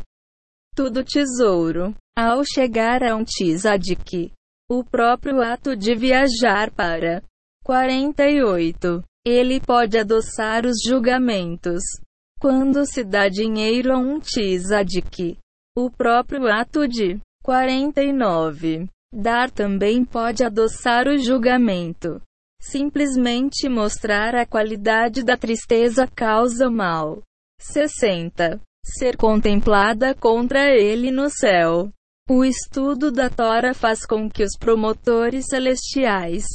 Tudo 0.75 1.03
tesouro. 1.03 1.93
Ao 2.17 2.43
chegar 2.43 3.03
a 3.03 3.15
um 3.15 3.23
tzadik, 3.23 4.31
o 4.67 4.83
próprio 4.83 5.39
ato 5.43 5.75
de 5.75 5.93
viajar 5.93 6.71
para 6.71 7.21
48. 7.63 9.03
Ele 9.29 9.59
pode 9.59 9.97
adoçar 9.97 10.65
os 10.65 10.77
julgamentos. 10.81 11.83
Quando 12.39 12.85
se 12.85 13.03
dá 13.03 13.27
dinheiro 13.27 13.91
a 13.91 13.97
um 13.97 14.21
tzadik, 14.21 15.37
o 15.75 15.91
próprio 15.91 16.47
ato 16.47 16.87
de 16.87 17.19
49. 17.43 18.87
Dar 19.13 19.51
também 19.51 20.05
pode 20.05 20.45
adoçar 20.45 21.09
o 21.09 21.17
julgamento. 21.17 22.21
Simplesmente 22.61 23.67
mostrar 23.67 24.33
a 24.33 24.45
qualidade 24.45 25.25
da 25.25 25.35
tristeza 25.35 26.07
causa 26.07 26.69
mal. 26.69 27.21
60. 27.59 28.61
Ser 28.85 29.17
contemplada 29.17 30.15
contra 30.15 30.69
ele 30.69 31.11
no 31.11 31.29
céu. 31.29 31.91
O 32.29 32.45
estudo 32.45 33.11
da 33.11 33.29
Tora 33.29 33.73
faz 33.73 34.05
com 34.05 34.29
que 34.29 34.43
os 34.43 34.57
promotores 34.57 35.47
celestiais 35.49 36.45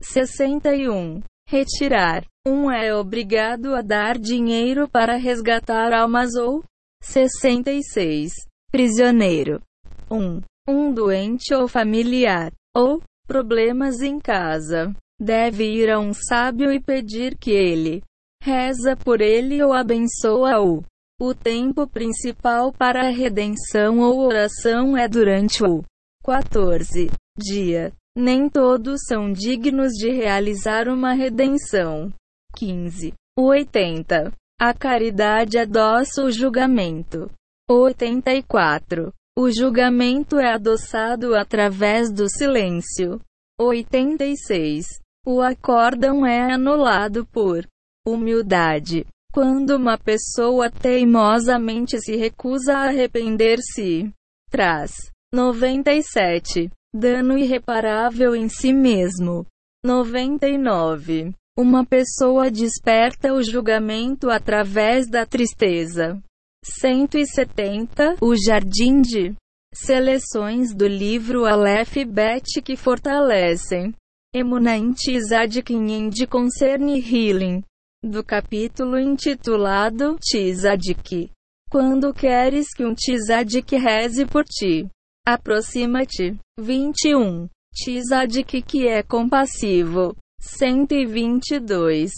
61. 0.00 1.20
Retirar. 1.50 2.24
Um 2.46 2.70
é 2.70 2.94
obrigado 2.94 3.74
a 3.74 3.82
dar 3.82 4.16
dinheiro 4.16 4.88
para 4.88 5.16
resgatar 5.16 5.92
almas 5.92 6.36
ou 6.36 6.62
66. 7.02 8.30
Prisioneiro. 8.70 9.60
1. 10.08 10.16
Um, 10.16 10.40
um 10.68 10.94
doente 10.94 11.52
ou 11.52 11.66
familiar. 11.66 12.52
Ou 12.72 13.02
problemas 13.26 14.00
em 14.00 14.20
casa. 14.20 14.94
Deve 15.18 15.64
ir 15.64 15.90
a 15.90 15.98
um 15.98 16.14
sábio 16.14 16.70
e 16.70 16.78
pedir 16.78 17.36
que 17.36 17.50
ele 17.50 18.00
reza 18.40 18.96
por 18.96 19.20
ele 19.20 19.60
ou 19.60 19.72
abençoa-o. 19.72 20.84
O 21.20 21.34
tempo 21.34 21.84
principal 21.88 22.72
para 22.72 23.08
a 23.08 23.10
redenção 23.10 23.98
ou 23.98 24.20
oração 24.20 24.96
é 24.96 25.08
durante 25.08 25.64
o 25.64 25.82
14 26.24 27.10
dia. 27.36 27.92
Nem 28.16 28.48
todos 28.48 29.00
são 29.06 29.32
dignos 29.32 29.92
de 29.92 30.10
realizar 30.10 30.88
uma 30.88 31.12
redenção. 31.12 32.12
15. 32.56 33.14
80. 33.38 34.32
A 34.60 34.74
caridade 34.74 35.58
adoça 35.58 36.22
o 36.24 36.30
julgamento. 36.30 37.30
84. 37.70 39.12
O 39.38 39.50
julgamento 39.50 40.38
é 40.38 40.52
adoçado 40.52 41.34
através 41.34 42.12
do 42.12 42.28
silêncio. 42.28 43.20
86. 43.58 44.86
O 45.26 45.40
acórdão 45.40 46.26
é 46.26 46.52
anulado 46.52 47.24
por 47.26 47.66
humildade. 48.06 49.06
Quando 49.32 49.76
uma 49.76 49.96
pessoa 49.96 50.68
teimosamente 50.68 52.00
se 52.00 52.16
recusa 52.16 52.76
a 52.76 52.88
arrepender-se, 52.88 54.12
traz 54.50 54.90
97. 55.32 56.68
Dano 56.94 57.38
irreparável 57.38 58.34
em 58.34 58.48
si 58.48 58.72
mesmo. 58.72 59.46
99. 59.84 61.32
Uma 61.56 61.86
pessoa 61.86 62.50
desperta 62.50 63.32
o 63.32 63.42
julgamento 63.42 64.28
através 64.28 65.08
da 65.08 65.24
tristeza. 65.24 66.20
170. 66.64 68.16
O 68.20 68.34
Jardim 68.36 69.00
de 69.00 69.34
Seleções 69.72 70.74
do 70.74 70.86
livro 70.88 71.44
Aleph 71.44 71.96
Bet 72.08 72.60
que 72.60 72.76
fortalecem 72.76 73.94
Emunant 74.34 74.96
Tzadkin 74.96 76.08
de 76.08 76.26
Concern 76.26 76.88
Healing, 76.98 77.62
do 78.04 78.24
capítulo 78.24 78.98
intitulado 78.98 80.18
Tzadik. 80.18 81.30
Quando 81.70 82.12
queres 82.12 82.74
que 82.74 82.84
um 82.84 82.94
Tzadik 82.94 83.76
reze 83.76 84.26
por 84.26 84.44
ti, 84.44 84.88
aproxima-te. 85.34 86.36
21. 86.58 87.48
Tzadik 87.72 88.62
que 88.62 88.88
é 88.88 89.02
compassivo. 89.02 90.16
122. 90.40 92.10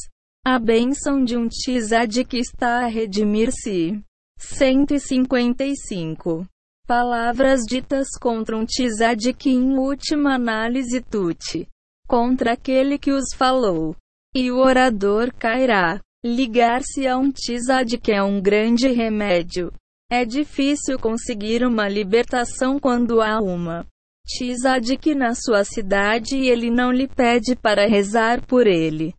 A 0.45 0.59
bênção 0.59 1.25
de 1.25 1.37
um 1.37 1.49
Tzadik 1.49 2.37
está 2.37 2.85
a 2.85 2.87
redimir-se. 2.87 4.01
155. 4.39 6.47
Palavras 6.87 7.63
ditas 7.63 8.09
contra 8.21 8.57
um 8.57 8.65
Tzadik 8.65 9.49
em 9.49 9.79
última 9.79 10.35
análise 10.35 11.01
tute 11.01 11.69
contra 12.13 12.53
aquele 12.53 12.99
que 12.99 13.11
os 13.11 13.33
falou. 13.35 13.97
E 14.35 14.51
o 14.51 14.59
orador 14.59 15.33
cairá. 15.33 15.99
Ligar-se 16.23 17.07
a 17.07 17.17
um 17.17 17.33
que 17.33 18.13
é 18.13 18.23
um 18.23 18.41
grande 18.41 18.87
remédio. 18.89 19.73
É 20.13 20.27
difícil 20.27 20.99
conseguir 20.99 21.65
uma 21.65 21.89
libertação 21.89 22.79
quando 22.79 23.23
há 23.23 23.41
uma 23.41 23.87
tizad 24.27 24.87
na 25.17 25.35
sua 25.35 25.65
cidade 25.65 26.37
e 26.37 26.51
ele 26.51 26.71
não 26.71 26.93
lhe 26.93 27.09
pede 27.09 27.57
para 27.57 27.89
rezar 27.89 28.47
por 28.47 28.67
ele. 28.67 29.15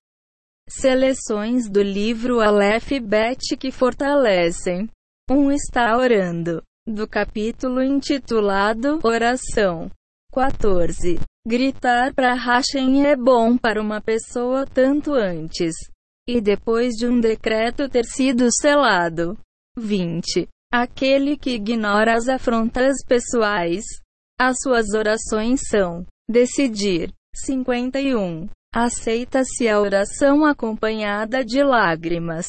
Seleções 0.70 1.68
do 1.68 1.82
livro 1.82 2.42
Aleph 2.42 2.92
Bet 3.02 3.58
que 3.58 3.72
fortalecem. 3.72 4.88
Um 5.32 5.52
está 5.52 5.98
orando. 5.98 6.62
Do 6.86 7.08
capítulo 7.08 7.82
intitulado 7.82 9.00
Oração. 9.04 9.90
14. 10.32 11.20
Gritar 11.48 12.14
para 12.14 12.36
Hashem 12.36 13.04
é 13.08 13.16
bom 13.16 13.58
para 13.58 13.82
uma 13.82 14.00
pessoa 14.00 14.68
tanto 14.68 15.16
antes 15.16 15.74
e 16.30 16.40
depois 16.40 16.94
de 16.94 17.08
um 17.08 17.20
decreto 17.20 17.90
ter 17.90 18.06
sido 18.06 18.48
selado. 18.52 19.36
20. 19.76 20.48
Aquele 20.76 21.38
que 21.38 21.52
ignora 21.52 22.16
as 22.16 22.28
afrontas 22.28 22.96
pessoais. 23.08 23.84
As 24.40 24.58
suas 24.60 24.90
orações 24.96 25.62
são 25.70 26.04
decidir. 26.28 27.14
51. 27.36 28.50
Aceita-se 28.74 29.68
a 29.68 29.80
oração 29.80 30.44
acompanhada 30.44 31.46
de 31.46 31.64
lágrimas. 31.64 32.48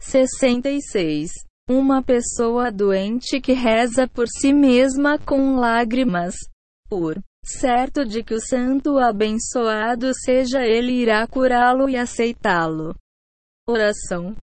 66. 0.00 1.30
Uma 1.68 2.02
pessoa 2.02 2.72
doente 2.72 3.40
que 3.40 3.52
reza 3.52 4.08
por 4.08 4.26
si 4.26 4.52
mesma 4.52 5.16
com 5.16 5.54
lágrimas. 5.54 6.34
Por 6.88 7.20
certo 7.44 8.04
de 8.04 8.24
que 8.24 8.34
o 8.34 8.40
santo 8.40 8.98
abençoado 8.98 10.10
seja 10.12 10.66
ele 10.66 10.90
irá 10.90 11.24
curá-lo 11.24 11.88
e 11.88 11.96
aceitá-lo. 11.96 12.96
Oração. 13.64 14.34